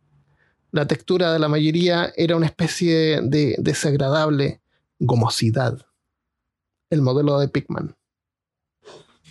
La 0.73 0.89
textura 0.89 1.33
de 1.33 1.39
la 1.39 1.47
mayoría 1.47 2.13
era 2.17 2.35
una 2.35 2.47
especie 2.47 3.21
de 3.23 3.55
desagradable 3.59 4.61
gomosidad. 4.99 5.79
El 6.91 7.03
modelo 7.03 7.39
de 7.41 7.49
Pigman. 7.49 7.95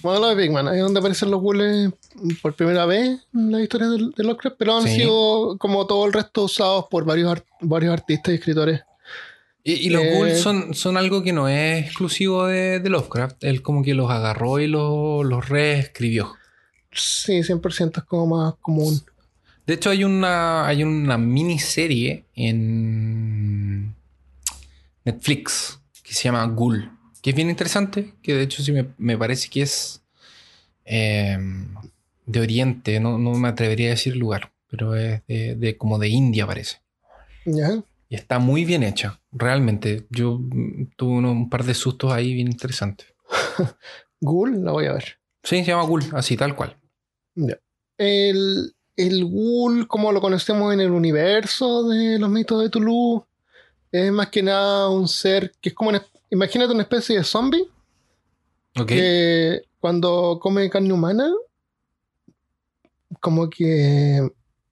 Modelo 0.03 0.27
de 0.29 0.35
Pigman, 0.35 0.67
ahí 0.67 0.77
es 0.77 0.83
donde 0.83 0.99
aparecen 0.99 1.31
los 1.31 1.41
ghouls 1.41 1.93
por 2.41 2.53
primera 2.55 2.85
vez 2.85 3.21
en 3.33 3.51
la 3.51 3.61
historia 3.61 3.87
de, 3.87 4.09
de 4.15 4.23
Lovecraft, 4.23 4.57
pero 4.59 4.75
han 4.77 4.83
Sí. 4.83 4.95
sido, 4.95 5.57
como 5.57 5.87
todo 5.87 6.05
el 6.05 6.11
resto, 6.13 6.43
usados 6.43 6.85
por 6.91 7.05
varios, 7.05 7.31
ar- 7.31 7.45
varios 7.61 7.93
artistas 7.93 8.33
y 8.33 8.35
escritores. 8.35 8.81
Y, 9.63 9.73
y 9.73 9.89
los 9.91 10.01
Eh, 10.03 10.11
ghouls 10.13 10.39
son, 10.41 10.73
son 10.73 10.97
algo 10.97 11.23
que 11.23 11.31
no 11.31 11.47
es 11.47 11.85
exclusivo 11.85 12.47
de, 12.47 12.81
de 12.81 12.89
Lovecraft. 12.89 13.41
Él 13.45 13.61
como 13.61 13.81
que 13.81 13.93
los 13.93 14.11
agarró 14.11 14.59
y 14.59 14.67
los, 14.67 15.25
los 15.25 15.47
reescribió. 15.47 16.33
Sí, 16.91 17.41
100% 17.41 17.99
es 17.99 18.03
como 18.03 18.35
más 18.37 18.55
común. 18.61 18.99
De 19.65 19.75
hecho, 19.75 19.89
hay 19.89 20.03
una, 20.03 20.67
hay 20.67 20.83
una 20.83 21.17
miniserie 21.17 22.25
en 22.35 23.82
Netflix 25.05 25.79
que 26.03 26.13
se 26.13 26.23
llama 26.23 26.45
Ghoul, 26.47 26.91
que 27.21 27.29
es 27.31 27.35
bien 27.35 27.49
interesante, 27.49 28.13
que 28.21 28.33
de 28.35 28.43
hecho 28.43 28.61
sí 28.63 28.71
me, 28.71 28.87
me 28.97 29.17
parece 29.17 29.49
que 29.49 29.61
es 29.61 30.03
eh, 30.85 31.37
de 32.25 32.39
Oriente, 32.39 32.99
no, 32.99 33.17
no 33.17 33.33
me 33.33 33.47
atrevería 33.47 33.87
a 33.87 33.91
decir 33.91 34.15
lugar, 34.15 34.51
pero 34.69 34.95
es 34.95 35.21
de, 35.27 35.55
de- 35.55 35.77
como 35.77 35.99
de 35.99 36.09
India 36.09 36.45
parece. 36.47 36.81
¿Ya? 37.45 37.83
Y 38.09 38.15
está 38.15 38.39
muy 38.39 38.63
bien 38.65 38.83
hecha, 38.83 39.19
realmente. 39.31 40.05
Yo 40.09 40.39
mm, 40.39 40.91
tuve 40.95 41.13
uno- 41.17 41.31
un 41.31 41.49
par 41.49 41.63
de 41.63 41.73
sustos 41.73 42.11
ahí 42.11 42.33
bien 42.33 42.47
interesantes. 42.47 43.07
Ghoul, 44.21 44.63
la 44.63 44.71
voy 44.71 44.85
a 44.85 44.93
ver. 44.93 45.17
Sí, 45.43 45.57
se 45.59 45.65
llama 45.65 45.83
Ghoul, 45.83 46.03
así 46.13 46.37
tal 46.37 46.55
cual. 46.55 46.77
El, 47.97 48.73
el 48.95 49.25
ghoul, 49.25 49.87
como 49.87 50.11
lo 50.11 50.21
conocemos 50.21 50.73
en 50.73 50.79
el 50.81 50.91
universo 50.91 51.87
de 51.89 52.19
los 52.19 52.29
mitos 52.29 52.61
de 52.61 52.69
Tulu, 52.69 53.25
es 53.93 54.11
más 54.11 54.27
que 54.29 54.41
nada 54.43 54.89
un 54.89 55.07
ser 55.07 55.53
que 55.61 55.69
es 55.69 55.75
como 55.75 55.89
una, 55.91 56.03
imagínate 56.31 56.73
una 56.73 56.81
especie 56.83 57.17
de 57.17 57.23
zombie 57.23 57.69
Ok. 58.75 58.87
que 58.87 59.61
cuando 59.79 60.39
come 60.41 60.69
carne 60.69 60.91
humana, 60.91 61.31
como 63.19 63.49
que 63.49 64.27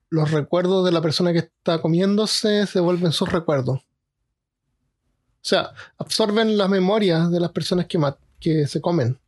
los 0.10 0.32
recuerdos 0.32 0.84
de 0.86 0.92
la 0.92 1.02
persona 1.02 1.32
que 1.32 1.40
está 1.40 1.82
comiéndose 1.82 2.66
se 2.66 2.80
vuelven 2.80 3.12
sus 3.12 3.30
recuerdos. 3.32 3.80
O 3.80 5.44
sea, 5.44 5.72
absorben 5.98 6.58
las 6.58 6.70
memorias 6.70 7.32
de 7.32 7.40
las 7.40 7.52
personas 7.52 7.86
que, 7.88 8.00
que 8.40 8.68
se 8.68 8.82
comen, 8.82 9.20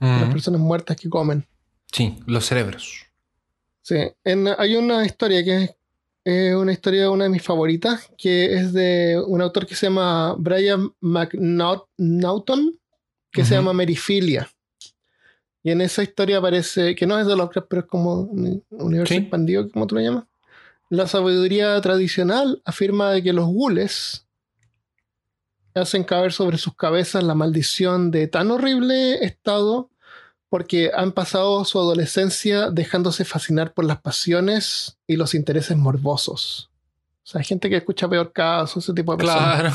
de 0.00 0.06
las 0.06 0.28
Mm, 0.28 0.32
personas 0.32 0.60
muertas 0.60 0.96
que 0.96 1.08
comen. 1.08 1.46
Sí, 1.92 2.18
los 2.26 2.44
cerebros. 2.46 3.06
Sí, 3.82 3.96
en- 4.24 4.48
hay 4.58 4.76
una 4.76 5.04
historia 5.06 5.42
que 5.44 5.62
es 5.64 5.74
eh, 6.30 6.54
una 6.54 6.72
historia, 6.72 7.10
una 7.10 7.24
de 7.24 7.30
mis 7.30 7.42
favoritas, 7.42 8.10
que 8.18 8.52
es 8.54 8.74
de 8.74 9.18
un 9.26 9.40
autor 9.40 9.66
que 9.66 9.74
se 9.74 9.86
llama 9.86 10.34
Brian 10.38 10.90
McNaughton, 11.00 12.78
que 13.32 13.44
se 13.46 13.54
llama 13.54 13.72
Merifilia. 13.72 14.46
Y 15.62 15.70
en 15.70 15.80
esa 15.80 16.02
historia 16.02 16.36
aparece, 16.36 16.94
que 16.94 17.06
no 17.06 17.18
es 17.18 17.26
de 17.26 17.34
Lovecraft, 17.34 17.68
pero 17.70 17.80
es 17.80 17.88
como 17.88 18.20
un 18.24 18.62
universo 18.70 19.14
Sí. 19.14 19.20
expandido, 19.20 19.70
como 19.70 19.86
tú 19.86 19.94
lo 19.94 20.02
llamas. 20.02 20.24
La 20.90 21.06
sabiduría 21.06 21.80
tradicional 21.80 22.60
afirma 22.66 23.10
de 23.12 23.22
que 23.22 23.32
los 23.32 23.46
gules 23.46 24.26
hacen 25.74 26.04
caer 26.04 26.32
sobre 26.32 26.58
sus 26.58 26.74
cabezas 26.74 27.24
la 27.24 27.34
maldición 27.34 28.10
de 28.10 28.26
tan 28.28 28.50
horrible 28.50 29.24
estado 29.24 29.90
porque 30.48 30.90
han 30.94 31.12
pasado 31.12 31.64
su 31.64 31.78
adolescencia 31.78 32.70
dejándose 32.70 33.24
fascinar 33.24 33.74
por 33.74 33.84
las 33.84 34.00
pasiones 34.00 34.98
y 35.06 35.16
los 35.16 35.34
intereses 35.34 35.76
morbosos. 35.76 36.70
O 37.24 37.30
sea, 37.30 37.40
hay 37.40 37.44
gente 37.44 37.68
que 37.68 37.76
escucha 37.76 38.08
peor 38.08 38.32
caso, 38.32 38.78
ese 38.78 38.94
tipo 38.94 39.12
de 39.12 39.18
personas. 39.18 39.74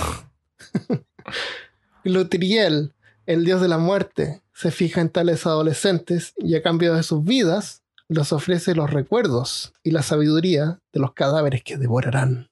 Claro. 0.71 1.05
Lutriel, 2.03 2.93
el 3.26 3.45
dios 3.45 3.61
de 3.61 3.67
la 3.67 3.78
muerte, 3.78 4.41
se 4.53 4.71
fija 4.71 5.01
en 5.01 5.09
tales 5.09 5.45
adolescentes 5.45 6.34
y 6.38 6.55
a 6.55 6.63
cambio 6.63 6.93
de 6.93 7.03
sus 7.03 7.24
vidas 7.24 7.84
les 8.07 8.34
ofrece 8.34 8.76
los 8.76 8.89
recuerdos 8.89 9.74
y 9.84 9.91
la 9.91 10.03
sabiduría 10.03 10.80
de 10.91 10.99
los 10.99 11.13
cadáveres 11.13 11.63
que 11.63 11.78
devorarán. 11.78 12.49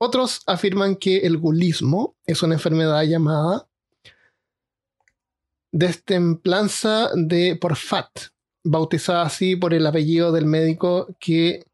Otros 0.00 0.42
afirman 0.46 0.96
que 0.96 1.18
el 1.18 1.38
gulismo 1.38 2.16
es 2.26 2.42
una 2.42 2.54
enfermedad 2.54 3.02
llamada 3.02 3.67
destemplanza 5.72 7.10
de 7.14 7.56
Porfat, 7.56 8.08
bautizada 8.64 9.22
así 9.22 9.56
por 9.56 9.74
el 9.74 9.86
apellido 9.86 10.32
del 10.32 10.46
médico 10.46 11.08
que 11.18 11.66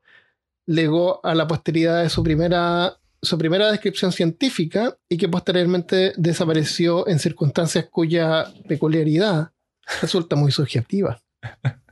legó 0.66 1.24
a 1.24 1.34
la 1.34 1.46
posteridad 1.46 2.02
de 2.02 2.10
su 2.10 2.22
primera, 2.22 2.96
su 3.22 3.38
primera 3.38 3.70
descripción 3.70 4.12
científica 4.12 4.96
y 5.08 5.16
que 5.16 5.28
posteriormente 5.28 6.12
desapareció 6.16 7.06
en 7.08 7.18
circunstancias 7.18 7.86
cuya 7.90 8.52
peculiaridad 8.68 9.52
resulta 10.00 10.36
muy 10.36 10.52
subjetiva. 10.52 11.20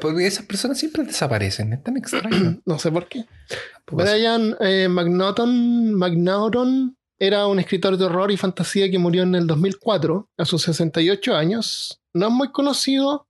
Porque 0.00 0.26
esas 0.26 0.44
personas 0.44 0.78
siempre 0.78 1.04
desaparecen. 1.04 1.72
Es 1.72 1.82
tan 1.82 1.96
extraño. 1.96 2.60
No 2.66 2.78
sé 2.78 2.90
por 2.90 3.08
qué. 3.08 3.24
Pues, 3.84 4.10
Brian 4.10 4.56
eh, 4.60 4.88
McNaughton, 4.88 5.94
McNaughton 5.94 6.96
era 7.18 7.46
un 7.46 7.58
escritor 7.58 7.96
de 7.96 8.04
horror 8.04 8.30
y 8.30 8.36
fantasía 8.36 8.90
que 8.90 8.98
murió 8.98 9.22
en 9.22 9.34
el 9.34 9.46
2004 9.46 10.28
a 10.36 10.44
sus 10.44 10.62
68 10.62 11.34
años. 11.34 12.00
No 12.12 12.26
es 12.28 12.32
muy 12.32 12.50
conocido, 12.52 13.26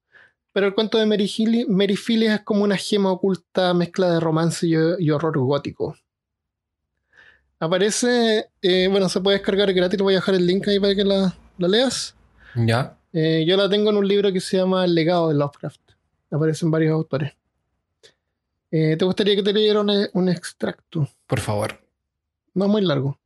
pero 0.53 0.67
el 0.67 0.75
cuento 0.75 0.99
de 0.99 1.07
Mary, 1.07 1.67
Mary 1.69 1.99
es 2.09 2.41
como 2.43 2.65
una 2.65 2.77
gema 2.77 3.11
oculta 3.11 3.75
mezcla 3.75 4.11
de 4.11 4.21
romance 4.21 4.67
y, 4.67 4.75
y 4.99 5.11
horror 5.11 5.39
gótico. 5.39 5.97
Aparece, 7.59 8.51
eh, 8.63 8.89
bueno, 8.91 9.09
se 9.09 9.21
puede 9.21 9.39
descargar 9.39 9.73
gratis, 9.73 10.01
voy 10.01 10.15
a 10.15 10.19
dejar 10.19 10.35
el 10.35 10.47
link 10.47 10.67
ahí 10.69 10.79
para 10.81 10.95
que 10.95 11.05
la, 11.05 11.35
la 11.59 11.69
leas. 11.69 12.15
ya. 12.55 12.99
Eh, 13.17 13.45
yo 13.47 13.57
la 13.57 13.69
tengo 13.69 13.91
en 13.91 13.97
un 13.97 14.09
libro 14.09 14.33
que 14.33 14.41
se 14.41 14.57
llama 14.57 14.85
El 14.85 14.93
legado 14.93 15.29
de 15.29 15.37
Lovecraft. 15.37 15.81
Aparecen 16.33 16.69
varios 16.73 16.93
autores. 16.93 17.33
Eh, 18.73 18.97
¿Te 18.97 19.05
gustaría 19.05 19.37
que 19.37 19.43
te 19.45 19.53
leyera 19.53 19.83
un, 19.83 20.09
un 20.13 20.29
extracto? 20.29 21.09
Por 21.29 21.39
favor. 21.39 21.81
No 22.55 22.67
muy 22.67 22.83
largo. 22.83 23.21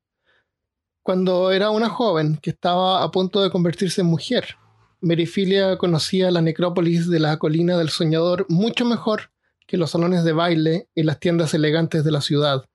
Cuando 1.09 1.53
era 1.53 1.71
una 1.71 1.89
joven 1.89 2.37
que 2.37 2.51
estaba 2.51 3.03
a 3.03 3.11
punto 3.11 3.41
de 3.41 3.49
convertirse 3.49 4.03
en 4.03 4.09
mujer, 4.09 4.59
Merifilia 5.01 5.79
conocía 5.79 6.31
la 6.31 6.43
necrópolis 6.43 7.09
de 7.09 7.19
la 7.19 7.39
colina 7.39 7.79
del 7.79 7.89
soñador 7.89 8.45
mucho 8.51 8.85
mejor 8.85 9.31
que 9.67 9.79
los 9.79 9.93
salones 9.93 10.23
de 10.23 10.35
baile 10.35 10.91
y 10.95 11.05
las 11.05 11.19
tiendas 11.19 11.55
elegantes 11.55 12.05
de 12.05 12.13
la 12.13 12.21
ciudad, 12.21 12.67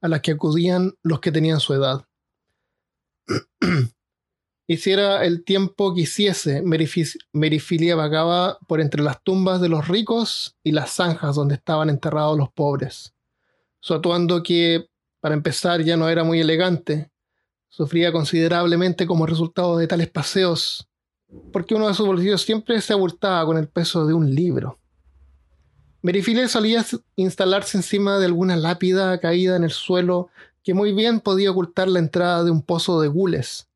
a 0.00 0.08
las 0.08 0.22
que 0.22 0.30
acudían 0.30 0.94
los 1.02 1.20
que 1.20 1.32
tenían 1.32 1.60
su 1.60 1.74
edad. 1.74 2.06
Hiciera 4.66 5.26
el 5.26 5.44
tiempo 5.44 5.94
que 5.94 6.00
hiciese, 6.00 6.62
Merifilia 6.62 7.94
vagaba 7.94 8.56
por 8.68 8.80
entre 8.80 9.02
las 9.02 9.22
tumbas 9.22 9.60
de 9.60 9.68
los 9.68 9.86
ricos 9.86 10.56
y 10.64 10.72
las 10.72 10.92
zanjas 10.92 11.36
donde 11.36 11.56
estaban 11.56 11.90
enterrados 11.90 12.38
los 12.38 12.50
pobres. 12.50 13.12
Su 13.80 13.92
atuendo 13.92 14.42
que, 14.42 14.88
para 15.20 15.34
empezar, 15.34 15.82
ya 15.82 15.98
no 15.98 16.08
era 16.08 16.24
muy 16.24 16.40
elegante, 16.40 17.11
sufría 17.72 18.12
considerablemente 18.12 19.06
como 19.06 19.24
resultado 19.24 19.78
de 19.78 19.86
tales 19.86 20.10
paseos, 20.10 20.86
porque 21.52 21.74
uno 21.74 21.88
de 21.88 21.94
sus 21.94 22.06
bolsillos 22.06 22.42
siempre 22.42 22.78
se 22.82 22.92
abultaba 22.92 23.46
con 23.46 23.56
el 23.56 23.66
peso 23.66 24.06
de 24.06 24.12
un 24.12 24.34
libro. 24.34 24.78
Merifilia 26.02 26.46
solía 26.48 26.84
instalarse 27.16 27.78
encima 27.78 28.18
de 28.18 28.26
alguna 28.26 28.56
lápida 28.56 29.18
caída 29.20 29.56
en 29.56 29.64
el 29.64 29.70
suelo 29.70 30.28
que 30.62 30.74
muy 30.74 30.92
bien 30.92 31.20
podía 31.20 31.50
ocultar 31.50 31.88
la 31.88 31.98
entrada 31.98 32.44
de 32.44 32.50
un 32.50 32.60
pozo 32.60 33.00
de 33.00 33.08
gules, 33.08 33.68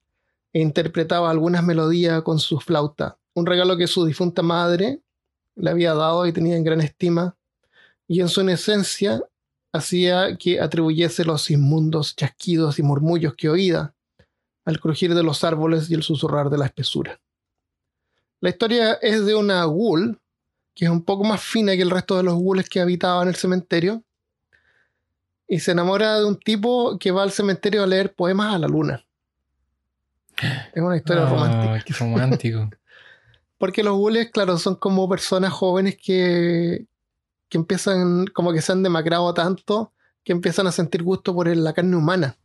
e 0.52 0.60
interpretaba 0.60 1.30
algunas 1.30 1.64
melodías 1.64 2.20
con 2.22 2.38
su 2.38 2.60
flauta, 2.60 3.16
un 3.32 3.46
regalo 3.46 3.78
que 3.78 3.86
su 3.86 4.04
difunta 4.04 4.42
madre 4.42 5.00
le 5.54 5.70
había 5.70 5.94
dado 5.94 6.26
y 6.26 6.34
tenía 6.34 6.56
en 6.56 6.64
gran 6.64 6.82
estima, 6.82 7.34
y 8.06 8.20
en 8.20 8.28
su 8.28 8.42
inocencia 8.42 9.22
hacía 9.76 10.36
que 10.36 10.60
atribuyese 10.60 11.24
los 11.24 11.50
inmundos 11.50 12.16
chasquidos 12.16 12.78
y 12.78 12.82
murmullos 12.82 13.34
que 13.34 13.48
oía 13.48 13.94
al 14.64 14.80
crujir 14.80 15.14
de 15.14 15.22
los 15.22 15.44
árboles 15.44 15.90
y 15.90 15.94
el 15.94 16.02
susurrar 16.02 16.50
de 16.50 16.58
la 16.58 16.66
espesura. 16.66 17.20
La 18.40 18.50
historia 18.50 18.94
es 18.94 19.24
de 19.24 19.34
una 19.34 19.64
ghoul, 19.64 20.20
que 20.74 20.84
es 20.84 20.90
un 20.90 21.02
poco 21.02 21.24
más 21.24 21.40
fina 21.42 21.74
que 21.74 21.82
el 21.82 21.90
resto 21.90 22.16
de 22.16 22.24
los 22.24 22.34
ghouls 22.34 22.68
que 22.68 22.80
habitaban 22.80 23.28
el 23.28 23.36
cementerio, 23.36 24.02
y 25.48 25.60
se 25.60 25.70
enamora 25.70 26.18
de 26.18 26.24
un 26.26 26.38
tipo 26.38 26.98
que 26.98 27.12
va 27.12 27.22
al 27.22 27.30
cementerio 27.30 27.82
a 27.82 27.86
leer 27.86 28.14
poemas 28.14 28.54
a 28.54 28.58
la 28.58 28.66
luna. 28.66 29.04
Es 30.74 30.82
una 30.82 30.96
historia 30.96 31.24
Ay, 31.24 31.30
romántica. 31.30 31.84
Qué 31.84 31.94
romántico. 31.94 32.70
Porque 33.58 33.82
los 33.82 33.96
ghouls, 33.96 34.30
claro, 34.32 34.58
son 34.58 34.74
como 34.74 35.08
personas 35.08 35.52
jóvenes 35.52 35.96
que, 35.96 36.86
que 37.48 37.58
empiezan, 37.58 38.26
como 38.28 38.52
que 38.52 38.60
se 38.60 38.72
han 38.72 38.82
demacrado 38.82 39.32
tanto, 39.34 39.92
que 40.24 40.32
empiezan 40.32 40.66
a 40.66 40.72
sentir 40.72 41.02
gusto 41.02 41.34
por 41.34 41.54
la 41.54 41.72
carne 41.72 41.96
humana. 41.96 42.36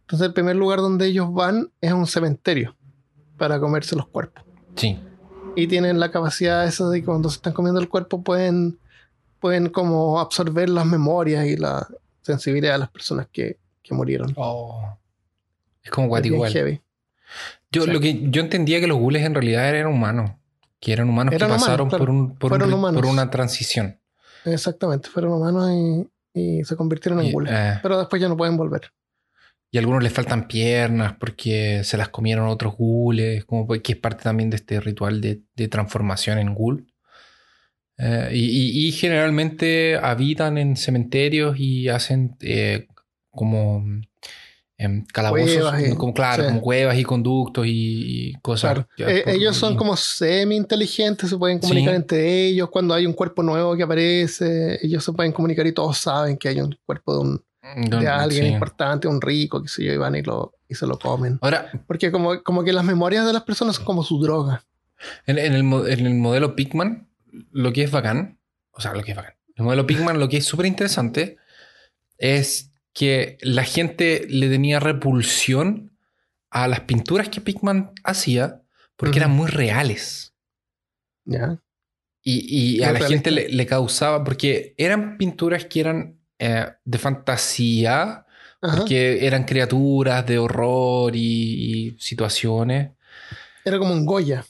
Entonces 0.00 0.26
el 0.26 0.32
primer 0.32 0.56
lugar 0.56 0.80
donde 0.80 1.06
ellos 1.06 1.32
van 1.32 1.70
es 1.80 1.92
un 1.92 2.06
cementerio 2.06 2.76
para 3.36 3.60
comerse 3.60 3.94
los 3.94 4.08
cuerpos. 4.08 4.44
Sí. 4.74 4.98
Y 5.54 5.66
tienen 5.66 6.00
la 6.00 6.10
capacidad 6.10 6.66
esa 6.66 6.88
de 6.88 7.00
que 7.00 7.06
cuando 7.06 7.28
se 7.28 7.36
están 7.36 7.52
comiendo 7.52 7.80
el 7.80 7.88
cuerpo 7.88 8.22
pueden, 8.22 8.78
pueden 9.38 9.68
como 9.68 10.18
absorber 10.18 10.68
las 10.68 10.86
memorias 10.86 11.46
y 11.46 11.56
la 11.56 11.86
sensibilidad 12.22 12.72
de 12.72 12.78
las 12.78 12.90
personas 12.90 13.28
que, 13.32 13.58
que 13.82 13.94
murieron. 13.94 14.32
Oh. 14.36 14.98
Es 15.82 15.90
como 15.90 16.08
bien 16.08 16.34
igual. 16.34 16.52
heavy. 16.52 16.80
Yo, 17.70 17.86
lo 17.86 18.00
que, 18.00 18.30
yo 18.30 18.40
entendía 18.40 18.80
que 18.80 18.86
los 18.86 18.98
ghouls 18.98 19.20
en 19.20 19.34
realidad 19.34 19.68
eran 19.68 19.92
humanos. 19.92 20.32
Que 20.80 20.92
eran 20.92 21.08
humanos 21.08 21.34
Eran 21.34 21.48
que 21.48 21.54
humanos, 21.54 21.66
pasaron 21.66 21.88
claro. 21.88 22.04
por, 22.04 22.10
un, 22.10 22.34
por 22.36 23.06
una 23.06 23.30
transición. 23.30 23.98
Exactamente, 24.52 25.08
fueron 25.08 25.32
humanos 25.32 25.70
y, 26.34 26.58
y 26.58 26.64
se 26.64 26.76
convirtieron 26.76 27.20
en 27.20 27.32
ghouls. 27.32 27.50
eh, 27.50 27.78
Pero 27.82 27.98
después 27.98 28.20
ya 28.22 28.28
no 28.28 28.36
pueden 28.36 28.56
volver. 28.56 28.82
y 29.70 29.76
a 29.76 29.80
algunos 29.80 30.02
les 30.02 30.12
faltan 30.12 30.48
piernas 30.48 31.14
porque 31.20 31.82
se 31.84 31.96
las 31.98 32.08
comieron 32.08 32.48
otros 32.48 32.74
ghouls, 32.76 33.44
como 33.44 33.66
pues, 33.66 33.82
que 33.82 33.92
es 33.92 33.98
parte 33.98 34.22
también 34.24 34.48
de 34.50 34.56
este 34.56 34.80
ritual 34.80 35.20
de, 35.20 35.42
de 35.56 35.68
transformación 35.68 36.38
en 36.38 36.54
ghoul. 36.54 36.86
Eh, 37.98 38.30
y, 38.32 38.44
y- 38.84 38.88
y 38.88 38.92
generalmente 38.92 39.96
habitan 39.96 40.56
en 40.56 40.76
cementerios 40.76 41.58
y 41.58 41.88
hacen 41.88 42.36
eh, 42.40 42.86
como 43.30 43.84
em, 44.78 45.04
calabozos, 45.06 45.50
Cuevas 45.56 45.94
como, 45.96 46.14
claro, 46.14 46.42
sí. 46.44 46.48
como 46.48 46.60
cuevas 46.62 46.96
y 46.96 47.02
conductos 47.04 47.66
y, 47.66 48.30
y 48.30 48.32
cosas. 48.40 48.86
Claro. 48.96 49.12
Eh, 49.12 49.22
por- 49.24 49.32
ellos 49.34 49.56
son 49.56 49.74
y- 49.74 49.76
como 49.76 49.96
semi-inteligentes, 49.96 51.28
se 51.30 51.36
pueden 51.36 51.58
comunicar 51.58 51.90
Sí. 51.92 51.96
entre 51.96 52.46
ellos. 52.46 52.70
Cuando 52.70 52.94
hay 52.94 53.04
un 53.06 53.12
cuerpo 53.12 53.42
nuevo 53.42 53.76
que 53.76 53.82
aparece, 53.82 54.78
ellos 54.82 55.04
se 55.04 55.12
pueden 55.12 55.32
comunicar 55.32 55.66
y 55.66 55.72
todos 55.72 55.98
saben 55.98 56.36
que 56.38 56.48
hay 56.48 56.60
un 56.60 56.76
cuerpo 56.86 57.12
de, 57.14 57.20
un, 57.20 57.44
de 57.90 57.98
sí. 58.00 58.06
alguien 58.06 58.46
importante, 58.46 59.08
un 59.08 59.20
rico, 59.20 59.60
que 59.62 59.68
sé 59.68 59.84
yo, 59.84 59.92
y 59.92 59.96
van 59.96 60.14
y, 60.14 60.22
lo, 60.22 60.54
y 60.68 60.74
se 60.74 60.86
lo 60.86 60.98
comen. 60.98 61.38
Ahora, 61.42 61.70
Porque 61.86 62.10
como, 62.12 62.42
como 62.42 62.62
que 62.64 62.72
las 62.72 62.84
memorias 62.84 63.26
de 63.26 63.32
las 63.32 63.42
personas 63.42 63.76
son 63.76 63.84
como 63.84 64.04
su 64.04 64.20
droga. 64.22 64.64
En, 65.26 65.38
en 65.38 65.54
el, 65.54 65.60
en 65.90 66.06
el 66.06 66.14
modelo 66.14 66.54
Pigman, 66.56 67.08
lo 67.52 67.72
que 67.72 67.82
es 67.84 67.90
bacán, 67.90 68.38
o 68.70 68.80
sea, 68.80 68.92
lo 68.94 69.02
que 69.02 69.10
es 69.10 69.16
bacán, 69.16 69.34
el 69.56 69.64
modelo 69.64 69.86
Pigman, 69.86 70.18
lo 70.20 70.28
que 70.28 70.36
es 70.38 70.44
súper 70.44 70.66
interesante 70.66 71.36
es 72.16 72.67
que 72.98 73.38
la 73.42 73.62
gente 73.64 74.26
le 74.28 74.48
tenía 74.48 74.80
repulsión 74.80 75.92
a 76.50 76.66
las 76.66 76.80
pinturas 76.80 77.28
que 77.28 77.40
Pigman 77.40 77.92
hacía 78.02 78.62
porque 78.96 79.18
eran 79.18 79.30
muy 79.30 79.48
reales. 79.48 80.34
¿Ya? 81.24 81.60
Y, 82.22 82.78
y 82.78 82.82
a 82.82 82.92
la 82.92 83.00
gente 83.06 83.30
le, 83.30 83.48
le 83.48 83.66
causaba, 83.66 84.24
porque 84.24 84.74
eran 84.76 85.16
pinturas 85.18 85.66
que 85.66 85.80
eran 85.80 86.18
eh, 86.40 86.66
de 86.84 86.98
fantasía, 86.98 88.26
Ajá. 88.60 88.76
porque 88.78 89.24
eran 89.26 89.44
criaturas 89.44 90.26
de 90.26 90.38
horror 90.38 91.14
y- 91.14 91.20
y 91.94 91.96
situaciones. 92.00 92.90
Era 93.64 93.78
como 93.78 93.92
un 93.92 94.04
Goya. 94.04 94.44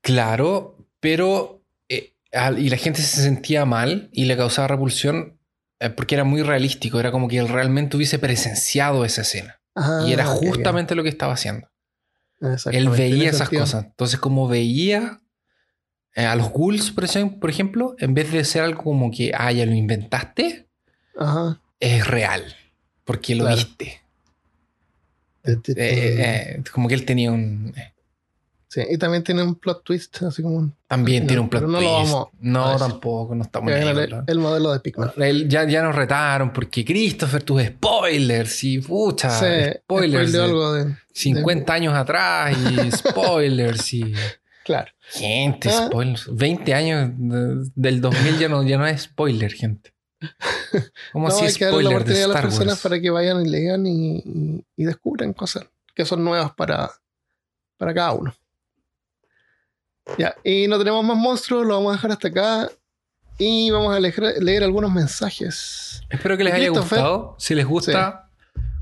Claro, 0.00 0.76
pero 1.00 1.62
eh, 1.88 2.14
y 2.58 2.68
la 2.70 2.76
gente 2.76 3.00
se 3.02 3.22
sentía 3.22 3.64
mal 3.64 4.08
y 4.12 4.24
le 4.24 4.36
causaba 4.36 4.68
repulsión 4.68 5.38
porque 5.90 6.14
era 6.14 6.24
muy 6.24 6.42
realístico, 6.42 6.98
era 7.00 7.10
como 7.10 7.28
que 7.28 7.38
él 7.38 7.48
realmente 7.48 7.96
hubiese 7.96 8.18
presenciado 8.18 9.04
esa 9.04 9.22
escena 9.22 9.60
Ajá, 9.74 10.02
y 10.06 10.12
era 10.12 10.24
justamente 10.24 10.94
lo 10.94 11.02
que 11.02 11.08
estaba 11.08 11.34
haciendo. 11.34 11.68
Él 12.72 12.88
veía 12.88 13.28
esas 13.30 13.48
sentido. 13.48 13.62
cosas. 13.62 13.84
Entonces, 13.84 14.18
como 14.18 14.48
veía 14.48 15.20
eh, 16.14 16.24
a 16.26 16.34
los 16.36 16.50
ghouls, 16.50 16.90
por 16.90 17.04
ejem- 17.04 17.38
por 17.38 17.48
ejemplo, 17.50 17.94
en 17.98 18.14
vez 18.14 18.32
de 18.32 18.44
ser 18.44 18.62
algo 18.62 18.82
como 18.82 19.10
que, 19.10 19.32
ah, 19.34 19.50
ya 19.52 19.64
lo 19.64 19.72
inventaste, 19.74 20.68
Ajá. 21.16 21.60
es 21.80 22.06
real, 22.06 22.42
porque 23.04 23.34
lo 23.34 23.44
Claro. 23.44 23.56
viste. 23.56 24.00
Eh, 25.44 25.58
eh, 25.76 26.56
eh, 26.58 26.62
como 26.72 26.88
que 26.88 26.94
él 26.94 27.04
tenía 27.04 27.32
un... 27.32 27.72
eh, 27.76 27.91
Sí, 28.72 28.80
y 28.88 28.96
también 28.96 29.22
tiene 29.22 29.42
un 29.42 29.56
plot 29.56 29.84
twist, 29.84 30.22
así 30.22 30.40
como 30.42 30.56
un. 30.56 30.74
también 30.88 31.24
No, 31.24 31.26
tiene 31.26 31.40
un 31.42 31.50
plot 31.50 31.62
no 31.64 31.68
lo 31.68 31.78
twist. 31.78 31.92
vamos 32.12 32.28
a 32.28 32.36
no, 32.40 32.76
tampoco, 32.78 33.34
no 33.34 33.42
estamos 33.42 33.66
¿verdad? 33.70 34.02
el, 34.02 34.24
el 34.26 34.38
modelo 34.38 34.72
de 34.72 34.80
Pikmin. 34.80 35.10
Ya, 35.46 35.64
ya 35.68 35.82
nos 35.82 35.94
retaron 35.94 36.54
porque 36.54 36.82
Christopher, 36.82 37.42
tus 37.42 37.62
spoilers 37.64 38.64
y 38.64 38.78
pucha, 38.78 39.28
Sí, 39.28 39.78
spoilers 39.80 40.32
de 40.32 40.42
algo 40.42 40.72
de. 40.72 40.96
50 41.12 41.70
años 41.70 41.94
atrás 41.94 42.56
y 42.56 42.90
spoilers 42.96 43.92
y 43.92 44.14
Claro. 44.64 44.90
gente, 45.10 45.68
Ah. 45.70 45.88
spoilers. 45.88 46.34
20 46.34 46.72
años 46.72 47.10
de- 47.18 47.70
del 47.74 48.00
2000 48.00 48.38
ya 48.38 48.48
no, 48.48 48.62
ya 48.62 48.78
no 48.78 48.86
es 48.86 49.02
spoiler, 49.02 49.52
gente. 49.52 49.92
¿Cómo 51.12 51.28
No, 51.28 51.34
así 51.34 51.44
hay 51.44 51.52
que 51.52 51.64
darle 51.66 51.82
la 51.82 51.88
de 51.90 51.94
oportunidad 51.96 52.24
a 52.24 52.28
las 52.34 52.42
personas 52.42 52.80
para 52.80 52.98
que 53.00 53.10
vayan 53.10 53.44
y 53.44 53.50
lean 53.50 53.86
y, 53.86 54.16
y- 54.24 54.64
y 54.76 54.84
descubran 54.84 55.34
cosas 55.34 55.66
que 55.94 56.06
son 56.06 56.24
nuevas 56.24 56.54
para, 56.54 56.90
para 57.76 57.92
cada 57.92 58.12
uno. 58.12 58.34
Ya, 60.18 60.34
y 60.44 60.66
no 60.68 60.78
tenemos 60.78 61.04
más 61.04 61.16
monstruos, 61.16 61.66
lo 61.66 61.74
vamos 61.74 61.90
a 61.90 61.96
dejar 61.96 62.10
hasta 62.12 62.28
acá. 62.28 62.68
Y 63.38 63.70
vamos 63.70 63.94
a 63.94 63.98
leer, 64.00 64.14
leer 64.40 64.62
algunos 64.62 64.92
mensajes. 64.92 66.02
Espero 66.10 66.36
que 66.36 66.44
les 66.44 66.54
haya 66.54 66.68
gustado. 66.68 67.34
Si 67.38 67.54
les 67.54 67.66
gusta, 67.66 68.28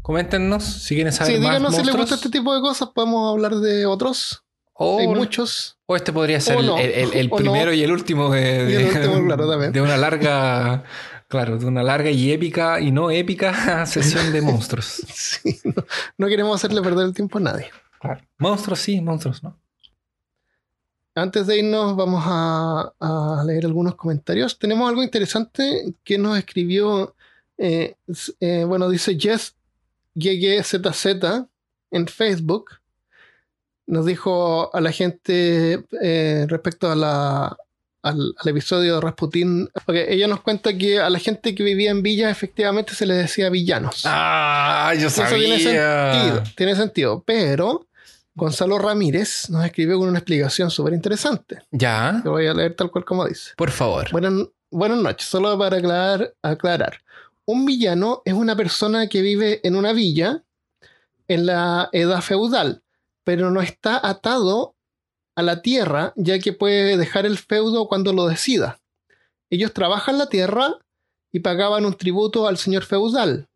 coméntenos 0.02 0.64
si 0.64 0.94
quieren 0.94 1.12
saber 1.12 1.34
Sí, 1.34 1.40
más 1.40 1.50
díganos 1.50 1.70
si 1.74 1.76
les 1.78 1.86
monstruos. 1.94 2.10
gusta 2.10 2.14
este 2.26 2.30
tipo 2.38 2.54
de 2.54 2.60
cosas, 2.60 2.88
podemos 2.94 3.30
hablar 3.32 3.54
de 3.56 3.86
otros. 3.86 4.42
o, 4.82 4.98
Hay 4.98 5.06
muchos. 5.08 5.76
o 5.86 5.94
este 5.94 6.10
podría 6.12 6.40
ser 6.40 6.56
el- 6.58 6.66
no, 6.66 6.78
el, 6.78 6.90
el- 6.90 7.12
el 7.14 7.28
o 7.30 7.36
primero 7.36 7.66
no. 7.66 7.72
y 7.74 7.82
el 7.82 7.92
último 7.92 8.30
de, 8.30 8.40
Y 8.70 8.74
el 8.76 8.92
de- 8.94 9.08
último, 9.08 9.24
claro, 9.26 9.48
también. 9.50 9.72
de 9.72 9.82
una 9.82 9.96
larga, 9.98 10.84
claro, 11.28 11.58
de 11.58 11.66
una 11.66 11.82
larga 11.82 12.10
y 12.10 12.32
épica 12.32 12.80
y 12.80 12.90
no 12.90 13.10
épica 13.10 13.52
sesión 13.86 14.32
de 14.32 14.40
monstruos. 14.40 15.02
Sí, 15.14 15.60
no, 15.64 15.84
no 16.16 16.26
queremos 16.28 16.56
hacerle 16.56 16.80
perder 16.82 17.06
el 17.06 17.14
tiempo 17.14 17.36
a 17.38 17.42
nadie. 17.42 17.70
Claro. 18.00 18.20
Monstruos 18.38 18.80
sí, 18.80 19.00
monstruos, 19.02 19.42
¿no? 19.42 19.56
Antes 21.14 21.46
de 21.46 21.58
irnos, 21.58 21.96
vamos 21.96 22.22
a, 22.24 22.92
a 23.00 23.42
leer 23.44 23.66
algunos 23.66 23.96
comentarios. 23.96 24.58
Tenemos 24.58 24.88
algo 24.88 25.02
interesante 25.02 25.94
que 26.04 26.18
nos 26.18 26.38
escribió, 26.38 27.14
eh, 27.58 27.96
eh, 28.38 28.64
bueno, 28.64 28.88
dice 28.88 29.18
Jess 29.18 29.54
GGZZ 30.14 31.06
en 31.90 32.06
Facebook. 32.06 32.70
Nos 33.86 34.06
dijo 34.06 34.74
a 34.74 34.80
la 34.80 34.92
gente 34.92 35.84
eh, 36.00 36.46
respecto 36.48 36.90
a 36.90 36.94
la, 36.94 37.56
al, 38.02 38.34
al 38.38 38.48
episodio 38.48 38.94
de 38.94 39.00
Rasputín. 39.00 39.68
porque 39.84 40.12
ella 40.12 40.28
nos 40.28 40.42
cuenta 40.42 40.76
que 40.78 41.00
a 41.00 41.10
la 41.10 41.18
gente 41.18 41.56
que 41.56 41.64
vivía 41.64 41.90
en 41.90 42.02
villas 42.02 42.30
efectivamente 42.30 42.94
se 42.94 43.04
les 43.04 43.18
decía 43.18 43.50
villanos. 43.50 44.02
Ah, 44.04 44.94
yo 44.96 45.08
Eso 45.08 45.24
tiene 45.26 45.58
sentido, 45.58 46.42
tiene 46.56 46.76
sentido, 46.76 47.22
pero 47.26 47.88
Gonzalo 48.40 48.78
Ramírez 48.78 49.50
nos 49.50 49.64
escribió 49.64 49.98
con 49.98 50.08
una 50.08 50.18
explicación 50.18 50.70
súper 50.70 50.94
interesante. 50.94 51.58
Ya, 51.70 52.20
Que 52.22 52.28
voy 52.30 52.46
a 52.46 52.54
leer 52.54 52.74
tal 52.74 52.90
cual 52.90 53.04
como 53.04 53.26
dice. 53.26 53.52
por 53.56 53.70
favor. 53.70 54.10
Buenas, 54.10 54.32
buenas 54.70 54.98
noches, 54.98 55.28
solo 55.28 55.58
para 55.58 55.76
aclarar, 55.76 56.34
aclarar. 56.42 57.02
Un 57.44 57.66
villano 57.66 58.22
es 58.24 58.32
una 58.32 58.56
persona 58.56 59.08
que 59.08 59.20
vive 59.20 59.60
en 59.62 59.76
una 59.76 59.92
villa 59.92 60.42
en 61.28 61.44
la 61.44 61.90
edad 61.92 62.22
feudal, 62.22 62.82
pero 63.24 63.50
no 63.50 63.60
está 63.60 64.00
atado 64.02 64.74
a 65.36 65.42
la 65.42 65.60
tierra, 65.60 66.12
ya 66.16 66.38
que 66.38 66.52
puede 66.54 66.96
dejar 66.96 67.26
el 67.26 67.36
feudo 67.38 67.88
cuando 67.88 68.12
lo 68.14 68.26
decida. 68.26 68.80
Ellos 69.50 69.74
trabajan 69.74 70.16
la 70.16 70.28
tierra 70.28 70.78
y 71.30 71.40
pagaban 71.40 71.84
un 71.84 71.94
tributo 71.94 72.48
al 72.48 72.56
señor 72.56 72.84
feudal. 72.84 73.48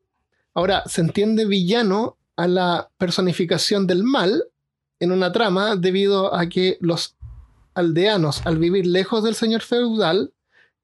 Ahora, 0.52 0.82
se 0.86 1.00
entiende 1.00 1.46
villano 1.46 2.16
a 2.36 2.46
la 2.48 2.90
personificación 2.98 3.86
del 3.86 4.02
mal 4.04 4.44
en 5.00 5.12
una 5.12 5.32
trama 5.32 5.76
debido 5.76 6.34
a 6.34 6.48
que 6.48 6.78
los 6.80 7.16
aldeanos, 7.74 8.42
al 8.46 8.58
vivir 8.58 8.86
lejos 8.86 9.22
del 9.24 9.34
señor 9.34 9.62
feudal, 9.62 10.32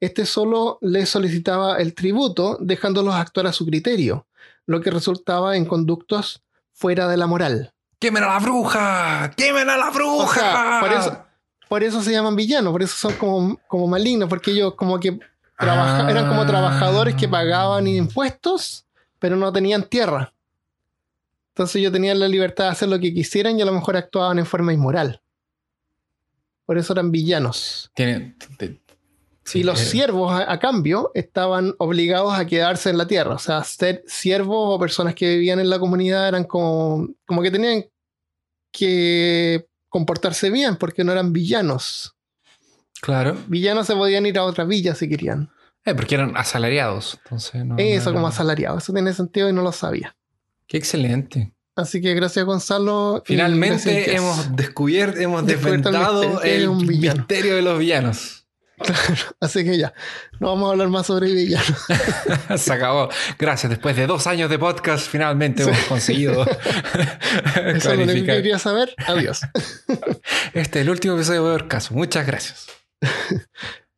este 0.00 0.26
solo 0.26 0.78
les 0.80 1.08
solicitaba 1.08 1.76
el 1.76 1.94
tributo, 1.94 2.56
dejándolos 2.60 3.14
actuar 3.14 3.46
a 3.46 3.52
su 3.52 3.66
criterio, 3.66 4.26
lo 4.66 4.80
que 4.80 4.90
resultaba 4.90 5.56
en 5.56 5.66
conductos 5.66 6.42
fuera 6.72 7.06
de 7.06 7.16
la 7.16 7.26
moral. 7.26 7.72
¡Quemen 7.98 8.22
a 8.24 8.28
la 8.28 8.38
bruja! 8.38 9.30
¡Quemen 9.36 9.68
a 9.68 9.76
la 9.76 9.90
bruja! 9.90 10.24
O 10.24 10.32
sea, 10.34 10.78
por 10.80 10.92
eso, 10.92 11.24
por 11.68 11.82
eso 11.82 12.02
se 12.02 12.12
llaman 12.12 12.34
villanos, 12.34 12.72
por 12.72 12.82
eso 12.82 12.96
son 12.96 13.12
como, 13.14 13.58
como 13.68 13.86
malignos, 13.86 14.28
porque 14.28 14.52
ellos 14.52 14.74
como 14.74 14.98
que 14.98 15.18
trabaja- 15.58 16.06
Ah. 16.06 16.10
eran 16.10 16.28
como 16.28 16.46
trabajadores 16.46 17.14
que 17.14 17.28
pagaban 17.28 17.86
impuestos, 17.86 18.86
pero 19.18 19.36
no 19.36 19.52
tenían 19.52 19.82
tierra. 19.84 20.32
Entonces 21.60 21.76
ellos 21.76 21.92
tenían 21.92 22.18
la 22.18 22.26
libertad 22.26 22.64
de 22.64 22.70
hacer 22.70 22.88
lo 22.88 22.98
que 22.98 23.12
quisieran 23.12 23.58
y 23.58 23.60
a 23.60 23.66
lo 23.66 23.72
mejor 23.72 23.94
actuaban 23.94 24.38
en 24.38 24.46
forma 24.46 24.72
inmoral. 24.72 25.20
Por 26.64 26.78
eso 26.78 26.94
eran 26.94 27.10
villanos. 27.12 27.90
Tiene, 27.94 28.34
te- 28.56 28.80
y 29.52 29.62
los 29.62 29.78
siervos, 29.78 30.32
a, 30.32 30.50
a 30.50 30.58
cambio, 30.58 31.10
estaban 31.14 31.74
obligados 31.76 32.32
a 32.32 32.46
quedarse 32.46 32.88
en 32.88 32.96
la 32.96 33.06
tierra. 33.06 33.34
O 33.34 33.38
sea, 33.38 33.62
ser 33.64 34.02
siervos 34.06 34.74
o 34.74 34.78
personas 34.78 35.14
que 35.14 35.28
vivían 35.28 35.60
en 35.60 35.68
la 35.68 35.78
comunidad 35.78 36.28
eran 36.28 36.44
como, 36.44 37.08
como 37.26 37.42
que 37.42 37.50
tenían 37.50 37.84
que 38.72 39.66
comportarse 39.90 40.48
bien 40.48 40.76
porque 40.76 41.04
no 41.04 41.12
eran 41.12 41.34
villanos. 41.34 42.16
Claro. 43.02 43.36
Villanos 43.48 43.86
se 43.86 43.94
podían 43.94 44.24
ir 44.24 44.38
a 44.38 44.44
otra 44.44 44.64
villa 44.64 44.94
si 44.94 45.10
querían. 45.10 45.50
Eh, 45.84 45.94
porque 45.94 46.14
eran 46.14 46.36
asalariados. 46.38 47.18
Entonces, 47.24 47.64
no, 47.66 47.74
Eso 47.76 48.10
no 48.10 48.14
como 48.14 48.28
era- 48.28 48.34
asalariado. 48.34 48.78
Eso 48.78 48.94
tiene 48.94 49.12
sentido 49.12 49.48
y 49.50 49.52
no 49.52 49.60
lo 49.62 49.72
sabía. 49.72 50.16
Qué 50.70 50.76
excelente. 50.76 51.52
Así 51.74 52.00
que 52.00 52.14
gracias 52.14 52.44
Gonzalo. 52.44 53.24
Finalmente 53.26 54.14
hemos 54.14 54.54
descubierto, 54.54 55.18
hemos 55.18 55.44
desventado 55.44 56.42
el 56.42 56.62
es 56.62 56.68
un 56.68 56.86
villano. 56.86 57.18
misterio 57.18 57.56
de 57.56 57.62
los 57.62 57.76
villanos. 57.80 58.46
Así 59.40 59.64
que 59.64 59.76
ya, 59.76 59.92
no 60.38 60.46
vamos 60.46 60.68
a 60.68 60.70
hablar 60.70 60.88
más 60.88 61.08
sobre 61.08 61.32
villanos. 61.32 61.76
Se 62.56 62.72
acabó. 62.72 63.08
Gracias. 63.36 63.68
Después 63.68 63.96
de 63.96 64.06
dos 64.06 64.28
años 64.28 64.48
de 64.48 64.60
podcast, 64.60 65.08
finalmente 65.08 65.64
hemos 65.64 65.76
conseguido 65.86 66.46
Eso 67.66 67.92
es 67.92 67.98
lo 67.98 68.06
que 68.06 68.24
quería 68.24 68.60
saber. 68.60 68.94
Adiós. 69.08 69.40
Este 70.54 70.78
es 70.78 70.86
el 70.86 70.90
último 70.90 71.16
episodio 71.16 71.44
de 71.46 71.50
Ver 71.50 71.66
Caso. 71.66 71.94
Muchas 71.94 72.24
gracias. 72.24 72.68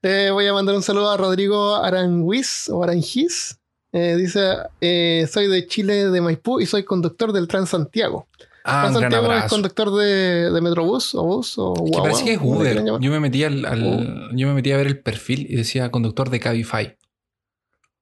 Te 0.01 0.31
voy 0.31 0.47
a 0.47 0.55
mandar 0.55 0.75
un 0.75 0.83
saludo 0.83 1.11
a 1.11 1.19
Rodrigo 1.19 1.77
Aranguiz 1.77 2.71
o 2.71 2.83
Aranjiz. 2.83 3.59
Eh, 3.93 4.17
dice, 4.17 4.57
eh, 4.81 5.29
soy 5.31 5.49
de 5.49 5.67
Chile, 5.67 6.09
de 6.11 6.21
Maipú, 6.21 6.61
y 6.61 6.67
soy 6.67 6.85
conductor 6.85 7.33
del 7.33 7.47
Transantiago. 7.47 8.27
Ah, 8.65 8.89
Transantiago 8.91 9.33
es 9.33 9.45
conductor 9.51 9.95
de, 9.97 10.51
de 10.51 10.61
Metrobús 10.61 11.15
o 11.15 11.25
bus 11.25 11.55
o 11.59 11.75
Que 11.75 11.81
guagua, 11.81 12.03
parece 12.05 12.25
que 12.25 12.33
es 12.35 12.41
Uber. 12.41 12.85
Yo 13.01 13.11
me 13.11 13.21
metí 13.21 13.43
al, 13.45 13.65
al- 13.67 14.31
yo 14.35 14.47
me 14.47 14.55
metí 14.55 14.71
a 14.73 14.77
ver 14.77 14.87
el 14.87 15.01
perfil 15.01 15.47
y 15.51 15.57
decía 15.57 15.91
conductor 15.91 16.31
de 16.31 16.41
Cabify. 16.41 16.97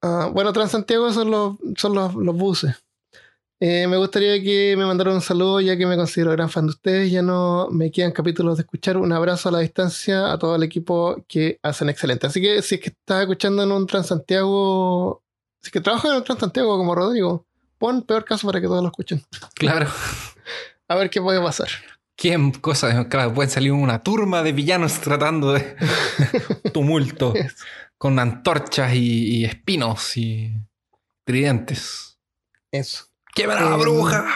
Ah, 0.03 0.31
bueno, 0.33 0.53
Transantiago 0.53 1.13
son 1.13 1.31
los, 1.31 1.57
son 1.77 1.95
los, 1.95 2.15
los 2.15 2.37
buses. 2.37 2.75
Eh, 3.63 3.87
me 3.87 3.97
gustaría 3.99 4.43
que 4.43 4.75
me 4.77 4.87
mandaran 4.87 5.15
un 5.15 5.21
saludo, 5.21 5.61
ya 5.61 5.77
que 5.77 5.85
me 5.87 5.97
considero 5.97 6.31
gran 6.33 6.49
fan 6.49 6.67
de 6.67 6.71
ustedes. 6.71 7.11
Ya 7.11 7.21
no 7.23 7.69
me 7.71 7.91
quedan 7.91 8.13
capítulos 8.13 8.57
de 8.57 8.63
escuchar. 8.63 8.97
Un 8.97 9.13
abrazo 9.13 9.49
a 9.49 9.53
la 9.53 9.59
distancia 9.59 10.33
a 10.33 10.39
todo 10.39 10.57
el 10.57 10.63
equipo 10.63 11.23
que 11.29 11.59
hacen 11.63 11.89
excelente. 11.91 12.27
Así 12.27 12.41
que 12.41 12.63
si 12.63 12.77
es 12.77 12.81
que 12.81 12.89
estás 12.91 13.23
escuchando 13.23 13.63
en 13.63 13.73
un 13.73 13.87
Transantiago, 13.87 15.23
si 15.61 15.69
es 15.69 15.71
que 15.73 15.81
trabajas 15.81 16.11
en 16.11 16.17
un 16.19 16.25
Transantiago 16.25 16.77
como 16.77 16.95
Rodrigo, 16.95 17.47
pon 17.79 18.03
peor 18.03 18.25
caso 18.25 18.47
para 18.47 18.61
que 18.61 18.67
todos 18.67 18.83
lo 18.83 18.89
escuchen. 18.89 19.25
Claro. 19.55 19.89
A 20.89 20.95
ver 20.97 21.11
qué 21.11 21.21
puede 21.21 21.41
pasar. 21.41 21.69
¿Quién 22.17 22.51
cosas? 22.53 23.07
Claro, 23.07 23.33
pueden 23.33 23.51
salir 23.51 23.73
una 23.73 24.03
turma 24.03 24.43
de 24.43 24.53
villanos 24.53 25.01
tratando 25.01 25.53
de 25.53 25.77
tumulto 26.75 27.33
con 27.97 28.19
antorchas 28.19 28.93
y, 28.95 29.39
y 29.39 29.45
espinos 29.45 30.17
y 30.17 30.53
tridentes. 31.25 32.19
Eso. 32.71 33.05
¡Quebra 33.35 33.61
la 33.65 33.77
Eh, 33.77 33.79
bruja! 33.79 34.27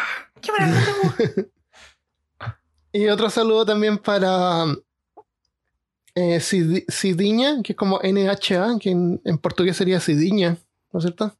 ¡Quebra 0.40 0.66
la 0.66 0.80
bruja! 0.80 1.24
Y 2.92 3.08
otro 3.08 3.28
saludo 3.28 3.66
también 3.66 3.98
para 3.98 4.66
eh, 6.14 6.38
Cidiña, 6.38 7.60
que 7.60 7.72
es 7.72 7.76
como 7.76 7.98
NHA, 8.00 8.78
que 8.78 8.90
en, 8.90 9.20
en 9.24 9.38
portugués 9.38 9.76
sería 9.76 9.98
Cidiña, 9.98 10.56
¿no 10.94 11.00
es 11.00 11.04
cierto? 11.04 11.36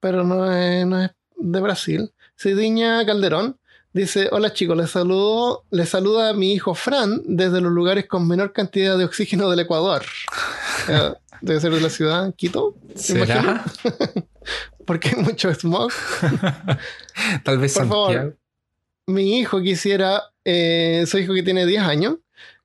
Pero 0.00 0.24
no 0.24 0.50
es, 0.50 0.86
no 0.86 1.02
es 1.02 1.10
de 1.36 1.60
Brasil. 1.60 2.12
Cidiña 2.38 3.04
Calderón 3.04 3.58
dice: 3.92 4.28
Hola 4.30 4.52
chicos, 4.52 4.76
les 4.76 4.90
saludo, 4.90 5.64
les 5.70 5.88
saluda 5.88 6.30
a 6.30 6.32
mi 6.32 6.52
hijo 6.52 6.74
Fran 6.74 7.20
desde 7.26 7.60
los 7.60 7.72
lugares 7.72 8.06
con 8.06 8.26
menor 8.28 8.52
cantidad 8.52 8.96
de 8.96 9.04
oxígeno 9.04 9.50
del 9.50 9.60
Ecuador. 9.60 10.04
Eh, 10.88 11.14
debe 11.40 11.60
ser 11.60 11.72
de 11.72 11.80
la 11.80 11.90
ciudad 11.90 12.34
Quito, 12.34 12.74
¿Será? 12.96 13.64
porque 14.84 15.10
hay 15.10 15.22
mucho 15.22 15.54
smog. 15.54 15.92
Tal 17.44 17.58
vez 17.58 17.74
Por 17.74 17.86
favor. 17.86 18.36
Mi 19.06 19.38
hijo 19.38 19.60
quisiera, 19.60 20.24
eh, 20.44 21.04
su 21.06 21.18
hijo 21.18 21.34
que 21.34 21.44
tiene 21.44 21.64
10 21.66 21.82
años, 21.82 22.16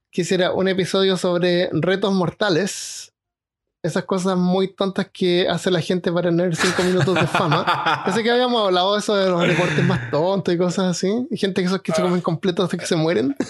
quisiera 0.09 0.51
un 0.51 0.67
episodio 0.67 1.15
sobre 1.15 1.69
retos 1.73 2.11
mortales. 2.11 3.13
Esas 3.87 4.03
cosas 4.03 4.37
muy 4.37 4.67
tontas 4.73 5.07
que 5.11 5.47
hace 5.49 5.71
la 5.71 5.81
gente 5.81 6.11
para 6.11 6.29
tener 6.29 6.55
5 6.55 6.83
minutos 6.83 7.15
de 7.15 7.25
fama. 7.27 7.65
Pensé 8.05 8.21
que 8.23 8.31
habíamos 8.31 8.65
hablado 8.65 8.93
de 8.93 8.99
eso 8.99 9.15
de 9.15 9.29
los 9.29 9.47
deportes 9.47 9.83
más 9.85 10.11
tontos 10.11 10.53
y 10.53 10.57
cosas 10.57 10.85
así. 10.97 11.07
Y 11.31 11.37
gente 11.37 11.61
que 11.61 11.67
esos 11.67 11.81
que 11.81 11.91
se 11.93 12.01
comen 12.01 12.21
completos 12.21 12.65
hasta 12.65 12.77
que 12.77 12.85
se 12.85 12.95
mueren. 12.95 13.35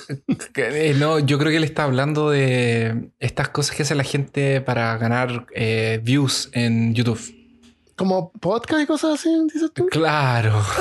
Eh, 0.56 0.96
no, 0.98 1.20
yo 1.20 1.38
creo 1.38 1.52
que 1.52 1.58
él 1.58 1.64
está 1.64 1.84
hablando 1.84 2.30
de 2.32 3.12
estas 3.20 3.50
cosas 3.50 3.76
que 3.76 3.84
hace 3.84 3.94
la 3.96 4.04
gente 4.04 4.60
para 4.62 4.98
ganar 4.98 5.46
eh, 5.56 6.00
views 6.04 6.50
en 6.54 6.94
YouTube. 6.96 7.20
Como 7.96 8.32
podcast 8.34 8.82
y 8.84 8.86
cosas 8.86 9.20
así, 9.20 9.30
dices 9.54 9.72
tú. 9.74 9.86
Claro. 9.88 10.62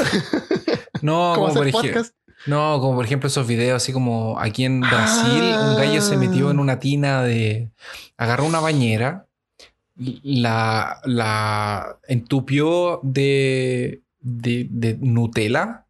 No, 1.03 1.33
Como 1.35 1.49
por, 1.53 1.67
hacer 1.67 1.67
ej- 1.69 1.73
podcast. 1.73 2.15
no, 2.47 2.81
como 2.81 2.97
por 2.97 3.05
ejemplo 3.05 3.27
esos 3.29 3.47
videos 3.47 3.77
así 3.83 3.93
como 3.93 4.41
aquí 4.41 4.65
en 4.65 4.81
Brasil 4.81 5.53
Ah. 5.55 5.69
un 5.71 5.77
gallo 5.77 6.01
se 6.01 6.17
metió 6.17 6.51
en 6.51 6.59
una 6.59 6.79
tina 6.79 7.23
de... 7.23 7.71
Agarró 8.17 8.45
una 8.47 8.61
bañera, 8.61 9.27
la, 9.97 11.01
la 11.05 11.99
entupió 12.07 13.01
de, 13.03 14.03
de, 14.21 14.67
de 14.71 14.99
Nutella 15.01 15.87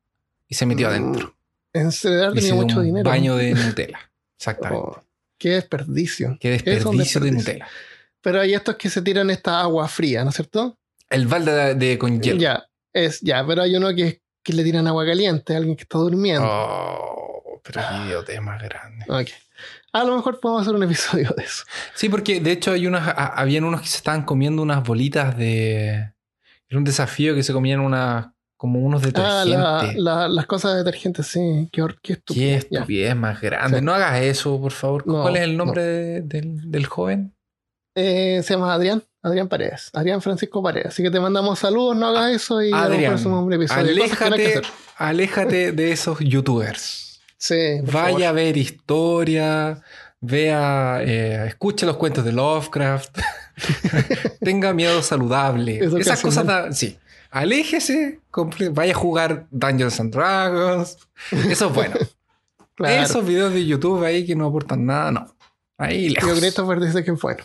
y 0.49 0.55
se 0.55 0.67
metió 0.67 0.87
Mm, 0.89 0.91
adentro. 0.91 1.35
En 1.73 1.93
se 1.93 2.09
tenía 2.35 2.55
mucho 2.55 2.79
un 2.79 2.85
dinero. 2.87 3.09
baño 3.11 3.37
de 3.37 3.55
Nutella. 3.55 3.99
Exactamente. 4.39 4.85
Oh, 4.87 5.03
qué 5.39 5.51
desperdicio. 5.51 6.37
Qué 6.41 6.51
desperdicio 6.51 7.21
de. 7.21 7.31
Nutella. 7.33 7.67
Pero 8.23 8.41
hay 8.41 8.55
estos 8.55 8.77
que 8.77 8.89
se 8.91 9.03
tiran 9.03 9.31
esta 9.31 9.61
agua 9.61 9.87
fría, 9.89 10.25
¿no 10.25 10.31
es 10.31 10.37
cierto? 10.37 10.79
El 11.11 11.27
balde 11.27 11.53
de, 11.53 11.75
de 11.75 11.99
con 11.99 12.21
hielo. 12.21 12.41
Ya, 12.41 12.65
es, 12.93 13.21
ya, 13.21 13.47
pero 13.47 13.63
hay 13.63 13.77
uno 13.77 13.95
que, 13.95 14.21
que 14.43 14.53
le 14.53 14.65
tiran 14.65 14.87
agua 14.89 15.05
caliente 15.07 15.55
a 15.55 15.59
alguien 15.59 15.77
que 15.77 15.83
está 15.83 15.99
durmiendo. 15.99 16.45
Oh, 16.49 17.61
pero 17.63 17.81
qué 17.89 18.07
idiotez 18.07 18.41
más 18.41 18.61
grande. 18.63 19.05
Ok. 19.09 19.29
A 20.01 20.05
lo 20.05 20.17
mejor 20.17 20.41
podemos 20.41 20.63
hacer 20.63 20.75
un 20.75 20.83
episodio 20.83 21.33
de 21.37 21.45
eso. 21.45 21.65
Sí, 21.95 22.09
porque 22.09 22.41
de 22.41 22.53
hecho 22.53 22.73
hay 22.73 22.87
unas, 22.87 23.07
a- 23.09 23.27
habían 23.41 23.65
unos 23.65 23.81
que 23.81 23.89
se 23.89 23.97
estaban 23.99 24.23
comiendo 24.25 24.63
unas 24.63 24.83
bolitas 24.83 25.37
de. 25.37 26.13
Era 26.69 26.79
un 26.79 26.85
desafío 26.85 27.35
que 27.35 27.43
se 27.43 27.53
comían 27.53 27.81
unas, 27.81 28.27
como 28.57 28.81
unos 28.81 29.03
Ah, 29.03 29.45
detergentes. 29.45 29.97
la- 30.03 30.19
la- 30.23 30.29
las 30.29 30.47
cosas 30.47 30.73
de 30.73 30.79
detergentes, 30.79 31.27
sí. 31.29 31.69
Qué, 31.73 31.85
qué 32.03 32.13
estúpido. 32.15 32.45
Qué 32.45 32.55
estupidez 32.57 33.15
más 33.17 33.41
grande. 33.41 33.79
Sí. 33.79 33.85
No 33.85 33.95
hagas 33.95 34.21
eso, 34.23 34.61
por 34.61 34.73
favor. 34.73 35.07
No, 35.07 35.23
¿Cuál 35.23 35.37
es 35.37 35.43
el 35.43 35.57
nombre 35.57 35.83
de- 35.83 36.21
del, 36.23 36.71
del 36.71 36.87
joven? 36.87 37.35
Eh, 37.95 38.43
se 38.45 38.55
llama 38.55 38.75
Adrián. 38.75 39.03
Adrián 39.23 39.49
Paredes. 39.49 39.91
Adrián 39.95 40.21
Francisco 40.23 40.63
Paredes. 40.63 40.89
Así 40.89 41.03
que 41.03 41.11
te 41.11 41.19
mandamos 41.19 41.59
saludos, 41.59 41.97
no 41.97 42.07
hagas 42.09 42.33
eso 42.33 42.63
y 42.63 42.67
a 42.73 42.85
lo 42.85 42.91
mejor 42.91 42.95
Adrián, 43.15 43.27
un 43.27 43.53
episodio. 43.53 43.81
Aléjate, 43.81 44.63
aléjate 44.99 45.73
de 45.73 45.93
esos 45.93 46.19
youtubers. 46.21 47.06
Sí, 47.39 47.81
Vaya 47.83 47.93
favor. 47.93 48.23
a 48.25 48.33
ver 48.33 48.57
historia, 48.57 49.83
vea, 50.21 51.01
eh, 51.03 51.47
escuche 51.49 51.85
los 51.87 51.97
cuentos 51.97 52.25
de 52.25 52.33
Lovecraft, 52.33 53.19
tenga 54.41 54.73
miedo 54.73 55.03
saludable. 55.03 55.79
Eso 55.85 55.99
Esas 55.99 56.21
cosas, 56.21 56.47
da- 56.47 56.73
sí. 56.73 56.99
Aléjese, 57.31 58.21
vaya 58.73 58.93
a 58.93 58.97
jugar 58.97 59.47
Dungeons 59.51 60.01
and 60.01 60.13
Dragons. 60.15 60.97
Eso 61.31 61.67
es 61.69 61.75
bueno. 61.75 61.97
Claro. 62.75 63.03
Esos 63.05 63.25
videos 63.27 63.55
de 63.55 63.65
YouTube 63.65 64.05
ahí 64.05 64.27
que 64.27 64.37
no 64.37 64.49
aportan 64.49 64.85
nada, 64.85 65.11
no. 65.11 65.35
Ahí 65.79 66.11
lejos. 66.11 66.29
Yo 66.29 66.37
Christopher 66.39 66.79
dice 66.79 67.03
que 67.03 67.13
bueno. 67.13 67.43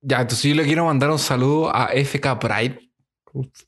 Ya, 0.00 0.20
entonces 0.20 0.42
yo 0.42 0.54
le 0.54 0.64
quiero 0.64 0.84
mandar 0.84 1.10
un 1.10 1.18
saludo 1.18 1.74
a 1.74 1.90
FK 1.92 2.38
Pride. 2.40 2.91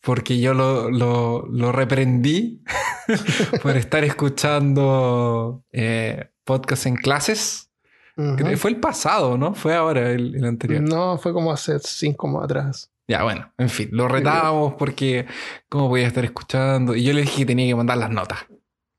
Porque 0.02 0.38
yo 0.40 0.52
lo, 0.54 0.90
lo, 0.90 1.46
lo 1.46 1.72
reprendí 1.72 2.62
por 3.62 3.76
estar 3.76 4.04
escuchando 4.04 5.64
eh, 5.72 6.28
podcast 6.44 6.86
en 6.86 6.96
clases. 6.96 7.70
Creo 8.16 8.36
que 8.36 8.56
Fue 8.56 8.70
el 8.70 8.76
pasado, 8.78 9.36
¿no? 9.36 9.54
Fue 9.54 9.74
ahora 9.74 10.10
el, 10.12 10.36
el 10.36 10.44
anterior. 10.44 10.80
No, 10.82 11.18
fue 11.18 11.32
como 11.32 11.50
hace 11.50 11.78
cinco 11.80 12.28
más 12.28 12.44
atrás. 12.44 12.90
Ya, 13.08 13.22
bueno, 13.24 13.52
en 13.58 13.68
fin, 13.68 13.88
lo 13.92 14.06
retábamos 14.08 14.74
porque 14.78 15.26
cómo 15.68 15.88
podía 15.88 16.06
estar 16.06 16.24
escuchando. 16.24 16.94
Y 16.94 17.02
yo 17.02 17.12
le 17.12 17.22
dije 17.22 17.38
que 17.38 17.46
tenía 17.46 17.66
que 17.66 17.74
mandar 17.74 17.98
las 17.98 18.10
notas. 18.10 18.38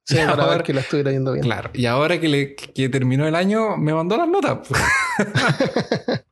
Sí, 0.04 0.16
Y 0.16 0.26
para 0.26 0.32
ahora- 0.44 0.48
ver 0.58 0.64
que 0.64 0.74
la 0.74 0.82
estuviera 0.82 1.12
yendo 1.12 1.32
bien. 1.32 1.44
Claro. 1.46 1.70
Y 1.74 1.86
ahora 1.86 2.20
que, 2.20 2.28
le, 2.28 2.56
que 2.56 2.90
terminó 2.90 3.26
el 3.26 3.36
año, 3.36 3.78
me 3.78 3.94
mandó 3.94 4.18
las 4.18 4.28
notas. 4.28 4.60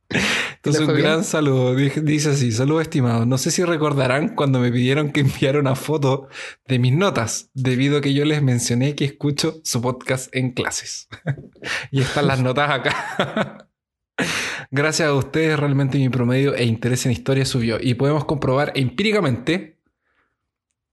Entonces, 0.64 0.80
¿Le 0.82 0.88
un 0.88 0.94
bien? 0.96 1.06
gran 1.08 1.24
saludo. 1.24 1.74
Dice 1.74 2.30
así: 2.30 2.50
Saludos 2.50 2.82
estimados. 2.82 3.26
No 3.26 3.36
sé 3.36 3.50
si 3.50 3.62
recordarán 3.64 4.34
cuando 4.34 4.60
me 4.60 4.72
pidieron 4.72 5.12
que 5.12 5.20
enviara 5.20 5.58
una 5.60 5.74
foto 5.76 6.28
de 6.66 6.78
mis 6.78 6.92
notas, 6.94 7.50
debido 7.52 7.98
a 7.98 8.00
que 8.00 8.14
yo 8.14 8.24
les 8.24 8.40
mencioné 8.42 8.94
que 8.94 9.04
escucho 9.04 9.60
su 9.62 9.82
podcast 9.82 10.34
en 10.34 10.52
clases. 10.52 11.08
y 11.90 12.00
están 12.00 12.26
las 12.28 12.40
notas 12.40 12.70
acá. 12.70 13.68
Gracias 14.70 15.08
a 15.08 15.14
ustedes, 15.14 15.58
realmente 15.58 15.98
mi 15.98 16.08
promedio 16.08 16.54
e 16.54 16.64
interés 16.64 17.04
en 17.04 17.12
historia 17.12 17.44
subió. 17.44 17.78
Y 17.80 17.94
podemos 17.94 18.24
comprobar 18.24 18.72
empíricamente 18.74 19.78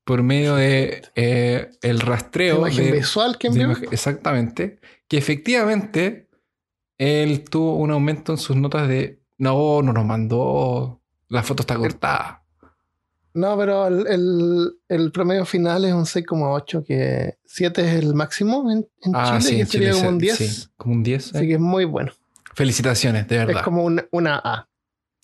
por 0.04 0.24
medio 0.24 0.56
de 0.56 1.04
eh, 1.16 1.70
el 1.82 2.00
rastreo. 2.02 2.58
imagen 2.58 2.86
de- 2.86 2.92
visual 2.92 3.38
que 3.38 3.48
envió. 3.48 3.72
exactamente. 3.92 4.80
Que 5.08 5.18
efectivamente 5.18 6.30
él 6.98 7.44
tuvo 7.50 7.78
un 7.78 7.92
aumento 7.92 8.34
en 8.34 8.38
sus 8.38 8.56
notas 8.58 8.88
de 8.88 9.21
no, 9.42 9.82
no 9.82 9.92
nos 9.92 10.06
mandó. 10.06 11.02
La 11.30 11.42
foto 11.44 11.64
está 11.64 11.76
cortada. 11.76 12.44
No, 13.34 13.58
pero 13.58 13.88
el, 13.88 14.06
el- 14.08 14.72
el 14.90 15.12
promedio 15.12 15.46
final 15.46 15.86
es 15.86 15.94
un 15.94 16.06
6,8, 16.06 16.84
que 16.86 17.38
7 17.46 17.82
es 17.82 18.04
el 18.04 18.14
máximo 18.14 18.70
en, 18.70 18.88
en 19.02 19.16
Ah, 19.16 19.40
Chile, 19.40 19.42
sí, 19.42 19.56
que 19.56 19.62
en 19.62 19.68
sería 19.68 19.90
Chile 19.92 20.00
como 20.02 20.10
un 20.10 20.18
10. 20.20 20.38
sí, 20.38 20.68
como 20.78 20.94
un 20.96 21.04
10. 21.04 21.36
Así 21.36 21.38
eh. 21.46 21.48
que 21.48 21.54
es 21.54 21.60
muy 21.60 21.86
bueno. 21.86 22.12
Felicitaciones, 22.54 23.28
de 23.30 23.38
verdad. 23.38 23.58
Es 23.58 23.64
como 23.64 23.84
una, 23.86 24.06
una 24.12 24.36
A. 24.44 24.68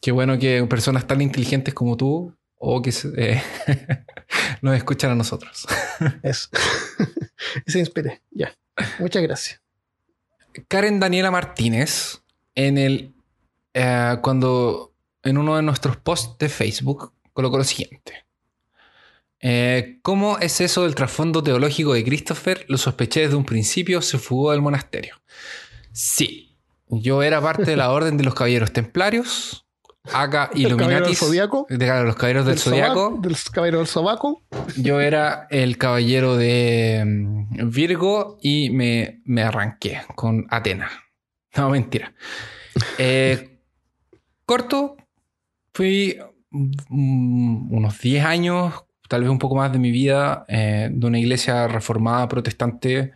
Qué 0.02 0.12
bueno 0.12 0.40
que 0.40 0.64
personas 0.66 1.06
tan 1.06 1.22
inteligentes 1.22 1.74
como 1.74 1.98
tú 1.98 2.34
o 2.58 2.82
que 2.82 2.94
eh, 3.18 3.44
nos 4.62 4.76
escuchan 4.78 5.12
a 5.12 5.16
nosotros. 5.16 5.68
Eso. 6.24 6.48
y 7.66 7.72
se 7.72 7.80
inspire. 7.80 8.22
Ya. 8.32 8.54
Muchas 9.00 9.22
gracias. 9.22 9.62
Karen 10.70 11.00
Daniela 11.02 11.30
Martínez, 11.30 12.22
en 12.56 12.78
el 12.78 13.14
eh, 13.80 14.18
cuando 14.24 14.96
en 15.22 15.38
uno 15.38 15.56
de 15.56 15.62
nuestros 15.62 15.98
posts 15.98 16.40
de 16.40 16.50
Facebook 16.50 17.14
colocó 17.32 17.60
lo 17.60 17.64
siguiente. 17.64 18.26
Eh, 19.40 20.00
¿Cómo 20.02 20.40
es 20.40 20.62
eso 20.62 20.82
del 20.82 20.96
trasfondo 20.96 21.44
teológico 21.44 21.94
de 21.94 22.04
Christopher? 22.04 22.66
Lo 22.70 22.80
sospeché 22.80 23.22
desde 23.22 23.36
un 23.36 23.46
principio, 23.46 24.02
se 24.02 24.18
fugó 24.18 24.52
del 24.52 24.64
monasterio. 24.64 25.22
Sí, 25.92 26.58
yo 26.88 27.22
era 27.22 27.40
parte 27.40 27.66
de 27.66 27.78
la 27.78 27.92
orden 27.92 28.18
de 28.18 28.24
los 28.24 28.34
caballeros 28.34 28.74
templarios, 28.74 29.68
acá 30.12 30.50
El 30.56 30.70
caballero 30.70 30.78
del 30.78 30.88
Illuminatis, 30.88 31.20
zodiaco. 31.20 31.68
de 31.70 32.04
los 32.04 32.16
caballeros 32.16 32.46
del, 32.48 32.58
zodiaco. 32.58 32.94
sobaco, 32.96 33.22
Del 33.22 33.38
caballero 33.52 33.78
del 33.78 33.88
sobaco. 33.88 34.42
Yo 34.76 35.02
era 35.02 35.46
el 35.52 35.78
caballero 35.78 36.36
de 36.36 37.04
mm, 37.06 37.70
Virgo 37.70 38.40
y 38.42 38.72
me, 38.72 39.22
me 39.26 39.44
arranqué 39.44 40.02
con 40.16 40.48
Atena. 40.50 40.90
No, 41.56 41.72
mentira. 41.72 42.14
Eh, 43.00 43.57
corto, 44.48 44.98
fui 45.74 46.18
mm, 46.50 47.72
unos 47.72 48.00
10 48.00 48.26
años, 48.26 48.74
tal 49.08 49.22
vez 49.22 49.30
un 49.30 49.38
poco 49.38 49.56
más 49.56 49.72
de 49.72 49.78
mi 49.78 49.92
vida, 49.92 50.46
eh, 50.48 50.90
de 50.92 51.06
una 51.06 51.20
iglesia 51.20 51.68
reformada 51.68 52.28
protestante 52.28 53.14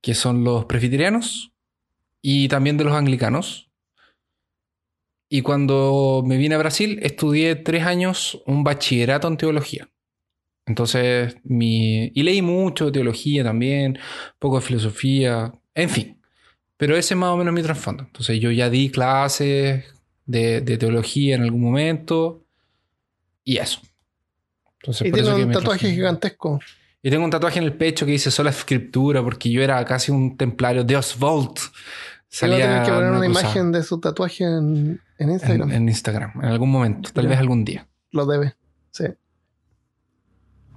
que 0.00 0.14
son 0.14 0.44
los 0.44 0.66
presbiterianos 0.66 1.52
y 2.20 2.48
también 2.48 2.76
de 2.76 2.84
los 2.84 2.94
anglicanos. 2.94 3.70
Y 5.28 5.40
cuando 5.40 6.22
me 6.26 6.36
vine 6.36 6.54
a 6.54 6.58
Brasil, 6.58 6.98
estudié 7.02 7.56
tres 7.56 7.84
años 7.84 8.42
un 8.46 8.62
bachillerato 8.62 9.28
en 9.28 9.38
teología. 9.38 9.88
Entonces, 10.66 11.36
mi... 11.44 12.12
y 12.14 12.22
leí 12.22 12.42
mucho 12.42 12.86
de 12.86 12.92
teología 12.92 13.42
también, 13.42 13.98
poco 14.38 14.56
de 14.56 14.66
filosofía, 14.66 15.52
en 15.74 15.88
fin. 15.88 16.20
Pero 16.76 16.96
ese 16.96 17.14
es 17.14 17.18
más 17.18 17.30
o 17.30 17.36
menos 17.38 17.54
mi 17.54 17.62
trasfondo. 17.62 18.04
Entonces, 18.04 18.38
yo 18.40 18.50
ya 18.50 18.68
di 18.68 18.90
clases 18.90 20.01
de, 20.32 20.60
de 20.62 20.78
teología 20.78 21.34
en 21.36 21.42
algún 21.42 21.60
momento 21.62 22.42
y 23.44 23.58
eso. 23.58 23.80
Entonces, 24.80 25.06
Y 25.06 25.10
por 25.10 25.20
eso 25.20 25.28
tiene 25.28 25.38
que 25.38 25.42
un 25.44 25.48
me 25.48 25.54
tatuaje 25.54 25.78
trasfondo. 25.80 25.94
gigantesco. 25.96 26.60
Y 27.02 27.10
tengo 27.10 27.24
un 27.24 27.30
tatuaje 27.30 27.58
en 27.58 27.64
el 27.64 27.72
pecho 27.74 28.06
que 28.06 28.12
dice 28.12 28.30
sola 28.30 28.50
escritura 28.50 29.22
porque 29.22 29.50
yo 29.50 29.62
era 29.62 29.84
casi 29.84 30.10
un 30.12 30.36
templario 30.36 30.84
de 30.84 30.96
Oswald. 30.96 31.58
Se 32.28 32.48
va 32.48 32.54
a 32.54 32.58
tener 32.58 32.82
que 32.84 32.90
poner 32.92 33.10
una, 33.10 33.18
cosa 33.26 33.40
imagen 33.40 33.72
de 33.72 33.82
su 33.82 34.00
tatuaje 34.00 34.44
en, 34.44 35.00
en 35.18 35.30
Instagram. 35.30 35.68
en, 35.70 35.76
en 35.76 35.88
Instagram, 35.88 36.32
en 36.42 36.44
algún 36.48 36.70
momento, 36.70 37.10
tal 37.12 37.24
Ya. 37.24 37.30
vez 37.30 37.38
algún 37.38 37.64
día. 37.64 37.86
Lo 38.12 38.24
debe. 38.26 38.54
Sí. 38.90 39.04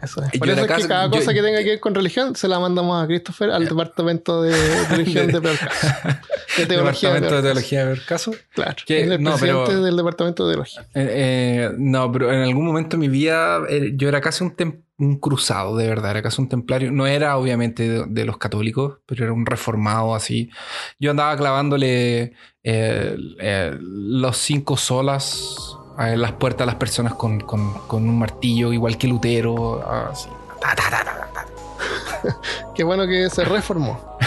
Eso 0.05 0.23
es. 0.23 0.37
Por 0.39 0.47
yo 0.47 0.53
eso 0.53 0.61
es 0.61 0.67
que 0.67 0.73
casi- 0.73 0.87
cada 0.87 1.05
yo- 1.05 1.11
cosa 1.11 1.33
que 1.33 1.41
tenga 1.41 1.59
que 1.59 1.69
ver 1.71 1.79
con 1.79 1.93
religión 1.93 2.35
se 2.35 2.47
la 2.47 2.59
mandamos 2.59 3.03
a 3.03 3.07
Christopher 3.07 3.51
al 3.51 3.65
departamento 3.67 4.41
de 4.41 4.55
religión 4.89 5.27
de 5.27 5.41
peor 5.41 5.57
caso. 5.57 5.87
De 6.57 6.65
teología 6.67 7.09
de 7.09 7.15
Departamento 7.15 7.35
de 7.35 7.41
teología 7.41 7.79
de 7.79 7.85
ver 7.89 8.01
caso. 8.05 8.31
Claro. 8.53 8.75
Que- 8.85 9.01
es 9.01 9.09
el 9.11 9.21
no, 9.21 9.31
presidente 9.31 9.63
pero- 9.67 9.81
del 9.83 9.97
departamento 9.97 10.47
de 10.47 10.53
teología. 10.53 10.81
Eh, 10.93 11.09
eh, 11.11 11.69
no, 11.77 12.09
pero 12.11 12.31
en 12.31 12.43
algún 12.43 12.65
momento 12.65 12.95
de 12.95 13.01
mi 13.01 13.09
vida 13.09 13.59
eh, 13.69 13.91
yo 13.95 14.07
era 14.07 14.21
casi 14.21 14.43
un, 14.45 14.55
tem- 14.55 14.81
un 14.97 15.19
cruzado, 15.19 15.75
de 15.75 15.87
verdad, 15.89 16.11
era 16.11 16.21
casi 16.21 16.41
un 16.41 16.47
templario. 16.47 16.91
No 16.93 17.07
era 17.07 17.35
obviamente 17.37 17.89
de, 17.89 18.05
de 18.07 18.23
los 18.25 18.37
católicos, 18.37 18.99
pero 19.05 19.25
era 19.25 19.33
un 19.33 19.45
reformado 19.45 20.15
así. 20.15 20.49
Yo 20.97 21.11
andaba 21.11 21.35
clavándole 21.35 22.31
eh, 22.63 23.17
eh, 23.39 23.77
los 23.81 24.37
cinco 24.37 24.77
solas 24.77 25.55
en 25.97 26.21
las 26.21 26.31
puertas 26.33 26.63
a 26.63 26.65
las 26.65 26.75
personas 26.75 27.13
con, 27.15 27.39
con- 27.41 27.73
con 27.87 28.07
un 28.07 28.19
martillo, 28.19 28.71
igual 28.73 28.97
que 28.97 29.07
Lutero. 29.07 29.83
Así. 30.11 30.29
Ta, 30.59 30.75
ta, 30.75 30.89
ta, 30.89 31.03
ta, 31.03 31.29
ta. 31.33 32.37
Qué 32.75 32.83
bueno 32.83 33.05
que 33.07 33.29
se 33.29 33.43
reformó. 33.45 34.17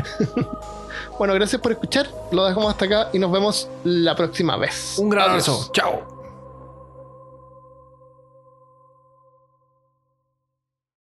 bueno, 1.18 1.34
gracias 1.34 1.60
por 1.60 1.72
escuchar. 1.72 2.08
Lo 2.32 2.44
dejamos 2.46 2.70
hasta 2.70 2.84
acá 2.86 3.08
y 3.12 3.18
nos 3.18 3.30
vemos 3.30 3.68
la 3.84 4.14
próxima 4.16 4.56
vez. 4.56 4.98
Un 4.98 5.08
gran 5.10 5.30
abrazo. 5.30 5.70
Chao. 5.72 6.09